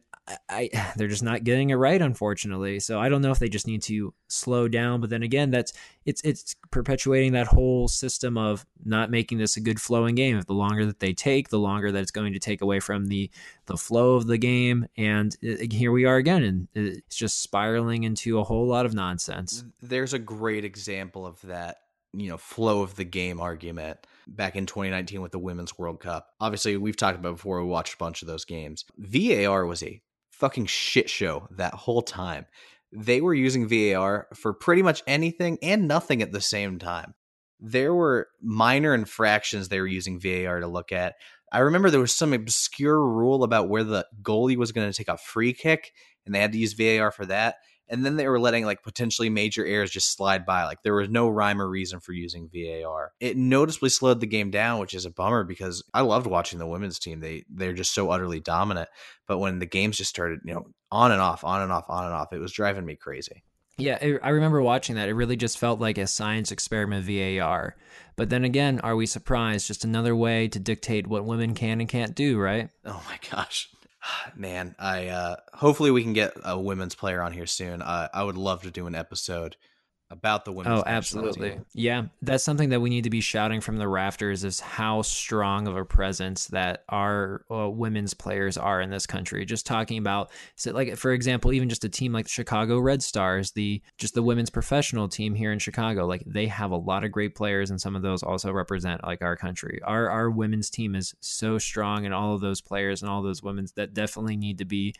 I, 0.49 0.69
they're 0.95 1.07
just 1.07 1.23
not 1.23 1.43
getting 1.43 1.69
it 1.69 1.75
right, 1.75 2.01
unfortunately. 2.01 2.79
So 2.79 2.99
I 2.99 3.09
don't 3.09 3.21
know 3.21 3.31
if 3.31 3.39
they 3.39 3.49
just 3.49 3.67
need 3.67 3.81
to 3.83 4.13
slow 4.27 4.67
down. 4.67 5.01
But 5.01 5.09
then 5.09 5.23
again, 5.23 5.51
that's 5.51 5.73
it's 6.05 6.21
it's 6.23 6.55
perpetuating 6.71 7.33
that 7.33 7.47
whole 7.47 7.87
system 7.87 8.37
of 8.37 8.65
not 8.83 9.11
making 9.11 9.37
this 9.37 9.57
a 9.57 9.61
good 9.61 9.79
flowing 9.79 10.15
game. 10.15 10.41
The 10.45 10.53
longer 10.53 10.85
that 10.85 10.99
they 10.99 11.13
take, 11.13 11.49
the 11.49 11.59
longer 11.59 11.91
that 11.91 12.01
it's 12.01 12.11
going 12.11 12.33
to 12.33 12.39
take 12.39 12.61
away 12.61 12.79
from 12.79 13.07
the 13.07 13.29
the 13.65 13.77
flow 13.77 14.15
of 14.15 14.27
the 14.27 14.37
game. 14.37 14.87
And 14.97 15.35
uh, 15.43 15.63
it, 15.63 15.73
here 15.73 15.91
we 15.91 16.05
are 16.05 16.17
again, 16.17 16.43
and 16.43 16.67
uh, 16.75 16.97
it's 16.97 17.15
just 17.15 17.41
spiraling 17.41 18.03
into 18.03 18.39
a 18.39 18.43
whole 18.43 18.67
lot 18.67 18.85
of 18.85 18.93
nonsense. 18.93 19.63
There's 19.81 20.13
a 20.13 20.19
great 20.19 20.65
example 20.65 21.25
of 21.25 21.41
that 21.43 21.77
you 22.17 22.29
know 22.29 22.37
flow 22.37 22.81
of 22.81 22.95
the 22.95 23.03
game 23.03 23.41
argument 23.41 23.99
back 24.25 24.55
in 24.55 24.65
2019 24.65 25.21
with 25.21 25.33
the 25.33 25.39
women's 25.39 25.77
world 25.77 25.99
cup 25.99 26.29
obviously 26.39 26.77
we've 26.77 26.95
talked 26.95 27.19
about 27.19 27.33
before 27.33 27.61
we 27.61 27.67
watched 27.67 27.95
a 27.95 27.97
bunch 27.97 28.21
of 28.21 28.27
those 28.27 28.45
games 28.45 28.85
var 28.97 29.65
was 29.65 29.83
a 29.83 30.01
fucking 30.39 30.65
shit 30.65 31.09
show 31.09 31.47
that 31.51 31.73
whole 31.73 32.01
time. 32.01 32.45
They 32.91 33.21
were 33.21 33.33
using 33.33 33.67
VAR 33.67 34.27
for 34.33 34.53
pretty 34.53 34.81
much 34.81 35.03
anything 35.07 35.57
and 35.61 35.87
nothing 35.87 36.21
at 36.21 36.31
the 36.31 36.41
same 36.41 36.79
time. 36.79 37.13
There 37.59 37.93
were 37.93 38.27
minor 38.41 38.93
infractions 38.93 39.69
they 39.69 39.79
were 39.79 39.87
using 39.87 40.19
VAR 40.19 40.59
to 40.59 40.67
look 40.67 40.91
at. 40.91 41.15
I 41.51 41.59
remember 41.59 41.89
there 41.89 42.01
was 42.01 42.15
some 42.15 42.33
obscure 42.33 42.99
rule 42.99 43.43
about 43.43 43.69
where 43.69 43.83
the 43.83 44.05
goalie 44.21 44.57
was 44.57 44.71
going 44.71 44.91
to 44.91 44.97
take 44.97 45.07
a 45.07 45.17
free 45.17 45.53
kick 45.53 45.91
and 46.25 46.33
they 46.33 46.39
had 46.39 46.51
to 46.51 46.57
use 46.57 46.73
VAR 46.73 47.11
for 47.11 47.25
that 47.25 47.55
and 47.87 48.05
then 48.05 48.15
they 48.15 48.27
were 48.27 48.39
letting 48.39 48.65
like 48.65 48.83
potentially 48.83 49.29
major 49.29 49.65
errors 49.65 49.91
just 49.91 50.11
slide 50.11 50.45
by. 50.45 50.65
Like 50.65 50.81
there 50.83 50.95
was 50.95 51.09
no 51.09 51.29
rhyme 51.29 51.61
or 51.61 51.69
reason 51.69 51.99
for 51.99 52.13
using 52.13 52.49
VAR. 52.53 53.13
It 53.19 53.37
noticeably 53.37 53.89
slowed 53.89 54.19
the 54.19 54.27
game 54.27 54.51
down, 54.51 54.79
which 54.79 54.93
is 54.93 55.05
a 55.05 55.11
bummer 55.11 55.43
because 55.43 55.83
I 55.93 56.01
loved 56.01 56.27
watching 56.27 56.59
the 56.59 56.67
women's 56.67 56.99
team. 56.99 57.19
They 57.19 57.43
they're 57.49 57.73
just 57.73 57.93
so 57.93 58.09
utterly 58.09 58.39
dominant. 58.39 58.89
But 59.27 59.39
when 59.39 59.59
the 59.59 59.65
games 59.65 59.97
just 59.97 60.09
started, 60.09 60.39
you 60.43 60.53
know, 60.53 60.67
on 60.91 61.11
and 61.11 61.21
off, 61.21 61.43
on 61.43 61.61
and 61.61 61.71
off, 61.71 61.85
on 61.89 62.05
and 62.05 62.13
off, 62.13 62.33
it 62.33 62.39
was 62.39 62.51
driving 62.51 62.85
me 62.85 62.95
crazy. 62.95 63.43
Yeah, 63.77 63.97
I 64.23 64.29
remember 64.29 64.61
watching 64.61 64.95
that. 64.95 65.09
It 65.09 65.15
really 65.15 65.35
just 65.35 65.57
felt 65.57 65.81
like 65.81 65.97
a 65.97 66.07
science 66.07 66.51
experiment 66.51 67.05
VAR. 67.05 67.75
But 68.15 68.29
then 68.29 68.45
again, 68.45 68.79
are 68.79 68.95
we 68.95 69.05
surprised? 69.05 69.67
Just 69.67 69.83
another 69.83 70.15
way 70.15 70.47
to 70.47 70.59
dictate 70.59 71.07
what 71.07 71.25
women 71.25 71.53
can 71.53 71.81
and 71.81 71.89
can't 71.89 72.15
do, 72.15 72.39
right? 72.39 72.69
Oh 72.85 73.03
my 73.09 73.19
gosh. 73.29 73.69
Man, 74.35 74.75
I 74.79 75.07
uh, 75.07 75.35
hopefully 75.53 75.91
we 75.91 76.03
can 76.03 76.13
get 76.13 76.33
a 76.43 76.59
women's 76.59 76.95
player 76.95 77.21
on 77.21 77.33
here 77.33 77.45
soon. 77.45 77.81
Uh, 77.81 78.07
I 78.13 78.23
would 78.23 78.37
love 78.37 78.63
to 78.63 78.71
do 78.71 78.87
an 78.87 78.95
episode 78.95 79.55
about 80.11 80.45
the 80.45 80.51
women's. 80.51 80.81
Oh, 80.81 80.83
absolutely. 80.85 81.59
Yeah, 81.73 82.03
that's 82.21 82.43
something 82.43 82.69
that 82.69 82.79
we 82.79 82.89
need 82.89 83.05
to 83.05 83.09
be 83.09 83.21
shouting 83.21 83.59
from 83.59 83.77
the 83.77 83.87
rafters 83.87 84.43
is 84.43 84.59
how 84.59 85.01
strong 85.01 85.67
of 85.67 85.75
a 85.75 85.83
presence 85.83 86.47
that 86.47 86.83
our 86.89 87.43
uh, 87.49 87.69
women's 87.69 88.13
players 88.13 88.55
are 88.57 88.81
in 88.81 88.91
this 88.91 89.07
country. 89.07 89.45
Just 89.45 89.65
talking 89.65 89.97
about, 89.97 90.31
so 90.55 90.71
like 90.71 90.95
for 90.97 91.11
example, 91.11 91.53
even 91.53 91.69
just 91.69 91.83
a 91.83 91.89
team 91.89 92.13
like 92.13 92.25
the 92.25 92.31
Chicago 92.31 92.79
Red 92.79 93.01
Stars, 93.01 93.51
the 93.51 93.81
just 93.97 94.13
the 94.13 94.23
women's 94.23 94.51
professional 94.51 95.07
team 95.07 95.33
here 95.33 95.51
in 95.51 95.59
Chicago, 95.59 96.05
like 96.05 96.23
they 96.25 96.47
have 96.47 96.71
a 96.71 96.77
lot 96.77 97.03
of 97.03 97.11
great 97.11 97.33
players, 97.33 97.71
and 97.71 97.81
some 97.81 97.95
of 97.95 98.03
those 98.03 98.21
also 98.21 98.51
represent 98.51 99.03
like 99.03 99.23
our 99.23 99.35
country. 99.35 99.79
Our 99.83 100.09
our 100.09 100.29
women's 100.29 100.69
team 100.69 100.93
is 100.93 101.15
so 101.19 101.57
strong, 101.57 102.05
and 102.05 102.13
all 102.13 102.35
of 102.35 102.41
those 102.41 102.61
players 102.61 103.01
and 103.01 103.09
all 103.09 103.23
those 103.23 103.41
women's 103.41 103.71
that 103.73 103.93
definitely 103.95 104.37
need 104.37 104.59
to 104.59 104.65
be 104.65 104.93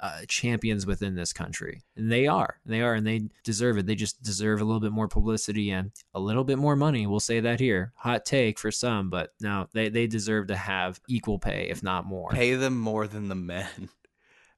uh, 0.00 0.20
champions 0.28 0.86
within 0.86 1.14
this 1.14 1.32
country. 1.32 1.82
And 1.96 2.10
they 2.10 2.26
are. 2.26 2.58
They 2.64 2.82
are, 2.82 2.94
and 2.94 3.06
they 3.06 3.28
deserve 3.44 3.78
it. 3.78 3.86
They 3.86 3.94
just 3.94 4.22
deserve 4.22 4.60
a 4.60 4.64
little 4.64 4.80
bit 4.80 4.92
more 4.92 5.08
publicity 5.08 5.70
and 5.70 5.92
a 6.14 6.20
little 6.20 6.44
bit 6.44 6.58
more 6.58 6.76
money. 6.76 7.06
We'll 7.06 7.20
say 7.20 7.40
that 7.40 7.60
here. 7.60 7.92
Hot 7.96 8.24
take 8.24 8.58
for 8.58 8.70
some, 8.70 9.10
but 9.10 9.32
no, 9.40 9.68
they, 9.72 9.88
they 9.88 10.06
deserve 10.06 10.48
to 10.48 10.56
have 10.56 11.00
equal 11.08 11.38
pay, 11.38 11.68
if 11.70 11.82
not 11.82 12.06
more. 12.06 12.30
Pay 12.30 12.54
them 12.54 12.78
more 12.78 13.06
than 13.06 13.28
the 13.28 13.34
men. 13.34 13.88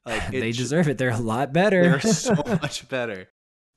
Like 0.06 0.30
they 0.30 0.52
deserve 0.52 0.88
it. 0.88 0.96
They're 0.96 1.10
a 1.10 1.18
lot 1.18 1.52
better. 1.52 1.82
They're 1.82 2.00
so 2.00 2.34
much 2.62 2.88
better. 2.88 3.28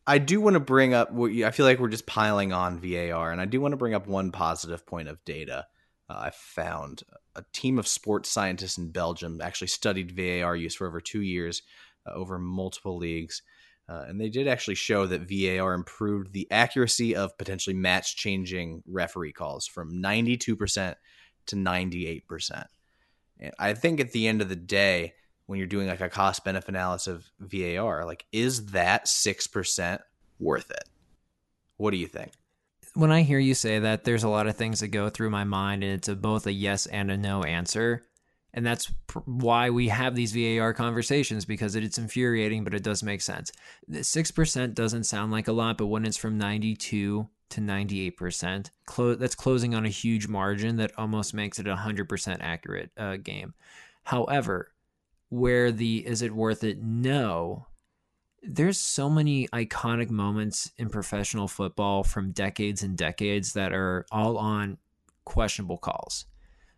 I 0.07 0.17
do 0.17 0.39
want 0.39 0.53
to 0.53 0.61
bring 0.61 0.93
up. 0.93 1.11
What 1.11 1.29
I 1.29 1.51
feel 1.51 1.65
like 1.65 1.77
we're 1.79 1.89
just 1.89 2.05
piling 2.05 2.53
on 2.53 2.79
VAR, 2.79 3.33
and 3.33 3.41
I 3.41 3.45
do 3.45 3.59
want 3.59 3.73
to 3.73 3.77
bring 3.77 3.93
up 3.93 4.07
one 4.07 4.31
positive 4.31 4.85
point 4.85 5.09
of 5.09 5.21
data 5.25 5.65
uh, 6.11 6.19
I 6.25 6.31
found 6.31 7.03
a 7.35 7.43
team 7.53 7.79
of 7.79 7.87
sports 7.87 8.29
scientists 8.29 8.77
in 8.77 8.91
Belgium 8.91 9.39
actually 9.41 9.67
studied 9.67 10.11
VAR 10.11 10.55
use 10.55 10.75
for 10.75 10.87
over 10.87 10.99
two 10.99 11.21
years 11.21 11.61
uh, 12.05 12.13
over 12.13 12.37
multiple 12.39 12.97
leagues. 12.97 13.41
Uh, 13.89 14.05
and 14.07 14.19
they 14.19 14.29
did 14.29 14.47
actually 14.47 14.75
show 14.75 15.05
that 15.05 15.29
VAR 15.29 15.73
improved 15.73 16.31
the 16.33 16.49
accuracy 16.51 17.15
of 17.15 17.37
potentially 17.37 17.75
match 17.75 18.15
changing 18.15 18.83
referee 18.87 19.33
calls 19.33 19.67
from 19.67 19.91
92% 19.91 20.95
to 21.47 21.55
98%. 21.55 22.65
And 23.39 23.53
I 23.59 23.73
think 23.73 23.99
at 23.99 24.11
the 24.11 24.27
end 24.27 24.41
of 24.41 24.49
the 24.49 24.55
day, 24.55 25.13
when 25.47 25.57
you're 25.57 25.67
doing 25.67 25.87
like 25.87 25.99
a 25.99 26.09
cost 26.09 26.45
benefit 26.45 26.69
analysis 26.69 27.07
of 27.07 27.31
VAR, 27.39 28.05
like, 28.05 28.25
is 28.31 28.67
that 28.67 29.07
6% 29.07 29.99
worth 30.39 30.71
it? 30.71 30.83
What 31.77 31.91
do 31.91 31.97
you 31.97 32.07
think? 32.07 32.31
When 32.93 33.11
I 33.11 33.21
hear 33.21 33.39
you 33.39 33.53
say 33.53 33.79
that, 33.79 34.03
there's 34.03 34.23
a 34.23 34.29
lot 34.29 34.47
of 34.47 34.55
things 34.55 34.79
that 34.79 34.89
go 34.89 35.09
through 35.09 35.29
my 35.29 35.43
mind, 35.43 35.83
and 35.83 35.93
it's 35.93 36.07
a, 36.07 36.15
both 36.15 36.45
a 36.47 36.51
yes 36.51 36.85
and 36.87 37.09
a 37.09 37.17
no 37.17 37.43
answer. 37.43 38.03
And 38.53 38.65
that's 38.65 38.91
pr- 39.07 39.19
why 39.19 39.69
we 39.69 39.87
have 39.87 40.13
these 40.13 40.33
VAR 40.33 40.73
conversations 40.73 41.45
because 41.45 41.75
it, 41.75 41.83
it's 41.85 41.97
infuriating, 41.97 42.63
but 42.65 42.73
it 42.73 42.83
does 42.83 43.01
make 43.01 43.21
sense. 43.21 43.51
Six 44.01 44.29
percent 44.29 44.75
doesn't 44.75 45.05
sound 45.05 45.31
like 45.31 45.47
a 45.47 45.53
lot, 45.53 45.77
but 45.77 45.87
when 45.87 46.05
it's 46.05 46.17
from 46.17 46.37
92 46.37 47.29
to 47.49 47.61
98 47.61 48.17
percent, 48.17 48.71
clo- 48.85 49.15
that's 49.15 49.35
closing 49.35 49.73
on 49.73 49.85
a 49.85 49.89
huge 49.89 50.27
margin 50.27 50.75
that 50.77 50.91
almost 50.97 51.33
makes 51.33 51.59
it 51.59 51.67
a 51.67 51.77
hundred 51.77 52.09
percent 52.09 52.41
accurate 52.41 52.91
uh, 52.97 53.15
game. 53.15 53.53
However, 54.03 54.73
where 55.29 55.71
the 55.71 56.05
is 56.05 56.21
it 56.21 56.35
worth 56.35 56.65
it? 56.65 56.81
No, 56.83 57.67
there's 58.43 58.79
so 58.79 59.09
many 59.09 59.47
iconic 59.49 60.09
moments 60.09 60.71
in 60.77 60.89
professional 60.89 61.47
football 61.47 62.03
from 62.03 62.31
decades 62.31 62.81
and 62.81 62.97
decades 62.97 63.53
that 63.53 63.71
are 63.71 64.05
all 64.11 64.37
on 64.37 64.77
questionable 65.25 65.77
calls. 65.77 66.25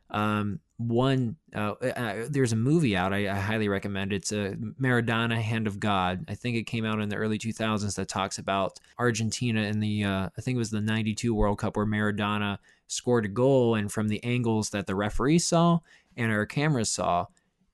Um, 0.10 0.60
one, 0.78 1.38
uh, 1.56 1.74
uh, 1.82 2.26
there's 2.30 2.52
a 2.52 2.58
movie 2.58 2.96
out 2.96 3.14
I, 3.14 3.30
I, 3.30 3.40
highly 3.40 3.68
recommend. 3.68 4.14
It's 4.14 4.32
a 4.32 4.56
Maradona 4.80 5.42
Hand 5.42 5.66
of 5.66 5.80
God. 5.80 6.26
I 6.28 6.36
think 6.36 6.56
it 6.56 6.68
came 6.68 6.86
out 6.86 7.00
in 7.00 7.10
the 7.10 7.16
early 7.16 7.40
2000s 7.40 7.96
that 7.96 8.10
talks 8.10 8.38
about 8.38 8.80
Argentina 9.00 9.62
in 9.62 9.80
the, 9.80 10.04
uh, 10.04 10.30
I 10.38 10.42
think 10.42 10.56
it 10.56 10.60
was 10.60 10.70
the 10.70 10.82
92 10.82 11.34
World 11.34 11.58
Cup 11.60 11.78
where 11.78 11.86
Maradona 11.86 12.60
scored 12.88 13.26
a 13.26 13.30
goal. 13.30 13.76
And 13.76 13.92
from 13.92 14.08
the 14.08 14.24
angles 14.24 14.70
that 14.72 14.86
the 14.86 14.96
referee 14.96 15.40
saw 15.40 15.80
and 16.16 16.32
our 16.32 16.46
cameras 16.46 16.92
saw, 16.92 17.28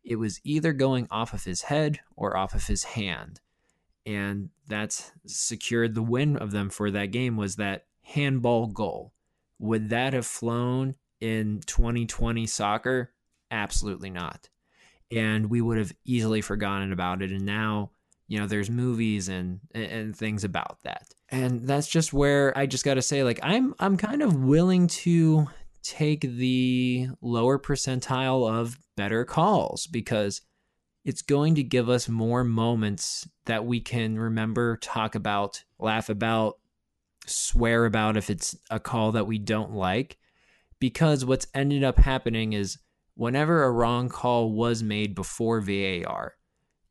it 0.04 0.16
was 0.16 0.40
either 0.46 0.72
going 0.72 1.08
off 1.12 1.34
of 1.34 1.44
his 1.44 1.64
head 1.64 2.00
or 2.16 2.38
off 2.38 2.54
of 2.54 2.68
his 2.68 2.84
hand 2.84 3.42
and 4.06 4.50
that's 4.68 5.12
secured 5.26 5.96
the 5.96 6.02
win 6.02 6.38
of 6.38 6.52
them 6.52 6.70
for 6.70 6.92
that 6.92 7.08
game 7.08 7.38
was 7.38 7.56
that 7.56 7.86
handball 8.02 8.68
goal. 8.68 9.14
Would 9.60 9.90
that 9.90 10.14
have 10.14 10.26
flown 10.26 10.96
in 11.20 11.62
2020 11.66 12.48
soccer? 12.48 13.12
Absolutely 13.52 14.10
not. 14.10 14.50
And 15.12 15.50
we 15.50 15.62
would 15.62 15.78
have 15.78 15.94
easily 16.06 16.42
forgotten 16.42 16.94
about 16.94 17.22
it. 17.22 17.32
And 17.32 17.46
now, 17.46 17.92
you 18.28 18.40
know, 18.40 18.48
there's 18.48 18.70
movies 18.70 19.28
and 19.28 19.60
and 19.74 20.16
things 20.16 20.44
about 20.44 20.78
that. 20.84 21.08
And 21.30 21.68
that's 21.68 21.88
just 21.88 22.14
where 22.14 22.56
I 22.58 22.68
just 22.68 22.86
got 22.86 22.94
to 22.96 23.02
say, 23.02 23.24
like, 23.24 23.40
I'm 23.42 23.74
I'm 23.80 23.98
kind 23.98 24.22
of 24.22 24.36
willing 24.36 24.88
to 24.88 25.48
take 25.82 26.22
the 26.22 27.10
lower 27.22 27.58
percentile 27.58 28.50
of 28.50 28.78
better 28.96 29.26
calls 29.26 29.88
because 29.88 30.42
it's 31.10 31.24
going 31.24 31.56
to 31.56 31.64
give 31.64 31.90
us 31.90 32.08
more 32.08 32.44
moments 32.44 33.28
that 33.46 33.66
we 33.66 33.80
can 33.80 34.20
remember, 34.20 34.78
talk 34.78 35.16
about, 35.16 35.64
laugh 35.80 36.08
about, 36.08 36.60
swear 37.26 37.86
about 37.86 38.16
if 38.16 38.30
it's 38.30 38.56
a 38.70 38.80
call 38.80 39.12
that 39.14 39.26
we 39.26 39.40
don't 39.40 39.72
like. 39.72 40.20
Because 40.80 41.26
what's 41.26 41.48
ended 41.56 41.84
up 41.84 41.98
happening 41.98 42.54
is 42.54 42.78
whenever 43.16 43.64
a 43.64 43.72
wrong 43.72 44.08
call 44.08 44.52
was 44.52 44.84
made 44.84 45.16
before 45.16 45.62
VAR, 45.62 46.36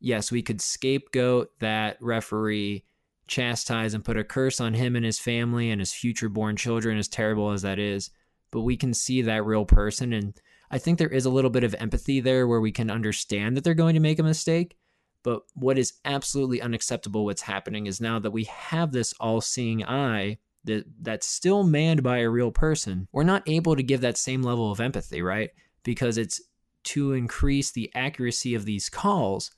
yes, 0.01 0.33
we 0.33 0.41
could 0.41 0.59
scapegoat 0.59 1.57
that 1.59 1.95
referee, 2.01 2.83
chastise 3.25 3.93
and 3.93 4.03
put 4.03 4.17
a 4.17 4.23
curse 4.25 4.59
on 4.59 4.73
him 4.73 4.97
and 4.97 5.05
his 5.05 5.17
family 5.17 5.71
and 5.71 5.79
his 5.79 5.93
future 5.93 6.27
born 6.27 6.57
children, 6.57 6.97
as 6.97 7.07
terrible 7.07 7.51
as 7.51 7.61
that 7.61 7.79
is. 7.79 8.09
But 8.51 8.61
we 8.61 8.75
can 8.75 8.93
see 8.93 9.21
that 9.21 9.45
real 9.45 9.63
person 9.63 10.11
and 10.11 10.33
I 10.71 10.77
think 10.77 10.97
there 10.97 11.09
is 11.09 11.25
a 11.25 11.29
little 11.29 11.49
bit 11.49 11.63
of 11.63 11.75
empathy 11.79 12.19
there 12.19 12.47
where 12.47 12.61
we 12.61 12.71
can 12.71 12.91
understand 12.91 13.57
that 13.57 13.63
they're 13.63 13.73
going 13.73 13.95
to 13.95 13.99
make 13.99 14.19
a 14.19 14.23
mistake. 14.23 14.77
But 15.23 15.41
what 15.53 15.77
is 15.77 15.93
absolutely 16.05 16.61
unacceptable, 16.61 17.25
what's 17.25 17.41
happening 17.41 17.87
is 17.87 17.99
now 17.99 18.19
that 18.19 18.31
we 18.31 18.45
have 18.45 18.91
this 18.91 19.13
all 19.19 19.41
seeing 19.41 19.83
eye 19.83 20.37
that, 20.63 20.85
that's 21.01 21.27
still 21.27 21.63
manned 21.63 22.03
by 22.03 22.19
a 22.19 22.29
real 22.29 22.51
person, 22.51 23.07
we're 23.11 23.23
not 23.23 23.43
able 23.47 23.75
to 23.75 23.83
give 23.83 24.01
that 24.01 24.17
same 24.17 24.43
level 24.43 24.71
of 24.71 24.79
empathy, 24.79 25.21
right? 25.21 25.49
Because 25.83 26.17
it's 26.17 26.41
to 26.85 27.13
increase 27.13 27.71
the 27.71 27.91
accuracy 27.95 28.55
of 28.55 28.65
these 28.65 28.89
calls. 28.89 29.51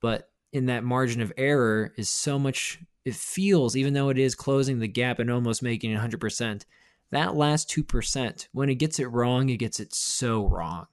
But 0.00 0.30
in 0.52 0.66
that 0.66 0.84
margin 0.84 1.20
of 1.20 1.32
error 1.36 1.92
is 1.96 2.08
so 2.08 2.38
much, 2.38 2.78
it 3.04 3.14
feels, 3.14 3.74
even 3.74 3.94
though 3.94 4.10
it 4.10 4.18
is 4.18 4.34
closing 4.34 4.78
the 4.78 4.88
gap 4.88 5.18
and 5.18 5.30
almost 5.30 5.62
making 5.62 5.90
it 5.90 6.00
100%, 6.00 6.64
that 7.10 7.34
last 7.34 7.70
2%, 7.70 8.48
when 8.52 8.68
it 8.68 8.76
gets 8.76 8.98
it 8.98 9.06
wrong, 9.06 9.48
it 9.48 9.58
gets 9.58 9.80
it 9.80 9.94
so 9.94 10.46
wrong. 10.46 10.86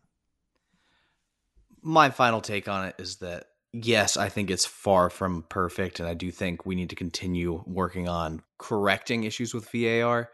My 1.82 2.10
final 2.10 2.41
take 2.41 2.67
on 2.67 2.88
it 2.88 2.95
is 3.00 3.17
that 3.17 3.45
yes, 3.74 4.17
I 4.17 4.30
think 4.30 4.52
it's 4.52 4.65
far 4.65 5.10
from 5.10 5.43
perfect, 5.50 6.00
and 6.00 6.08
I 6.08 6.13
do 6.13 6.32
think 6.32 6.65
we 6.65 6.76
need 6.76 6.89
to 6.91 6.95
continue 6.95 7.63
working 7.65 8.08
on 8.08 8.43
correcting 8.58 9.24
issues 9.24 9.54
with 9.54 9.69
VAR. 9.71 10.30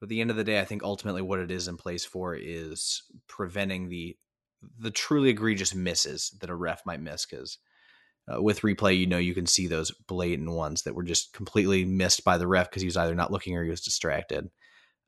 But 0.00 0.06
at 0.06 0.08
the 0.08 0.20
end 0.20 0.30
of 0.30 0.36
the 0.36 0.44
day, 0.44 0.60
I 0.60 0.64
think 0.64 0.82
ultimately 0.82 1.22
what 1.22 1.40
it 1.40 1.50
is 1.50 1.68
in 1.68 1.76
place 1.76 2.04
for 2.04 2.34
is 2.34 3.02
preventing 3.28 3.88
the 3.88 4.16
the 4.78 4.90
truly 4.90 5.28
egregious 5.28 5.74
misses 5.74 6.34
that 6.40 6.50
a 6.50 6.54
ref 6.54 6.84
might 6.86 7.00
miss. 7.00 7.26
Because 7.26 7.58
uh, 8.32 8.42
with 8.42 8.62
replay, 8.62 8.98
you 8.98 9.06
know, 9.06 9.18
you 9.18 9.34
can 9.34 9.46
see 9.46 9.66
those 9.66 9.92
blatant 10.06 10.50
ones 10.50 10.82
that 10.82 10.94
were 10.94 11.04
just 11.04 11.32
completely 11.32 11.84
missed 11.84 12.24
by 12.24 12.38
the 12.38 12.48
ref 12.48 12.68
because 12.68 12.82
he 12.82 12.86
was 12.86 12.96
either 12.96 13.14
not 13.14 13.30
looking 13.30 13.56
or 13.56 13.64
he 13.64 13.70
was 13.70 13.82
distracted. 13.82 14.50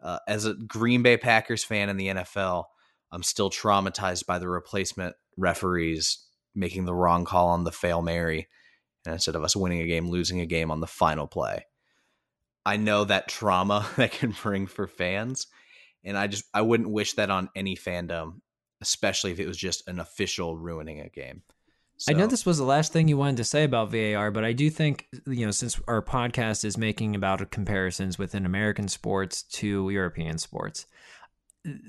Uh, 0.00 0.18
as 0.28 0.44
a 0.44 0.54
Green 0.54 1.02
Bay 1.02 1.16
Packers 1.16 1.64
fan 1.64 1.88
in 1.88 1.96
the 1.96 2.08
NFL, 2.08 2.64
I'm 3.10 3.22
still 3.22 3.50
traumatized 3.50 4.26
by 4.26 4.38
the 4.38 4.48
replacement 4.48 5.16
referees 5.36 6.24
making 6.54 6.84
the 6.84 6.94
wrong 6.94 7.24
call 7.24 7.48
on 7.48 7.64
the 7.64 7.72
fail 7.72 8.02
Mary, 8.02 8.48
and 9.06 9.14
instead 9.14 9.34
of 9.34 9.42
us 9.42 9.56
winning 9.56 9.80
a 9.80 9.86
game, 9.86 10.08
losing 10.08 10.40
a 10.40 10.46
game 10.46 10.70
on 10.70 10.80
the 10.80 10.86
final 10.86 11.26
play. 11.26 11.66
I 12.66 12.76
know 12.76 13.04
that 13.04 13.28
trauma 13.28 13.88
that 13.96 14.12
can 14.12 14.34
bring 14.42 14.66
for 14.66 14.86
fans, 14.86 15.46
and 16.04 16.16
I 16.16 16.26
just 16.26 16.44
I 16.52 16.62
wouldn't 16.62 16.90
wish 16.90 17.14
that 17.14 17.30
on 17.30 17.48
any 17.54 17.76
fandom, 17.76 18.40
especially 18.80 19.32
if 19.32 19.40
it 19.40 19.46
was 19.46 19.56
just 19.56 19.88
an 19.88 20.00
official 20.00 20.56
ruining 20.56 21.00
a 21.00 21.08
game. 21.08 21.42
So. 21.98 22.12
I 22.12 22.16
know 22.16 22.26
this 22.26 22.46
was 22.46 22.58
the 22.58 22.64
last 22.64 22.92
thing 22.92 23.08
you 23.08 23.16
wanted 23.16 23.38
to 23.38 23.44
say 23.44 23.64
about 23.64 23.90
VAR, 23.90 24.30
but 24.30 24.44
I 24.44 24.52
do 24.52 24.70
think 24.70 25.08
you 25.26 25.44
know 25.44 25.50
since 25.50 25.80
our 25.86 26.02
podcast 26.02 26.64
is 26.64 26.78
making 26.78 27.14
about 27.14 27.50
comparisons 27.50 28.18
within 28.18 28.46
American 28.46 28.88
sports 28.88 29.42
to 29.42 29.90
European 29.90 30.38
sports, 30.38 30.86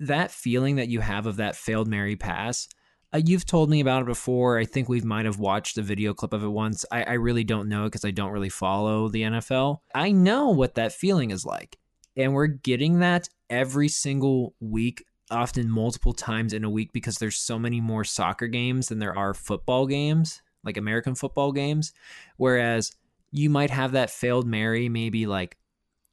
that 0.01 0.31
feeling 0.31 0.75
that 0.77 0.87
you 0.89 0.99
have 0.99 1.25
of 1.25 1.37
that 1.37 1.55
failed 1.55 1.87
Mary 1.87 2.15
pass 2.15 2.67
uh, 3.13 3.21
you've 3.23 3.45
told 3.45 3.69
me 3.69 3.79
about 3.79 4.03
it 4.03 4.05
before. 4.05 4.59
I 4.59 4.65
think 4.65 4.87
we 4.87 5.01
might 5.01 5.25
have 5.25 5.39
watched 5.39 5.77
a 5.77 5.81
video 5.81 6.13
clip 6.13 6.33
of 6.33 6.43
it 6.43 6.49
once. 6.49 6.85
I, 6.91 7.03
I 7.03 7.13
really 7.13 7.43
don't 7.43 7.67
know 7.67 7.85
because 7.85 8.05
I 8.05 8.11
don't 8.11 8.31
really 8.31 8.49
follow 8.49 9.09
the 9.09 9.23
NFL. 9.23 9.79
I 9.95 10.11
know 10.11 10.49
what 10.49 10.75
that 10.75 10.93
feeling 10.93 11.31
is 11.31 11.45
like. 11.45 11.77
And 12.15 12.33
we're 12.33 12.47
getting 12.47 12.99
that 12.99 13.29
every 13.49 13.87
single 13.87 14.53
week, 14.59 15.05
often 15.31 15.69
multiple 15.69 16.13
times 16.13 16.53
in 16.53 16.63
a 16.63 16.69
week 16.69 16.91
because 16.93 17.17
there's 17.17 17.37
so 17.37 17.59
many 17.59 17.81
more 17.81 18.03
soccer 18.03 18.47
games 18.47 18.87
than 18.87 18.99
there 18.99 19.17
are 19.17 19.33
football 19.33 19.85
games, 19.87 20.41
like 20.63 20.77
American 20.77 21.15
football 21.15 21.51
games. 21.51 21.93
Whereas 22.37 22.91
you 23.31 23.49
might 23.49 23.69
have 23.69 23.91
that 23.93 24.09
failed 24.09 24.47
Mary 24.47 24.89
maybe 24.89 25.25
like 25.25 25.57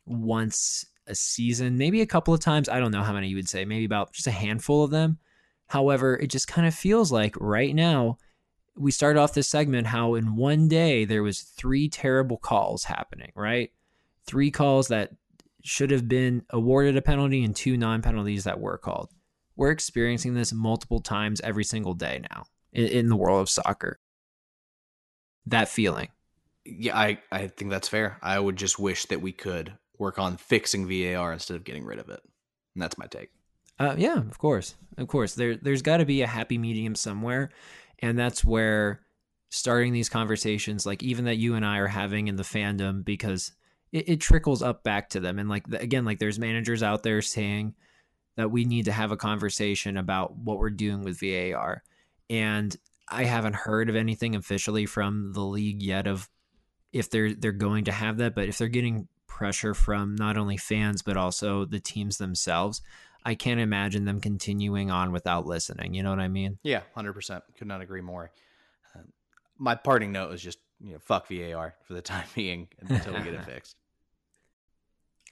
once 0.04 0.86
a 1.06 1.14
season, 1.14 1.78
maybe 1.78 2.00
a 2.00 2.06
couple 2.06 2.34
of 2.34 2.40
times. 2.40 2.68
I 2.68 2.80
don't 2.80 2.92
know 2.92 3.02
how 3.02 3.12
many 3.12 3.28
you 3.28 3.36
would 3.36 3.48
say, 3.48 3.64
maybe 3.64 3.84
about 3.84 4.12
just 4.12 4.26
a 4.26 4.32
handful 4.32 4.82
of 4.84 4.90
them 4.90 5.18
However, 5.66 6.16
it 6.16 6.28
just 6.28 6.48
kind 6.48 6.66
of 6.66 6.74
feels 6.74 7.10
like 7.10 7.34
right 7.38 7.74
now, 7.74 8.18
we 8.76 8.90
started 8.90 9.18
off 9.18 9.34
this 9.34 9.48
segment 9.48 9.86
how 9.86 10.14
in 10.14 10.36
one 10.36 10.68
day 10.68 11.04
there 11.04 11.22
was 11.22 11.40
three 11.40 11.88
terrible 11.88 12.36
calls 12.36 12.84
happening, 12.84 13.32
right? 13.34 13.72
Three 14.26 14.50
calls 14.50 14.88
that 14.88 15.12
should 15.66 15.90
have 15.90 16.08
been 16.08 16.42
awarded 16.50 16.96
a 16.96 17.02
penalty 17.02 17.42
and 17.42 17.54
two 17.54 17.76
non-penalties 17.76 18.44
that 18.44 18.60
were 18.60 18.78
called. 18.78 19.10
We're 19.56 19.72
experiencing 19.72 20.34
this 20.34 20.52
multiple 20.52 21.00
times 21.00 21.40
every 21.40 21.64
single 21.64 21.94
day 21.94 22.22
now 22.30 22.44
in, 22.72 22.86
in 22.86 23.08
the 23.08 23.16
world 23.16 23.40
of 23.40 23.50
soccer. 23.50 23.98
That 25.46 25.68
feeling. 25.68 26.08
Yeah, 26.64 26.96
I, 26.96 27.18
I 27.32 27.48
think 27.48 27.70
that's 27.70 27.88
fair. 27.88 28.18
I 28.22 28.38
would 28.38 28.56
just 28.56 28.78
wish 28.78 29.06
that 29.06 29.20
we 29.20 29.32
could 29.32 29.72
work 29.98 30.18
on 30.18 30.36
fixing 30.36 30.86
VAR 30.86 31.32
instead 31.32 31.56
of 31.56 31.64
getting 31.64 31.84
rid 31.84 31.98
of 31.98 32.10
it. 32.10 32.20
And 32.74 32.82
that's 32.82 32.98
my 32.98 33.06
take. 33.06 33.30
Uh, 33.78 33.94
yeah, 33.98 34.18
of 34.18 34.38
course, 34.38 34.74
of 34.96 35.08
course. 35.08 35.34
There, 35.34 35.56
there's 35.56 35.82
got 35.82 35.96
to 35.96 36.04
be 36.04 36.22
a 36.22 36.26
happy 36.26 36.58
medium 36.58 36.94
somewhere, 36.94 37.50
and 37.98 38.18
that's 38.18 38.44
where 38.44 39.00
starting 39.50 39.92
these 39.92 40.08
conversations, 40.08 40.86
like 40.86 41.02
even 41.02 41.24
that 41.24 41.38
you 41.38 41.54
and 41.54 41.66
I 41.66 41.78
are 41.78 41.86
having 41.86 42.28
in 42.28 42.36
the 42.36 42.42
fandom, 42.42 43.04
because 43.04 43.52
it, 43.96 44.08
it 44.08 44.20
trickles 44.20 44.62
up 44.62 44.82
back 44.82 45.10
to 45.10 45.20
them. 45.20 45.38
And 45.38 45.48
like 45.48 45.64
again, 45.72 46.04
like 46.04 46.18
there's 46.18 46.38
managers 46.38 46.82
out 46.82 47.02
there 47.02 47.22
saying 47.22 47.74
that 48.36 48.50
we 48.50 48.64
need 48.64 48.84
to 48.84 48.92
have 48.92 49.12
a 49.12 49.16
conversation 49.16 49.96
about 49.96 50.36
what 50.36 50.58
we're 50.58 50.70
doing 50.70 51.02
with 51.02 51.20
VAR, 51.20 51.82
and 52.28 52.76
I 53.08 53.24
haven't 53.24 53.54
heard 53.54 53.88
of 53.88 53.96
anything 53.96 54.34
officially 54.34 54.86
from 54.86 55.32
the 55.32 55.42
league 55.42 55.82
yet 55.82 56.06
of 56.06 56.28
if 56.92 57.10
they're 57.10 57.34
they're 57.34 57.52
going 57.52 57.84
to 57.84 57.92
have 57.92 58.18
that, 58.18 58.34
but 58.34 58.48
if 58.48 58.58
they're 58.58 58.68
getting 58.68 59.08
pressure 59.26 59.74
from 59.74 60.14
not 60.14 60.38
only 60.38 60.56
fans 60.56 61.02
but 61.02 61.14
also 61.14 61.66
the 61.66 61.78
teams 61.78 62.16
themselves 62.16 62.80
I 63.26 63.34
can't 63.34 63.58
imagine 63.58 64.04
them 64.04 64.20
continuing 64.20 64.92
on 64.92 65.10
without 65.10 65.46
listening. 65.46 65.94
You 65.94 66.04
know 66.04 66.10
what 66.10 66.20
I 66.20 66.28
mean? 66.28 66.58
Yeah, 66.62 66.82
hundred 66.94 67.14
percent. 67.14 67.42
Could 67.58 67.66
not 67.66 67.80
agree 67.80 68.00
more. 68.00 68.30
Uh, 68.94 69.00
my 69.58 69.74
parting 69.74 70.12
note 70.12 70.32
is 70.32 70.40
just 70.40 70.58
you 70.80 70.92
know 70.92 71.00
fuck 71.00 71.26
VAR 71.26 71.74
for 71.88 71.94
the 71.94 72.02
time 72.02 72.26
being 72.36 72.68
until 72.80 73.14
we 73.14 73.22
get 73.22 73.34
it 73.34 73.44
fixed. 73.44 73.74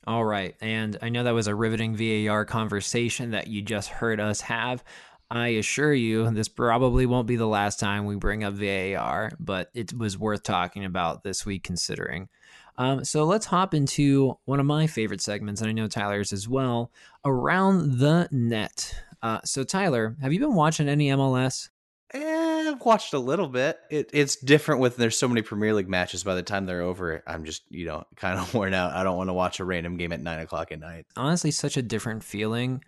All 0.07 0.25
right, 0.25 0.55
and 0.61 0.99
I 1.01 1.09
know 1.09 1.25
that 1.25 1.33
was 1.33 1.47
a 1.47 1.55
riveting 1.55 1.97
VAR 1.97 2.45
conversation 2.45 3.31
that 3.31 3.47
you 3.47 3.63
just 3.63 3.89
heard 3.89 4.21
us 4.21 4.43
have. 4.43 4.85
I 5.31 5.49
assure 5.49 5.95
you, 5.95 6.31
this 6.31 6.49
probably 6.49 7.07
won't 7.07 7.27
be 7.27 7.37
the 7.37 7.47
last 7.47 7.81
time 7.81 8.05
we 8.05 8.17
bring 8.17 8.45
up 8.45 8.55
VAR, 8.55 9.33
but 9.41 9.71
it 9.73 9.97
was 9.97 10.19
worth 10.19 10.43
talking 10.43 10.85
about 10.85 11.23
this 11.23 11.47
week 11.47 11.65
considering. 11.65 12.29
Um, 12.77 13.05
so 13.05 13.25
let's 13.25 13.47
hop 13.47 13.73
into 13.73 14.39
one 14.45 14.61
of 14.61 14.67
my 14.67 14.87
favorite 14.87 15.23
segments, 15.23 15.61
and 15.61 15.71
I 15.71 15.73
know 15.73 15.87
Tyler's 15.87 16.33
as 16.33 16.49
well, 16.49 16.91
around 17.25 17.99
the 17.99 18.29
net. 18.31 18.95
Uh, 19.23 19.41
so 19.45 19.65
Tyler, 19.65 20.17
have 20.21 20.33
you 20.33 20.39
been 20.39 20.55
watching 20.55 20.89
any 20.89 21.09
MLS? 21.09 21.71
Eh, 22.13 22.44
I've 22.67 22.85
watched 22.85 23.15
a 23.15 23.19
little 23.19 23.49
bit. 23.49 23.79
It, 23.91 24.11
it's 24.13 24.37
different 24.37 24.81
with 24.81 24.97
there's 24.97 25.19
so 25.19 25.29
many 25.29 25.43
Premier 25.43 25.75
League 25.75 25.89
matches. 25.89 26.25
By 26.25 26.35
the 26.35 26.43
time 26.43 26.67
they're 26.67 26.83
over, 26.83 27.23
I'm 27.27 27.45
just 27.45 27.63
you 27.71 27.87
know 27.87 28.05
kind 28.17 28.39
of 28.39 28.53
worn 28.55 28.75
out. 28.75 28.93
I 28.93 29.03
don't 29.03 29.17
want 29.17 29.29
to 29.29 29.35
watch 29.35 29.61
a 29.61 29.65
random 29.65 29.97
game 29.97 30.13
at 30.13 30.21
nine 30.21 30.41
o'clock 30.41 30.73
at 30.73 30.81
night. 30.81 31.07
Honestly, 31.17 31.51
such 31.51 31.77
a 31.77 31.83
different 31.83 32.25
feeling 32.25 32.83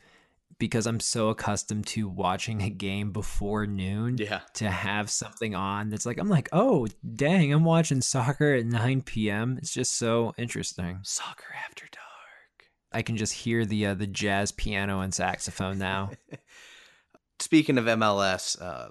because 0.58 0.86
I'm 0.86 1.00
so 1.00 1.28
accustomed 1.28 1.86
to 1.88 2.08
watching 2.08 2.62
a 2.62 2.70
game 2.70 3.12
before 3.12 3.66
noon. 3.66 4.16
Yeah. 4.18 4.40
To 4.54 4.70
have 4.70 5.10
something 5.10 5.54
on 5.54 5.90
that's 5.90 6.06
like, 6.06 6.18
I'm 6.18 6.28
like, 6.28 6.48
oh, 6.52 6.86
dang, 7.14 7.52
I'm 7.52 7.64
watching 7.64 8.00
soccer 8.00 8.54
at 8.54 8.66
9 8.66 9.02
p.m. 9.02 9.58
It's 9.58 9.72
just 9.72 9.96
so 9.96 10.34
interesting. 10.38 11.00
Soccer 11.02 11.54
after 11.66 11.86
dark. 11.92 12.70
I 12.92 13.02
can 13.02 13.16
just 13.16 13.32
hear 13.32 13.64
the 13.64 13.86
uh, 13.86 13.94
the 13.94 14.06
jazz 14.06 14.52
piano 14.52 15.00
and 15.00 15.12
saxophone 15.12 15.78
now. 15.78 16.12
Speaking 17.38 17.76
of 17.76 17.84
MLS, 17.84 18.60
uh, 18.60 18.88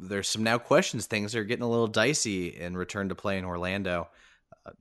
there's 0.00 0.28
some 0.28 0.42
now 0.42 0.58
questions. 0.58 1.06
Things 1.06 1.34
are 1.34 1.44
getting 1.44 1.64
a 1.64 1.70
little 1.70 1.86
dicey 1.86 2.48
in 2.48 2.76
return 2.76 3.08
to 3.08 3.14
play 3.14 3.38
in 3.38 3.44
Orlando. 3.44 4.08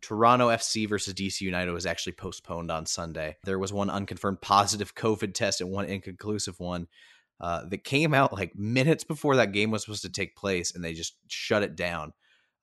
Toronto 0.01 0.49
FC 0.49 0.87
versus 0.87 1.13
DC 1.13 1.41
United 1.41 1.71
was 1.71 1.85
actually 1.85 2.13
postponed 2.13 2.71
on 2.71 2.85
Sunday. 2.85 3.37
There 3.43 3.59
was 3.59 3.73
one 3.73 3.89
unconfirmed 3.89 4.41
positive 4.41 4.95
COVID 4.95 5.33
test 5.33 5.61
and 5.61 5.71
one 5.71 5.85
inconclusive 5.85 6.59
one 6.59 6.87
uh, 7.39 7.65
that 7.65 7.83
came 7.83 8.13
out 8.13 8.33
like 8.33 8.55
minutes 8.55 9.03
before 9.03 9.37
that 9.37 9.51
game 9.51 9.71
was 9.71 9.83
supposed 9.83 10.03
to 10.03 10.09
take 10.09 10.35
place, 10.35 10.75
and 10.75 10.83
they 10.83 10.93
just 10.93 11.15
shut 11.27 11.63
it 11.63 11.75
down. 11.75 12.13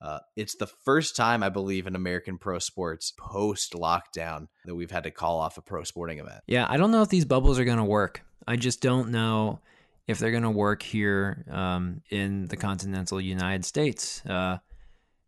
Uh, 0.01 0.21
it's 0.37 0.55
the 0.55 0.69
first 0.69 1.17
time, 1.17 1.43
I 1.43 1.49
believe, 1.49 1.89
in 1.89 1.97
American 1.97 2.39
pro 2.39 2.61
sports 2.61 3.13
post 3.19 3.73
lockdown 3.73 4.47
that 4.65 4.77
we've 4.77 4.93
had 4.93 5.03
to 5.03 5.11
call 5.11 5.41
off 5.41 5.59
a 5.59 5.63
pro 5.63 5.83
sporting 5.83 6.21
event. 6.21 6.43
Yeah, 6.47 6.67
I 6.69 6.77
don't 6.77 6.93
know 6.93 7.03
if 7.03 7.09
these 7.09 7.25
bubbles 7.25 7.59
are 7.59 7.65
going 7.65 7.79
to 7.79 7.85
work. 7.85 8.23
I 8.47 8.55
just 8.55 8.81
don't 8.81 9.11
know 9.11 9.59
if 10.09 10.19
they're 10.19 10.31
going 10.31 10.43
to 10.43 10.51
work 10.51 10.83
here 10.83 11.45
um, 11.51 12.01
in 12.11 12.47
the 12.47 12.57
continental 12.57 13.21
United 13.21 13.65
States. 13.65 14.25
Uh, 14.25 14.57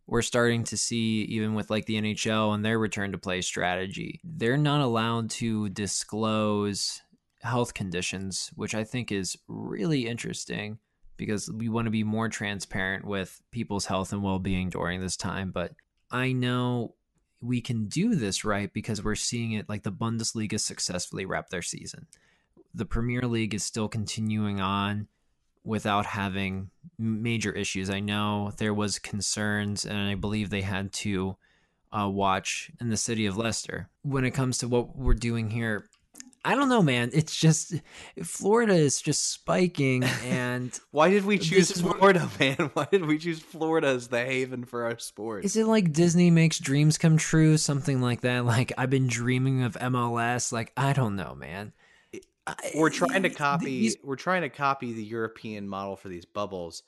we're 0.07 0.23
starting 0.23 0.63
to 0.65 0.75
see 0.75 1.21
even 1.29 1.53
with 1.53 1.69
like 1.69 1.85
the 1.85 2.01
NHL 2.01 2.53
and 2.53 2.65
their 2.65 2.79
return 2.79 3.13
to 3.13 3.17
play 3.17 3.41
strategy, 3.41 4.19
they're 4.23 4.57
not 4.57 4.81
allowed 4.81 5.29
to 5.29 5.69
disclose 5.69 7.01
health 7.41 7.73
conditions, 7.73 8.51
which 8.55 8.75
I 8.75 8.83
think 8.83 9.11
is 9.11 9.37
really 9.47 10.07
interesting 10.07 10.79
because 11.15 11.49
we 11.51 11.69
want 11.69 11.85
to 11.85 11.91
be 11.91 12.03
more 12.03 12.27
transparent 12.29 13.05
with 13.05 13.39
people's 13.51 13.85
health 13.85 14.11
and 14.11 14.23
well-being 14.23 14.69
during 14.69 15.01
this 15.01 15.15
time, 15.15 15.51
but 15.51 15.71
I 16.09 16.33
know 16.33 16.95
we 17.39 17.61
can 17.61 17.87
do 17.87 18.15
this 18.15 18.43
right 18.43 18.73
because 18.73 19.03
we're 19.03 19.15
seeing 19.15 19.53
it 19.53 19.69
like 19.69 19.83
the 19.83 19.91
Bundesliga 19.91 20.59
successfully 20.59 21.25
wrap 21.25 21.49
their 21.49 21.61
season. 21.61 22.07
The 22.73 22.85
Premier 22.85 23.23
League 23.23 23.53
is 23.53 23.63
still 23.63 23.87
continuing 23.87 24.61
on 24.61 25.07
without 25.63 26.05
having 26.05 26.69
major 26.97 27.51
issues. 27.51 27.89
I 27.89 27.99
know 27.99 28.51
there 28.57 28.73
was 28.73 28.99
concerns, 28.99 29.85
and 29.85 29.97
I 29.97 30.15
believe 30.15 30.49
they 30.49 30.61
had 30.61 30.91
to 30.93 31.37
uh, 31.91 32.09
watch 32.09 32.71
in 32.79 32.89
the 32.89 32.97
city 32.97 33.25
of 33.25 33.37
Leicester. 33.37 33.89
When 34.03 34.25
it 34.25 34.31
comes 34.31 34.59
to 34.59 34.67
what 34.67 34.95
we're 34.95 35.13
doing 35.13 35.49
here, 35.49 35.89
I 36.43 36.55
don't 36.55 36.69
know, 36.69 36.81
man. 36.81 37.11
It's 37.13 37.35
just 37.35 37.75
Florida 38.23 38.73
is 38.73 38.99
just 38.99 39.29
spiking, 39.31 40.03
and 40.25 40.77
why 40.89 41.09
did 41.09 41.25
we 41.25 41.37
choose 41.37 41.71
Florida, 41.71 42.29
man? 42.39 42.71
Why 42.73 42.87
did 42.89 43.05
we 43.05 43.19
choose 43.19 43.39
Florida 43.39 43.87
as 43.87 44.07
the 44.07 44.25
haven 44.25 44.65
for 44.65 44.85
our 44.85 44.97
sport? 44.97 45.45
Is 45.45 45.55
it 45.55 45.67
like 45.67 45.93
Disney 45.93 46.31
makes 46.31 46.57
dreams 46.57 46.97
come 46.97 47.17
true, 47.17 47.57
something 47.57 48.01
like 48.01 48.21
that? 48.21 48.45
Like 48.45 48.73
I've 48.77 48.89
been 48.89 49.07
dreaming 49.07 49.61
of 49.61 49.73
MLS. 49.75 50.51
Like 50.51 50.71
I 50.75 50.93
don't 50.93 51.15
know, 51.15 51.35
man 51.35 51.73
we're 52.75 52.87
eh, 52.87 52.93
trying 52.93 53.23
to 53.23 53.29
copy 53.29 53.65
these... 53.65 53.97
we're 54.03 54.15
trying 54.15 54.41
to 54.41 54.49
copy 54.49 54.93
the 54.93 55.03
European 55.03 55.67
model 55.67 55.95
for 55.95 56.09
these 56.09 56.25
bubbles, 56.25 56.83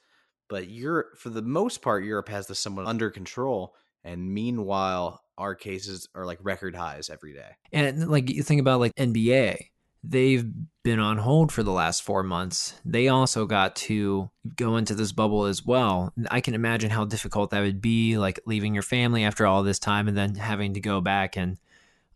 But 0.49 0.69
Europe, 0.69 1.17
for 1.17 1.29
the 1.29 1.41
most 1.41 1.81
part, 1.81 2.03
Europe 2.03 2.29
has 2.29 2.47
this 2.47 2.59
somewhat 2.59 2.85
under 2.85 3.09
control. 3.09 3.75
And 4.03 4.33
meanwhile, 4.33 5.21
our 5.37 5.55
cases 5.55 6.09
are 6.13 6.25
like 6.25 6.39
record 6.41 6.75
highs 6.75 7.09
every 7.09 7.33
day. 7.33 7.51
And 7.71 8.09
like 8.09 8.29
you 8.29 8.43
think 8.43 8.59
about 8.59 8.79
like 8.79 8.93
NBA, 8.95 9.57
they've 10.03 10.45
been 10.83 10.99
on 10.99 11.17
hold 11.17 11.51
for 11.51 11.63
the 11.63 11.71
last 11.71 12.03
four 12.03 12.23
months. 12.23 12.73
They 12.83 13.07
also 13.07 13.45
got 13.45 13.75
to 13.77 14.29
go 14.57 14.75
into 14.75 14.93
this 14.93 15.13
bubble 15.13 15.45
as 15.45 15.65
well. 15.65 16.11
I 16.29 16.41
can 16.41 16.53
imagine 16.53 16.89
how 16.89 17.05
difficult 17.05 17.51
that 17.51 17.61
would 17.61 17.81
be, 17.81 18.17
like 18.17 18.39
leaving 18.45 18.73
your 18.73 18.83
family 18.83 19.23
after 19.23 19.47
all 19.47 19.63
this 19.63 19.79
time 19.79 20.07
and 20.07 20.17
then 20.17 20.35
having 20.35 20.73
to 20.73 20.81
go 20.81 20.99
back 20.99 21.37
and 21.37 21.57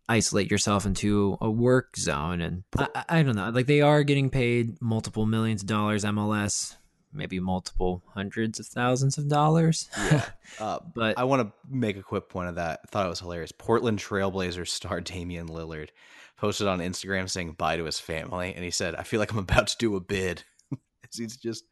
isolate 0.10 0.50
yourself 0.50 0.86
into 0.86 1.38
a 1.42 1.50
work 1.50 1.98
zone. 1.98 2.42
And 2.42 2.64
I, 2.78 3.06
I 3.10 3.24
don't 3.24 3.36
know, 3.36 3.50
like 3.50 3.68
they 3.68 3.82
are 3.82 4.04
getting 4.04 4.30
paid 4.30 4.82
multiple 4.82 5.26
millions 5.26 5.64
of 5.64 5.68
dollars 5.68 6.04
MLS 6.06 6.76
maybe 7.14 7.40
multiple 7.40 8.04
hundreds 8.14 8.60
of 8.60 8.68
thousands 8.68 9.18
of 9.18 9.28
dollars. 9.28 9.90
Yeah. 9.98 10.26
Uh, 10.60 10.80
but 10.96 11.20
I 11.20 11.26
want 11.26 11.42
to 11.42 11.54
make 11.70 11.98
a 11.98 12.02
quick 12.02 12.30
point 12.30 12.48
of 12.48 12.56
that. 12.56 12.80
I 12.84 12.88
thought 12.88 13.06
it 13.06 13.10
was 13.10 13.20
hilarious. 13.20 13.52
Portland 13.52 14.00
Trailblazers 14.00 14.70
star 14.70 15.02
Damian 15.02 15.50
Lillard 15.50 15.90
posted 16.38 16.68
on 16.68 16.80
Instagram 16.80 17.30
saying 17.30 17.52
bye 17.52 17.76
to 17.76 17.84
his 17.84 18.00
family, 18.00 18.54
and 18.56 18.64
he 18.64 18.72
said, 18.72 18.96
"I 18.96 19.04
feel 19.04 19.20
like 19.20 19.34
I'm 19.34 19.40
about 19.40 19.68
to 19.68 19.78
do 19.78 19.98
a 19.98 20.00
bid." 20.00 20.44
As 20.72 21.18
he's 21.18 21.36
just 21.36 21.66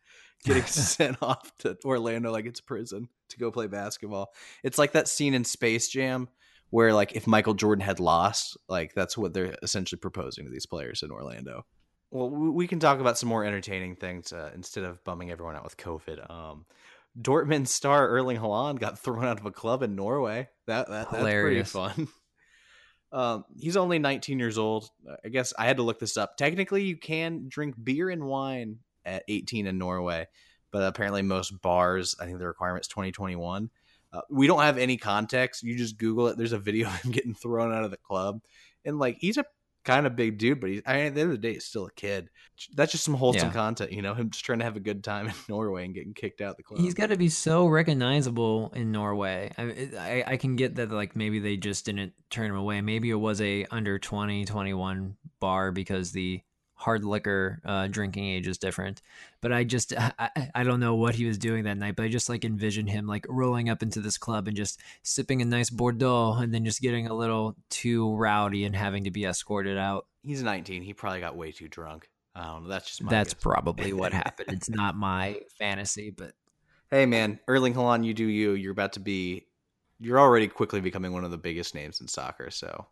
getting 0.43 0.63
sent 0.65 1.17
off 1.21 1.57
to 1.59 1.77
Orlando 1.85 2.33
like 2.33 2.45
it's 2.45 2.59
prison 2.59 3.07
to 3.29 3.37
go 3.37 3.49
play 3.49 3.67
basketball. 3.67 4.33
It's 4.61 4.77
like 4.77 4.91
that 4.91 5.07
scene 5.07 5.33
in 5.33 5.45
Space 5.45 5.87
Jam 5.87 6.27
where 6.75 6.93
like 6.93 7.15
if 7.15 7.25
Michael 7.25 7.53
Jordan 7.53 7.85
had 7.85 8.01
lost, 8.01 8.57
like 8.67 8.93
that's 8.93 9.17
what 9.17 9.33
they're 9.33 9.55
essentially 9.63 9.97
proposing 9.97 10.43
to 10.43 10.51
these 10.51 10.65
players 10.65 11.03
in 11.03 11.09
Orlando. 11.09 11.65
Well, 12.11 12.29
we 12.29 12.67
can 12.67 12.81
talk 12.81 12.99
about 12.99 13.17
some 13.17 13.29
more 13.29 13.45
entertaining 13.45 13.95
things 13.95 14.33
uh, 14.33 14.51
instead 14.53 14.83
of 14.83 15.01
bumming 15.05 15.31
everyone 15.31 15.55
out 15.55 15.63
with 15.63 15.77
COVID. 15.77 16.29
Um, 16.29 16.65
Dortmund 17.17 17.69
star 17.69 18.09
Erling 18.09 18.37
Haaland 18.37 18.79
got 18.79 18.99
thrown 19.03 19.23
out 19.23 19.39
of 19.39 19.45
a 19.45 19.51
club 19.51 19.83
in 19.83 19.95
Norway. 19.95 20.49
That, 20.67 20.89
that 20.89 21.11
that's 21.11 21.23
pretty 21.23 21.63
fun. 21.63 22.09
um, 23.13 23.45
he's 23.57 23.77
only 23.77 23.97
19 23.97 24.37
years 24.37 24.57
old. 24.57 24.89
I 25.23 25.29
guess 25.29 25.53
I 25.57 25.67
had 25.67 25.77
to 25.77 25.83
look 25.83 25.99
this 25.99 26.17
up. 26.17 26.35
Technically, 26.35 26.83
you 26.83 26.97
can 26.97 27.45
drink 27.47 27.75
beer 27.81 28.09
and 28.09 28.25
wine 28.25 28.79
at 29.05 29.23
18 29.29 29.65
in 29.65 29.77
Norway, 29.77 30.27
but 30.71 30.83
apparently 30.83 31.21
most 31.21 31.61
bars, 31.61 32.17
I 32.19 32.25
think 32.25 32.39
the 32.39 32.47
requirement 32.47 32.83
is 32.83 32.89
2021. 32.89 33.69
Uh, 34.15 34.21
we 34.29 34.47
don't 34.47 34.61
have 34.61 34.77
any 34.77 34.97
context. 34.97 35.63
You 35.63 35.77
just 35.77 35.97
Google 35.97 36.27
it. 36.27 36.37
There's 36.37 36.53
a 36.53 36.59
video 36.59 36.87
of 36.89 37.01
him 37.01 37.11
getting 37.11 37.33
thrown 37.33 37.73
out 37.73 37.83
of 37.83 37.91
the 37.91 37.97
club, 37.97 38.41
and 38.83 38.99
like 38.99 39.17
he's 39.19 39.37
a 39.37 39.45
kind 39.85 40.07
of 40.07 40.15
big 40.15 40.37
dude, 40.37 40.59
but 40.59 40.69
he's, 40.69 40.81
I 40.85 40.95
mean, 40.95 41.05
at 41.05 41.15
the 41.15 41.21
end 41.21 41.31
of 41.31 41.41
the 41.41 41.47
day, 41.47 41.53
he's 41.53 41.65
still 41.65 41.85
a 41.85 41.91
kid. 41.91 42.29
That's 42.73 42.91
just 42.91 43.03
some 43.03 43.13
wholesome 43.13 43.49
yeah. 43.49 43.53
content, 43.53 43.91
you 43.91 44.01
know, 44.01 44.13
him 44.13 44.31
just 44.31 44.43
trying 44.43 44.59
to 44.59 44.65
have 44.65 44.75
a 44.75 44.81
good 44.81 45.03
time 45.03 45.27
in 45.29 45.33
Norway 45.47 45.85
and 45.85 45.93
getting 45.93 46.13
kicked 46.13 46.41
out 46.41 46.57
the 46.57 46.63
club. 46.63 46.79
He's 46.81 46.95
got 46.95 47.09
to 47.09 47.17
be 47.17 47.29
so 47.29 47.67
recognizable 47.67 48.73
in 48.75 48.91
Norway. 48.91 49.51
I, 49.57 49.63
I, 49.97 50.23
I, 50.33 50.37
can 50.37 50.55
get 50.55 50.75
that, 50.75 50.91
like, 50.91 51.15
maybe 51.15 51.39
they 51.39 51.55
just 51.55 51.85
didn't 51.85 52.13
turn 52.29 52.49
him 52.49 52.57
away. 52.57 52.81
Maybe 52.81 53.09
it 53.09 53.15
was 53.15 53.39
a 53.41 53.65
under 53.71 53.99
20, 53.99 54.45
21 54.45 55.15
bar 55.39 55.71
because 55.71 56.11
the 56.11 56.41
hard 56.75 57.03
liquor 57.03 57.61
uh, 57.65 57.87
drinking 57.87 58.25
age 58.25 58.47
is 58.47 58.57
different. 58.57 59.01
But 59.41 59.51
I 59.51 59.63
just 59.63 59.93
I, 59.97 60.29
I 60.53 60.63
don't 60.63 60.79
know 60.79 60.95
what 60.95 61.15
he 61.15 61.25
was 61.25 61.37
doing 61.37 61.63
that 61.63 61.77
night, 61.77 61.95
but 61.95 62.05
I 62.05 62.09
just 62.09 62.29
like 62.29 62.45
envision 62.45 62.87
him 62.87 63.07
like 63.07 63.25
rolling 63.27 63.69
up 63.69 63.81
into 63.81 64.01
this 64.01 64.17
club 64.17 64.47
and 64.47 64.55
just 64.55 64.79
sipping 65.03 65.41
a 65.41 65.45
nice 65.45 65.69
Bordeaux 65.69 66.33
and 66.33 66.53
then 66.53 66.65
just 66.65 66.81
getting 66.81 67.07
a 67.07 67.13
little 67.13 67.55
too 67.69 68.13
rowdy 68.15 68.65
and 68.65 68.75
having 68.75 69.05
to 69.05 69.11
be 69.11 69.25
escorted 69.25 69.77
out. 69.77 70.05
He's 70.23 70.43
19. 70.43 70.81
He 70.81 70.93
probably 70.93 71.19
got 71.19 71.35
way 71.35 71.51
too 71.51 71.67
drunk. 71.67 72.09
I 72.35 72.45
don't 72.45 72.63
know. 72.63 72.69
That's 72.69 72.87
just 72.87 73.09
that's 73.09 73.33
guess. 73.33 73.41
probably 73.41 73.93
what 73.93 74.13
happened. 74.13 74.49
It's 74.51 74.69
not 74.69 74.95
my 74.95 75.39
fantasy, 75.57 76.09
but 76.09 76.33
hey, 76.91 77.05
man, 77.05 77.39
Erling 77.47 77.73
Haaland, 77.73 78.05
you 78.05 78.13
do 78.13 78.25
you. 78.25 78.51
You're 78.51 78.73
about 78.73 78.93
to 78.93 78.99
be. 78.99 79.45
You're 79.99 80.19
already 80.19 80.49
quickly 80.49 80.81
becoming 80.81 81.13
one 81.13 81.23
of 81.23 81.31
the 81.31 81.37
biggest 81.37 81.73
names 81.73 82.01
in 82.01 82.07
soccer. 82.09 82.51
So 82.51 82.85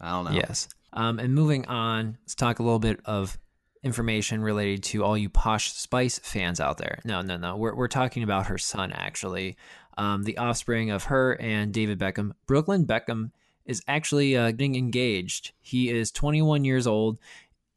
I 0.00 0.10
don't 0.10 0.26
know. 0.26 0.32
Yes. 0.32 0.68
Um, 0.92 1.18
and 1.18 1.34
moving 1.34 1.66
on, 1.66 2.18
let's 2.22 2.34
talk 2.34 2.58
a 2.58 2.62
little 2.62 2.78
bit 2.78 3.00
of 3.04 3.38
information 3.82 4.42
related 4.42 4.82
to 4.82 5.04
all 5.04 5.16
you 5.16 5.28
Posh 5.28 5.72
Spice 5.72 6.18
fans 6.18 6.60
out 6.60 6.78
there. 6.78 7.00
No, 7.04 7.22
no, 7.22 7.36
no. 7.36 7.56
We're, 7.56 7.74
we're 7.74 7.88
talking 7.88 8.22
about 8.22 8.46
her 8.46 8.58
son, 8.58 8.92
actually. 8.92 9.56
Um, 9.96 10.24
the 10.24 10.38
offspring 10.38 10.90
of 10.90 11.04
her 11.04 11.34
and 11.40 11.72
David 11.72 11.98
Beckham. 11.98 12.32
Brooklyn 12.46 12.86
Beckham 12.86 13.30
is 13.64 13.82
actually 13.86 14.36
uh, 14.36 14.50
getting 14.50 14.76
engaged. 14.76 15.52
He 15.60 15.90
is 15.90 16.10
21 16.10 16.64
years 16.64 16.86
old. 16.86 17.18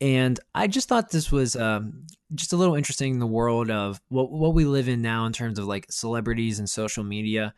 And 0.02 0.40
I 0.54 0.68
just 0.68 0.90
thought 0.90 1.12
this 1.12 1.32
was 1.32 1.56
um, 1.56 2.06
just 2.36 2.52
a 2.52 2.58
little 2.58 2.76
interesting 2.76 3.14
in 3.14 3.20
the 3.20 3.28
world 3.28 3.70
of 3.70 4.02
what, 4.10 4.32
what 4.32 4.54
we 4.54 4.66
live 4.66 4.90
in 4.90 5.02
now 5.02 5.26
in 5.26 5.34
terms 5.34 5.60
of 5.60 5.66
like 5.66 5.86
celebrities 5.90 6.60
and 6.60 6.70
social 6.70 7.04
media. 7.04 7.54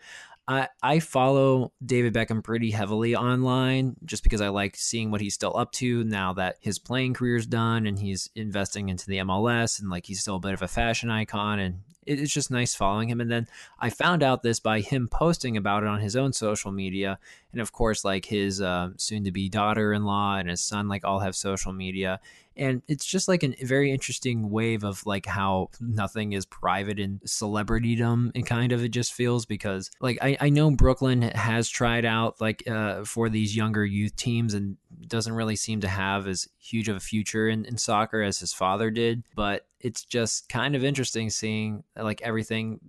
I 0.47 0.67
I 0.81 0.99
follow 0.99 1.71
David 1.83 2.13
Beckham 2.13 2.43
pretty 2.43 2.71
heavily 2.71 3.15
online 3.15 3.95
just 4.05 4.23
because 4.23 4.41
I 4.41 4.49
like 4.49 4.75
seeing 4.75 5.11
what 5.11 5.21
he's 5.21 5.33
still 5.33 5.55
up 5.57 5.71
to 5.73 6.03
now 6.03 6.33
that 6.33 6.57
his 6.59 6.77
playing 6.77 7.13
career's 7.13 7.47
done 7.47 7.87
and 7.87 7.97
he's 7.97 8.29
investing 8.35 8.89
into 8.89 9.07
the 9.07 9.17
MLS 9.17 9.79
and 9.79 9.89
like 9.89 10.05
he's 10.05 10.21
still 10.21 10.35
a 10.35 10.39
bit 10.39 10.53
of 10.53 10.61
a 10.61 10.67
fashion 10.67 11.09
icon 11.09 11.59
and 11.59 11.79
it's 12.05 12.33
just 12.33 12.51
nice 12.51 12.75
following 12.75 13.09
him. 13.09 13.21
And 13.21 13.31
then 13.31 13.47
I 13.79 13.89
found 13.89 14.23
out 14.23 14.43
this 14.43 14.59
by 14.59 14.81
him 14.81 15.07
posting 15.07 15.57
about 15.57 15.83
it 15.83 15.89
on 15.89 15.99
his 15.99 16.15
own 16.15 16.33
social 16.33 16.71
media. 16.71 17.19
And 17.51 17.61
of 17.61 17.71
course, 17.71 18.03
like 18.03 18.25
his 18.25 18.61
uh, 18.61 18.89
soon 18.97 19.23
to 19.23 19.31
be 19.31 19.49
daughter 19.49 19.93
in 19.93 20.03
law 20.03 20.37
and 20.37 20.49
his 20.49 20.61
son, 20.61 20.87
like 20.87 21.03
all 21.03 21.19
have 21.19 21.35
social 21.35 21.73
media 21.73 22.19
and 22.57 22.81
it's 22.87 23.05
just 23.05 23.27
like 23.27 23.43
a 23.43 23.53
very 23.63 23.91
interesting 23.91 24.49
wave 24.49 24.83
of 24.83 25.05
like 25.05 25.25
how 25.25 25.69
nothing 25.79 26.33
is 26.33 26.45
private 26.45 26.99
in 26.99 27.19
celebritydom 27.25 28.31
and 28.33 28.45
kind 28.45 28.71
of 28.71 28.83
it 28.83 28.89
just 28.89 29.13
feels 29.13 29.45
because 29.45 29.91
like 29.99 30.17
I, 30.21 30.37
I 30.39 30.49
know 30.49 30.71
Brooklyn 30.71 31.21
has 31.21 31.69
tried 31.69 32.05
out 32.05 32.39
like 32.39 32.67
uh, 32.67 33.03
for 33.03 33.29
these 33.29 33.55
younger 33.55 33.85
youth 33.85 34.15
teams 34.15 34.53
and 34.53 34.77
doesn't 35.07 35.33
really 35.33 35.55
seem 35.55 35.81
to 35.81 35.87
have 35.87 36.27
as 36.27 36.47
huge 36.57 36.87
of 36.87 36.95
a 36.95 37.01
future 37.01 37.49
in, 37.49 37.65
in 37.65 37.77
soccer 37.77 38.21
as 38.21 38.39
his 38.39 38.53
father 38.53 38.89
did 38.89 39.23
but 39.35 39.67
it's 39.81 40.03
just 40.03 40.49
kind 40.49 40.75
of 40.75 40.83
interesting 40.83 41.29
seeing 41.29 41.83
like 42.03 42.21
everything 42.21 42.79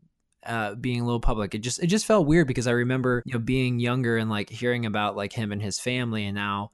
uh, 0.44 0.74
being 0.74 1.00
a 1.00 1.04
little 1.04 1.20
public. 1.20 1.54
It 1.54 1.58
just 1.58 1.82
it 1.82 1.88
just 1.88 2.06
felt 2.06 2.26
weird 2.26 2.46
because 2.46 2.66
I 2.66 2.72
remember 2.72 3.22
you 3.24 3.34
know 3.34 3.38
being 3.38 3.78
younger 3.78 4.16
and 4.16 4.30
like 4.30 4.50
hearing 4.50 4.86
about 4.86 5.16
like 5.16 5.32
him 5.32 5.52
and 5.52 5.62
his 5.62 5.78
family, 5.78 6.24
and 6.24 6.34
now 6.34 6.70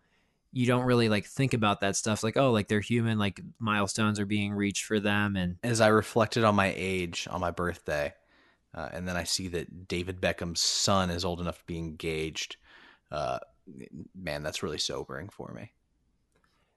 you 0.53 0.67
don't 0.67 0.85
really 0.85 1.09
like 1.09 1.25
think 1.27 1.55
about 1.55 1.81
that 1.81 1.97
stuff 1.97 2.23
like 2.23 2.37
oh 2.37 2.53
like 2.53 2.69
they're 2.69 2.81
human 2.81 3.19
like 3.19 3.41
milestones 3.59 4.21
are 4.21 4.27
being 4.27 4.53
reached 4.53 4.85
for 4.85 5.01
them 5.01 5.35
and 5.35 5.57
as 5.65 5.81
i 5.81 5.89
reflected 5.89 6.45
on 6.45 6.55
my 6.55 6.73
age 6.77 7.27
on 7.31 7.41
my 7.41 7.51
birthday 7.51 8.13
uh, 8.75 8.89
and 8.93 9.09
then 9.09 9.17
i 9.17 9.25
see 9.25 9.49
that 9.49 9.89
david 9.89 10.21
beckham's 10.21 10.61
son 10.61 11.11
is 11.11 11.25
old 11.25 11.41
enough 11.41 11.59
to 11.59 11.65
be 11.65 11.79
engaged 11.79 12.57
uh, 13.11 13.39
man 14.15 14.43
that's 14.43 14.63
really 14.63 14.79
sobering 14.79 15.29
for 15.29 15.53
me 15.55 15.73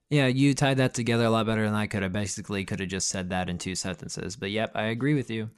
yeah 0.10 0.28
you 0.28 0.54
tied 0.54 0.78
that 0.78 0.94
together 0.94 1.26
a 1.26 1.30
lot 1.30 1.46
better 1.46 1.66
than 1.66 1.76
i 1.76 1.88
could 1.88 2.04
have 2.04 2.14
basically 2.14 2.66
could 2.66 2.80
have 2.80 2.90
just 2.90 3.08
said 3.08 3.30
that 3.30 3.50
in 3.50 3.58
two 3.58 3.76
sentences 3.76 4.36
but 4.36 4.52
yep 4.52 4.72
i 4.76 4.84
agree 4.84 5.14
with 5.14 5.30
you 5.30 5.50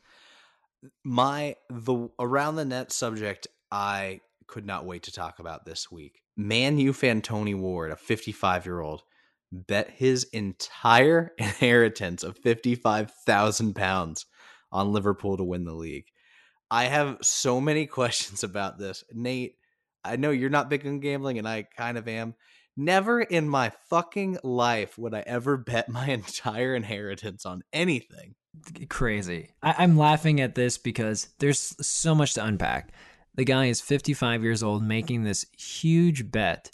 my 1.04 1.56
the 1.70 2.10
around 2.20 2.56
the 2.56 2.66
net 2.66 2.92
subject 2.92 3.48
i 3.72 4.20
could 4.48 4.66
not 4.66 4.86
wait 4.86 5.04
to 5.04 5.12
talk 5.12 5.40
about 5.40 5.66
this 5.66 5.92
week 5.92 6.22
Man 6.38 6.78
U 6.78 6.94
fan 6.94 7.22
Tony 7.22 7.56
Ward, 7.56 7.92
a 7.92 7.96
55 7.96 8.66
year 8.66 8.80
old, 8.80 9.02
bet 9.52 9.90
his 9.90 10.26
entire 10.26 11.34
inheritance 11.38 12.24
of 12.24 12.38
55,000 12.38 13.74
pounds 13.76 14.28
on 14.72 14.94
Liverpool 14.94 15.36
to 15.38 15.44
win 15.44 15.66
the 15.66 15.74
league. 15.74 16.06
I 16.70 16.86
have 16.86 17.18
so 17.24 17.60
many 17.60 17.86
questions 17.88 18.44
about 18.44 18.78
this. 18.78 19.04
Nate, 19.12 19.56
I 20.04 20.16
know 20.16 20.30
you're 20.30 20.50
not 20.50 20.70
big 20.70 20.86
on 20.86 21.00
gambling, 21.00 21.40
and 21.40 21.48
I 21.48 21.64
kind 21.76 21.98
of 21.98 22.08
am. 22.08 22.36
Never 22.80 23.22
in 23.22 23.50
my 23.50 23.72
fucking 23.90 24.38
life 24.44 25.00
would 25.00 25.16
I 25.16 25.24
ever 25.26 25.58
bet 25.58 25.90
my 25.90 26.08
entire 26.12 26.76
inheritance 26.76 27.46
on 27.46 27.64
anything. 27.74 28.36
Crazy. 28.88 29.50
I- 29.64 29.84
am 29.84 29.98
laughing 29.98 30.40
at 30.40 30.56
this 30.56 30.78
because 30.78 31.30
there's 31.40 31.76
so 31.86 32.14
much 32.14 32.36
to 32.36 32.46
unpack. 32.46 32.92
The 33.36 33.46
guy 33.46 33.66
is 33.66 33.82
55 33.82 34.44
years 34.44 34.64
old 34.64 34.84
making 34.84 35.24
this 35.24 35.46
huge 35.58 36.32
bet. 36.32 36.70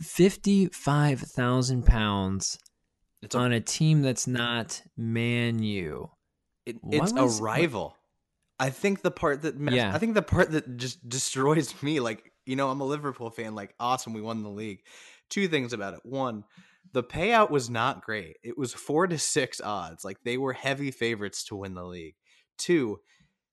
55,000 0.00 1.86
pounds 1.86 2.58
it's 3.22 3.34
a, 3.34 3.38
on 3.38 3.52
a 3.52 3.60
team 3.60 4.02
that's 4.02 4.26
not 4.26 4.82
Man 4.96 5.62
U. 5.62 6.10
It, 6.66 6.76
it's 6.90 7.12
was, 7.12 7.38
a 7.38 7.42
rival. 7.42 7.84
What? 7.84 7.96
I 8.66 8.70
think 8.70 9.02
the 9.02 9.10
part 9.10 9.42
that 9.42 9.56
messed, 9.56 9.76
yeah. 9.76 9.94
I 9.94 9.98
think 9.98 10.14
the 10.14 10.22
part 10.22 10.52
that 10.52 10.76
just 10.76 11.08
destroys 11.08 11.82
me 11.82 12.00
like, 12.00 12.31
you 12.46 12.56
know, 12.56 12.70
I'm 12.70 12.80
a 12.80 12.86
Liverpool 12.86 13.30
fan 13.30 13.54
like 13.54 13.74
awesome 13.78 14.12
we 14.12 14.20
won 14.20 14.42
the 14.42 14.48
league. 14.48 14.80
Two 15.30 15.48
things 15.48 15.72
about 15.72 15.94
it. 15.94 16.00
One, 16.04 16.44
the 16.92 17.02
payout 17.02 17.50
was 17.50 17.70
not 17.70 18.04
great. 18.04 18.36
It 18.42 18.58
was 18.58 18.72
4 18.72 19.06
to 19.08 19.18
6 19.18 19.60
odds. 19.60 20.04
Like 20.04 20.18
they 20.24 20.36
were 20.36 20.52
heavy 20.52 20.90
favorites 20.90 21.44
to 21.44 21.56
win 21.56 21.74
the 21.74 21.84
league. 21.84 22.14
Two, 22.58 23.00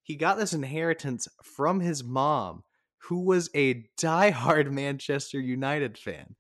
he 0.04 0.16
got 0.16 0.38
this 0.38 0.54
inheritance 0.54 1.28
from 1.44 1.80
his 1.80 2.04
mom, 2.04 2.64
who 3.04 3.26
was 3.26 3.50
a 3.56 3.86
diehard 4.00 4.72
Manchester 4.72 5.40
United 5.40 5.98
fan. 5.98 6.36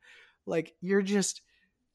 Like, 0.46 0.74
you're 0.82 1.04
just 1.04 1.42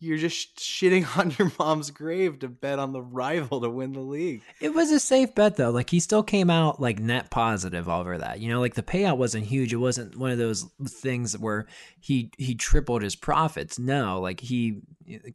you're 0.04 0.18
just 0.18 0.58
shitting 0.58 1.06
on 1.18 1.34
your 1.38 1.50
mom's 1.58 1.90
grave 1.90 2.38
to 2.40 2.48
bet 2.48 2.78
on 2.78 2.92
the 2.92 3.02
rival 3.02 3.60
to 3.60 3.70
win 3.70 3.92
the 3.92 4.00
league. 4.00 4.42
It 4.60 4.74
was 4.74 4.90
a 4.90 5.00
safe 5.00 5.34
bet 5.34 5.56
though. 5.56 5.70
Like 5.70 5.90
he 5.90 6.00
still 6.00 6.22
came 6.22 6.50
out 6.50 6.80
like 6.80 6.98
net 6.98 7.30
positive 7.30 7.88
over 7.88 8.18
that. 8.18 8.40
You 8.40 8.50
know, 8.50 8.60
like 8.60 8.74
the 8.74 8.82
payout 8.82 9.16
wasn't 9.16 9.46
huge. 9.46 9.72
It 9.72 9.78
wasn't 9.78 10.16
one 10.16 10.30
of 10.30 10.38
those 10.38 10.66
things 10.86 11.36
where 11.38 11.66
he 11.98 12.30
he 12.38 12.54
tripled 12.54 13.02
his 13.02 13.16
profits. 13.16 13.78
No, 13.78 14.20
like 14.20 14.40
he 14.40 14.82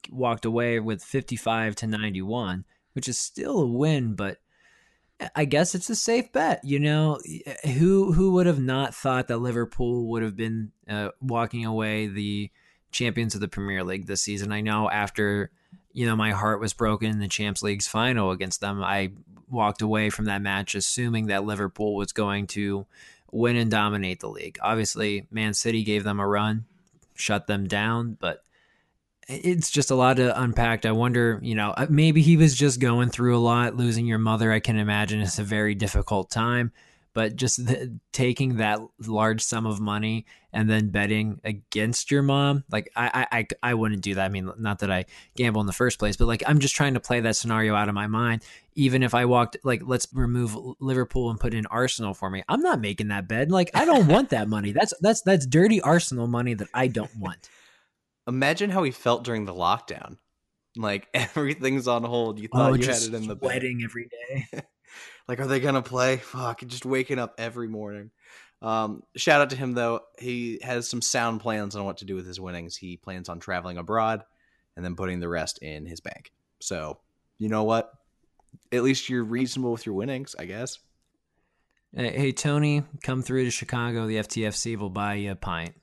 walked 0.10 0.46
away 0.46 0.80
with 0.80 1.04
55 1.04 1.76
to 1.78 1.88
91, 1.88 2.66
which 2.94 3.08
is 3.08 3.18
still 3.18 3.60
a 3.60 3.68
win, 3.68 4.16
but 4.16 4.38
I 5.36 5.46
guess 5.46 5.76
it's 5.76 5.90
a 5.90 5.96
safe 5.96 6.32
bet. 6.32 6.64
You 6.64 6.80
know, 6.80 7.20
who 7.66 8.14
who 8.14 8.34
would 8.34 8.46
have 8.46 8.62
not 8.62 8.96
thought 8.96 9.28
that 9.28 9.38
Liverpool 9.38 10.08
would 10.08 10.24
have 10.24 10.38
been 10.38 10.72
uh, 10.88 11.10
walking 11.20 11.66
away 11.66 12.08
the 12.08 12.52
champions 12.92 13.36
of 13.36 13.42
the 13.42 13.48
Premier 13.48 13.84
League 13.84 14.08
this 14.08 14.22
season? 14.22 14.52
I 14.52 14.62
know 14.62 14.90
after 14.90 15.52
you 15.94 16.06
know 16.06 16.16
my 16.16 16.32
heart 16.32 16.60
was 16.60 16.74
broken 16.74 17.10
in 17.10 17.20
the 17.20 17.28
Champs 17.28 17.64
League's 17.64 17.88
final 17.88 18.32
against 18.32 18.62
them, 18.62 18.84
I 18.84 19.12
walked 19.50 19.82
away 19.82 20.10
from 20.10 20.26
that 20.26 20.42
match 20.42 20.76
assuming 20.76 21.28
that 21.28 21.44
Liverpool 21.44 21.96
was 21.96 22.12
going 22.12 22.48
to 22.48 22.86
win 23.32 23.56
and 23.56 23.72
dominate 23.72 24.20
the 24.20 24.30
league. 24.30 24.58
Obviously, 24.62 25.28
Man 25.32 25.54
City 25.54 25.84
gave 25.84 26.04
them 26.04 26.20
a 26.20 26.28
run, 26.28 26.66
shut 27.16 27.48
them 27.48 27.68
down, 27.68 28.18
but 28.20 28.44
it's 29.28 29.70
just 29.70 29.92
a 29.92 29.96
lot 29.96 30.18
to 30.18 30.42
unpack. 30.42 30.86
I 30.86 30.92
wonder, 30.92 31.40
you 31.44 31.54
know, 31.54 31.70
uh, 31.72 31.86
maybe 31.90 32.22
he 32.22 32.36
was 32.36 32.56
just 32.56 32.80
going 32.80 33.10
through 33.10 33.38
a 33.38 33.40
lot. 33.40 33.76
Losing 33.76 34.08
your 34.08 34.18
mother, 34.18 34.52
I 34.52 34.60
can 34.60 34.78
imagine, 34.78 35.20
is 35.22 35.38
a 35.38 35.44
very 35.44 35.76
difficult 35.76 36.32
time. 36.32 36.72
But 37.14 37.36
just 37.36 37.66
the, 37.66 38.00
taking 38.14 38.58
that 38.58 38.80
large 39.00 39.42
sum 39.42 39.66
of 39.66 39.80
money 39.80 40.26
and 40.54 40.70
then 40.70 40.90
betting 40.90 41.42
against 41.44 42.12
your 42.12 42.22
mom, 42.22 42.64
like 42.72 42.92
I, 42.96 43.28
I, 43.32 43.48
I 43.64 43.74
wouldn't 43.74 44.02
do 44.02 44.16
that. 44.16 44.26
I 44.26 44.30
mean, 44.30 44.52
not 44.58 44.80
that 44.80 44.92
I 44.92 45.06
gamble 45.36 45.62
in 45.62 45.68
the 45.68 45.74
first 45.74 46.00
place, 46.00 46.16
but 46.18 46.28
like 46.28 46.44
I'm 46.48 46.60
just 46.60 46.76
trying 46.76 46.94
to 46.94 47.00
play 47.00 47.20
that 47.22 47.36
scenario 47.36 47.76
out 47.76 47.90
of 47.90 47.96
my 47.96 48.08
mind. 48.08 48.44
Even 48.76 49.04
if 49.04 49.14
I 49.14 49.26
walked, 49.26 49.58
like, 49.64 49.82
let's 49.84 50.08
remove 50.14 50.56
Liverpool 50.80 51.30
and 51.30 51.40
put 51.40 51.54
in 51.54 51.66
Arsenal 51.66 52.14
for 52.14 52.30
me, 52.30 52.44
I'm 52.48 52.62
not 52.62 52.80
making 52.80 53.10
that 53.10 53.28
bet. 53.28 53.50
Like, 53.50 53.72
I 53.74 53.84
don't 53.84 54.08
want 54.08 54.30
that 54.30 54.48
money. 54.48 54.72
That's 54.72 54.94
that's 55.02 55.22
that's 55.22 55.46
dirty 55.46 55.82
Arsenal 55.82 56.28
money 56.28 56.54
that 56.54 56.70
I 56.74 56.88
don't 56.88 57.16
want. 57.18 57.50
Imagine 58.28 58.70
how 58.70 58.84
he 58.84 58.92
felt 58.92 59.24
during 59.24 59.46
the 59.46 59.54
lockdown. 59.54 60.18
Like 60.76 61.08
everything's 61.14 61.88
on 61.88 62.04
hold. 62.04 62.40
You 62.40 62.50
oh, 62.54 62.58
thought 62.58 62.72
oh, 62.72 62.76
you 62.76 62.88
had 62.88 63.02
it 63.02 63.14
in 63.14 63.28
the 63.28 63.36
wedding 63.36 63.82
every 63.84 64.10
day. 64.10 64.48
like, 65.28 65.40
are 65.40 65.48
they 65.48 65.60
gonna 65.60 65.82
play? 65.82 66.18
Fuck, 66.18 66.66
just 66.68 66.86
waking 66.86 67.20
up 67.20 67.36
every 67.38 67.68
morning. 67.68 68.12
Um, 68.62 69.04
shout 69.16 69.42
out 69.42 69.50
to 69.52 69.56
him 69.56 69.74
though. 69.74 70.02
He 70.20 70.60
has 70.62 70.90
some 70.90 71.02
sound 71.02 71.42
plans 71.42 71.76
on 71.76 71.86
what 71.86 71.98
to 71.98 72.06
do 72.06 72.16
with 72.16 72.28
his 72.28 72.40
winnings. 72.40 72.76
He 72.76 72.98
plans 72.98 73.30
on 73.30 73.40
traveling 73.40 73.78
abroad 73.78 74.24
and 74.76 74.84
then 74.84 74.96
putting 74.96 75.20
the 75.20 75.30
rest 75.30 75.60
in 75.60 75.86
his 75.86 76.02
bank. 76.02 76.32
So, 76.60 77.00
you 77.38 77.50
know 77.50 77.64
what? 77.64 77.92
At 78.72 78.84
least 78.84 79.10
you're 79.10 79.24
reasonable 79.24 79.72
with 79.72 79.86
your 79.86 79.96
winnings, 79.96 80.36
I 80.38 80.46
guess. 80.46 80.80
Hey, 81.96 82.32
Tony, 82.34 82.84
come 83.02 83.24
through 83.24 83.46
to 83.46 83.52
Chicago. 83.52 84.06
The 84.06 84.18
FTFC 84.18 84.78
will 84.78 84.90
buy 84.90 85.16
you 85.16 85.32
a 85.32 85.36
pint. 85.36 85.74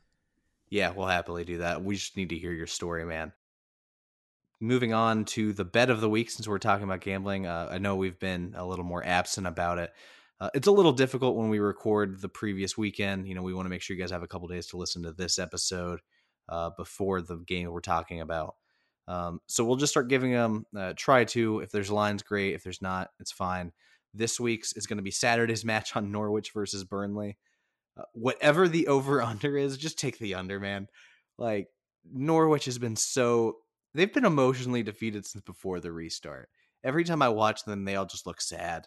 Yeah, 0.69 0.91
we'll 0.91 1.07
happily 1.07 1.45
do 1.45 1.59
that. 1.59 1.83
We 1.83 1.97
just 1.97 2.17
need 2.17 2.29
to 2.31 2.39
hear 2.39 2.53
your 2.53 2.67
story, 2.67 3.05
man. 3.05 3.33
Moving 4.61 4.95
on 4.95 5.27
to 5.27 5.53
the 5.53 5.65
bet 5.65 5.91
of 5.91 6.01
the 6.01 6.09
week, 6.09 6.31
since 6.31 6.49
we're 6.49 6.59
talking 6.59 6.85
about 6.85 7.03
gambling, 7.03 7.47
uh, 7.47 7.69
I 7.71 7.79
know 7.79 7.97
we've 7.97 8.19
been 8.19 8.55
a 8.57 8.67
little 8.67 8.87
more 8.87 9.05
absent 9.05 9.47
about 9.47 9.79
it. 9.79 9.93
Uh, 10.41 10.51
it's 10.55 10.67
a 10.67 10.73
little 10.73 10.93
difficult 10.93 11.37
when 11.37 11.49
we 11.51 11.59
record 11.59 12.21
the 12.21 12.29
previous 12.29 12.77
weekend. 12.77 13.29
You 13.29 13.35
know, 13.35 13.43
we 13.43 13.55
want 13.55 13.67
to 13.67 13.71
make 13.71 13.83
sure 13.83 13.97
you 13.97 14.03
guys 14.03 14.11
have 14.11 14.23
a 14.23 14.29
couple 14.29 14.49
days 14.49 14.67
to 14.69 14.77
listen 14.77 15.03
to 15.03 15.13
this 15.13 15.39
episode 15.39 16.01
uh, 16.49 16.71
before 16.77 17.23
the 17.23 17.37
game 17.37 17.71
we're 17.71 17.81
talking 17.81 18.21
about. 18.21 18.57
Um, 19.09 19.41
so 19.47 19.65
we'll 19.65 19.77
just 19.77 19.93
start 19.93 20.09
giving 20.09 20.33
them 20.33 20.67
uh, 20.77 20.93
try 20.97 21.25
to. 21.25 21.61
If 21.61 21.71
there's 21.71 21.91
lines, 21.91 22.23
great. 22.23 22.55
If 22.55 22.65
there's 22.65 22.83
not, 22.83 23.11
it's 23.21 23.33
fine. 23.33 23.73
This 24.13 24.41
week's 24.41 24.73
is 24.73 24.87
going 24.87 24.99
to 24.99 25.03
be 25.03 25.11
Saturday's 25.11 25.65
match 25.67 25.97
on 25.97 26.13
Norwich 26.13 26.53
versus 26.53 26.85
Burnley. 26.85 27.37
Uh, 27.97 28.03
whatever 28.13 28.69
the 28.69 28.89
over 28.89 29.23
under 29.23 29.57
is, 29.57 29.79
just 29.79 29.99
take 29.99 30.19
the 30.19 30.35
under, 30.35 30.61
man. 30.61 30.89
Like 31.39 31.69
Norwich 32.13 32.67
has 32.67 32.79
been 32.79 32.97
so 32.97 33.59
they've 33.97 34.13
been 34.13 34.25
emotionally 34.25 34.83
defeated 34.83 35.27
since 35.27 35.43
before 35.43 35.81
the 35.81 35.91
restart. 35.91 36.49
Every 36.85 37.05
time 37.05 37.23
I 37.23 37.31
watch 37.31 37.65
them, 37.65 37.85
they 37.85 37.97
all 37.97 38.07
just 38.07 38.27
look 38.27 38.41
sad. 38.41 38.87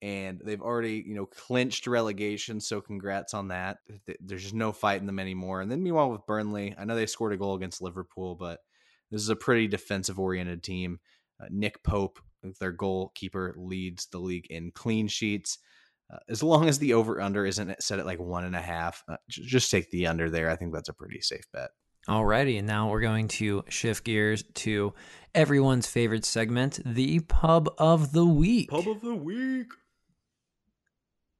And 0.00 0.40
they've 0.44 0.62
already, 0.62 1.04
you 1.06 1.14
know, 1.14 1.26
clinched 1.26 1.86
relegation. 1.86 2.60
So 2.60 2.80
congrats 2.80 3.34
on 3.34 3.48
that. 3.48 3.78
There's 4.20 4.42
just 4.42 4.54
no 4.54 4.72
fight 4.72 5.00
in 5.00 5.06
them 5.06 5.18
anymore. 5.18 5.60
And 5.60 5.70
then 5.70 5.82
meanwhile 5.82 6.10
with 6.10 6.26
Burnley, 6.26 6.74
I 6.78 6.84
know 6.84 6.94
they 6.94 7.06
scored 7.06 7.32
a 7.32 7.36
goal 7.36 7.54
against 7.54 7.82
Liverpool, 7.82 8.36
but 8.36 8.60
this 9.10 9.20
is 9.20 9.28
a 9.28 9.36
pretty 9.36 9.66
defensive 9.66 10.18
oriented 10.18 10.62
team. 10.62 11.00
Uh, 11.40 11.46
Nick 11.50 11.82
Pope, 11.82 12.20
their 12.60 12.72
goalkeeper, 12.72 13.54
leads 13.56 14.06
the 14.06 14.18
league 14.18 14.46
in 14.50 14.70
clean 14.70 15.08
sheets. 15.08 15.58
Uh, 16.12 16.18
as 16.28 16.42
long 16.42 16.68
as 16.68 16.78
the 16.78 16.94
over 16.94 17.20
under 17.20 17.44
isn't 17.44 17.82
set 17.82 17.98
at 17.98 18.06
like 18.06 18.20
one 18.20 18.44
and 18.44 18.56
a 18.56 18.62
half, 18.62 19.02
uh, 19.08 19.16
just 19.28 19.70
take 19.70 19.90
the 19.90 20.06
under 20.06 20.30
there. 20.30 20.48
I 20.48 20.56
think 20.56 20.72
that's 20.72 20.88
a 20.88 20.94
pretty 20.94 21.20
safe 21.20 21.44
bet. 21.52 21.70
Alrighty, 22.08 22.58
and 22.58 22.66
now 22.66 22.88
we're 22.88 23.00
going 23.02 23.28
to 23.28 23.64
shift 23.68 24.02
gears 24.04 24.42
to 24.54 24.94
everyone's 25.34 25.86
favorite 25.86 26.24
segment, 26.24 26.80
the 26.84 27.20
pub 27.20 27.68
of 27.76 28.12
the 28.12 28.24
week. 28.24 28.70
Pub 28.70 28.88
of 28.88 29.02
the 29.02 29.14
week. 29.14 29.66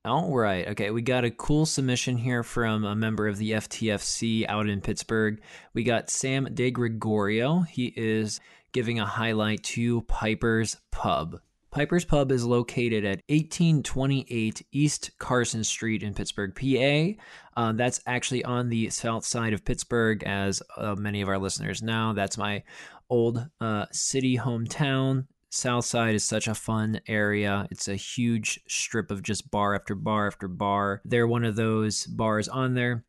All 0.05 0.31
right. 0.37 0.69
Okay. 0.69 0.91
We 0.91 1.03
got 1.03 1.25
a 1.25 1.31
cool 1.31 1.65
submission 1.65 2.19
here 2.19 2.43
from 2.43 2.85
a 2.85 2.95
member 2.95 3.27
of 3.27 3.39
the 3.39 3.53
FTFC 3.53 4.47
out 4.47 4.69
in 4.69 4.81
Pittsburgh. 4.81 5.41
We 5.73 5.85
got 5.85 6.11
Sam 6.11 6.49
De 6.53 6.71
Gregorio. 6.71 7.61
He 7.61 7.93
is 7.97 8.39
giving 8.73 9.01
a 9.01 9.07
highlight 9.07 9.63
to 9.65 10.03
Piper's 10.03 10.77
Pub. 10.91 11.41
Piper's 11.71 12.05
Pub 12.05 12.33
is 12.33 12.45
located 12.45 13.05
at 13.05 13.23
1828 13.29 14.67
East 14.73 15.11
Carson 15.19 15.63
Street 15.63 16.03
in 16.03 16.15
Pittsburgh, 16.15 16.55
PA. 16.55 17.23
Uh, 17.61 17.73
that's 17.73 18.01
actually 18.07 18.43
on 18.45 18.71
the 18.71 18.89
south 18.91 19.25
side 19.25 19.53
of 19.53 19.65
Pittsburgh, 19.65 20.23
as 20.25 20.63
uh, 20.77 20.95
many 20.95 21.21
of 21.21 21.29
our 21.29 21.39
listeners 21.39 21.83
know. 21.83 22.15
That's 22.15 22.39
my 22.39 22.63
old 23.11 23.47
uh, 23.61 23.87
city 23.93 24.39
hometown. 24.39 25.27
South 25.51 25.87
Side 25.87 26.15
is 26.15 26.25
such 26.25 26.47
a 26.47 26.55
fun 26.55 27.01
area. 27.09 27.67
It's 27.71 27.89
a 27.89 27.97
huge 27.97 28.61
strip 28.69 29.11
of 29.11 29.23
just 29.23 29.51
bar 29.51 29.75
after 29.75 29.95
bar 29.95 30.27
after 30.27 30.47
bar. 30.47 31.01
They're 31.05 31.27
one 31.27 31.45
of 31.45 31.57
those 31.57 32.05
bars 32.07 32.49
on 32.49 32.75
there. 32.75 33.05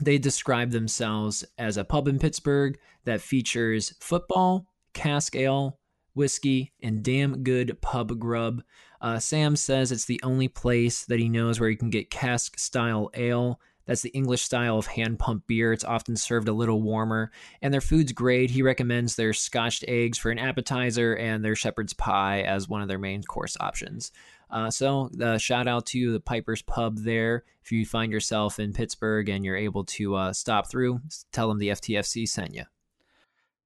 They 0.00 0.18
describe 0.18 0.70
themselves 0.70 1.44
as 1.58 1.76
a 1.76 1.84
pub 1.84 2.08
in 2.08 2.18
Pittsburgh 2.18 2.78
that 3.04 3.20
features 3.20 3.94
football, 4.00 4.66
cask 4.94 5.34
ale, 5.34 5.78
whiskey, 6.14 6.72
and 6.82 7.02
damn 7.02 7.42
good 7.42 7.80
pub 7.80 8.18
grub. 8.18 8.62
Uh, 9.00 9.18
Sam 9.18 9.56
says 9.56 9.90
it's 9.90 10.04
the 10.04 10.20
only 10.22 10.48
place 10.48 11.04
that 11.06 11.18
he 11.18 11.28
knows 11.28 11.58
where 11.58 11.70
you 11.70 11.76
can 11.76 11.90
get 11.90 12.10
cask 12.10 12.58
style 12.58 13.10
ale. 13.14 13.60
That's 13.86 14.02
the 14.02 14.10
English 14.10 14.42
style 14.42 14.78
of 14.78 14.86
hand 14.86 15.18
pump 15.18 15.46
beer. 15.48 15.72
It's 15.72 15.84
often 15.84 16.16
served 16.16 16.48
a 16.48 16.52
little 16.52 16.80
warmer, 16.82 17.32
and 17.60 17.74
their 17.74 17.80
food's 17.80 18.12
great. 18.12 18.50
He 18.50 18.62
recommends 18.62 19.16
their 19.16 19.32
scotched 19.32 19.84
eggs 19.88 20.18
for 20.18 20.30
an 20.30 20.38
appetizer 20.38 21.16
and 21.16 21.44
their 21.44 21.56
shepherd's 21.56 21.92
pie 21.92 22.42
as 22.42 22.68
one 22.68 22.80
of 22.80 22.88
their 22.88 22.98
main 22.98 23.22
course 23.24 23.56
options. 23.58 24.12
Uh, 24.50 24.70
so, 24.70 25.10
uh, 25.20 25.38
shout 25.38 25.66
out 25.66 25.86
to 25.86 26.12
the 26.12 26.20
Piper's 26.20 26.62
Pub 26.62 26.98
there. 26.98 27.44
If 27.64 27.72
you 27.72 27.86
find 27.86 28.12
yourself 28.12 28.58
in 28.60 28.72
Pittsburgh 28.72 29.28
and 29.28 29.44
you're 29.44 29.56
able 29.56 29.84
to 29.84 30.14
uh, 30.14 30.32
stop 30.32 30.70
through, 30.70 31.00
tell 31.32 31.48
them 31.48 31.58
the 31.58 31.70
FTFC 31.70 32.28
sent 32.28 32.54
you 32.54 32.64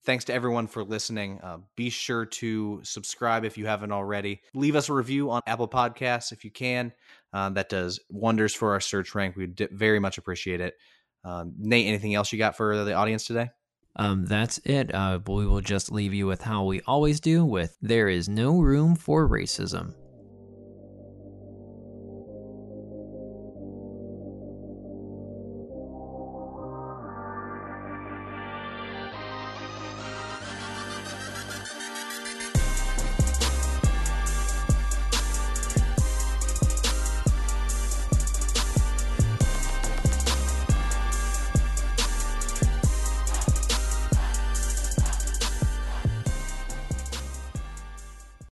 thanks 0.06 0.24
to 0.24 0.32
everyone 0.32 0.66
for 0.68 0.84
listening. 0.84 1.40
Uh, 1.42 1.58
be 1.74 1.90
sure 1.90 2.24
to 2.24 2.80
subscribe 2.82 3.44
if 3.44 3.58
you 3.58 3.66
haven't 3.66 3.92
already. 3.92 4.40
Leave 4.54 4.76
us 4.76 4.88
a 4.88 4.92
review 4.94 5.30
on 5.30 5.42
Apple 5.46 5.68
Podcasts 5.68 6.32
if 6.32 6.44
you 6.44 6.50
can. 6.50 6.92
Uh, 7.32 7.50
that 7.50 7.68
does 7.68 8.00
wonders 8.08 8.54
for 8.54 8.72
our 8.72 8.80
search 8.80 9.14
rank. 9.14 9.36
We 9.36 9.52
very 9.72 9.98
much 9.98 10.16
appreciate 10.16 10.60
it. 10.60 10.74
Um, 11.24 11.52
Nate, 11.58 11.88
anything 11.88 12.14
else 12.14 12.32
you 12.32 12.38
got 12.38 12.56
for 12.56 12.84
the 12.84 12.94
audience 12.94 13.26
today? 13.26 13.50
Um, 13.96 14.26
that's 14.26 14.58
it. 14.64 14.94
Uh, 14.94 15.18
we 15.26 15.46
will 15.46 15.60
just 15.60 15.90
leave 15.90 16.14
you 16.14 16.26
with 16.26 16.42
how 16.42 16.64
we 16.64 16.80
always 16.82 17.18
do 17.18 17.44
with 17.44 17.76
there 17.82 18.08
is 18.08 18.28
no 18.28 18.60
room 18.60 18.94
for 18.94 19.28
racism. 19.28 19.94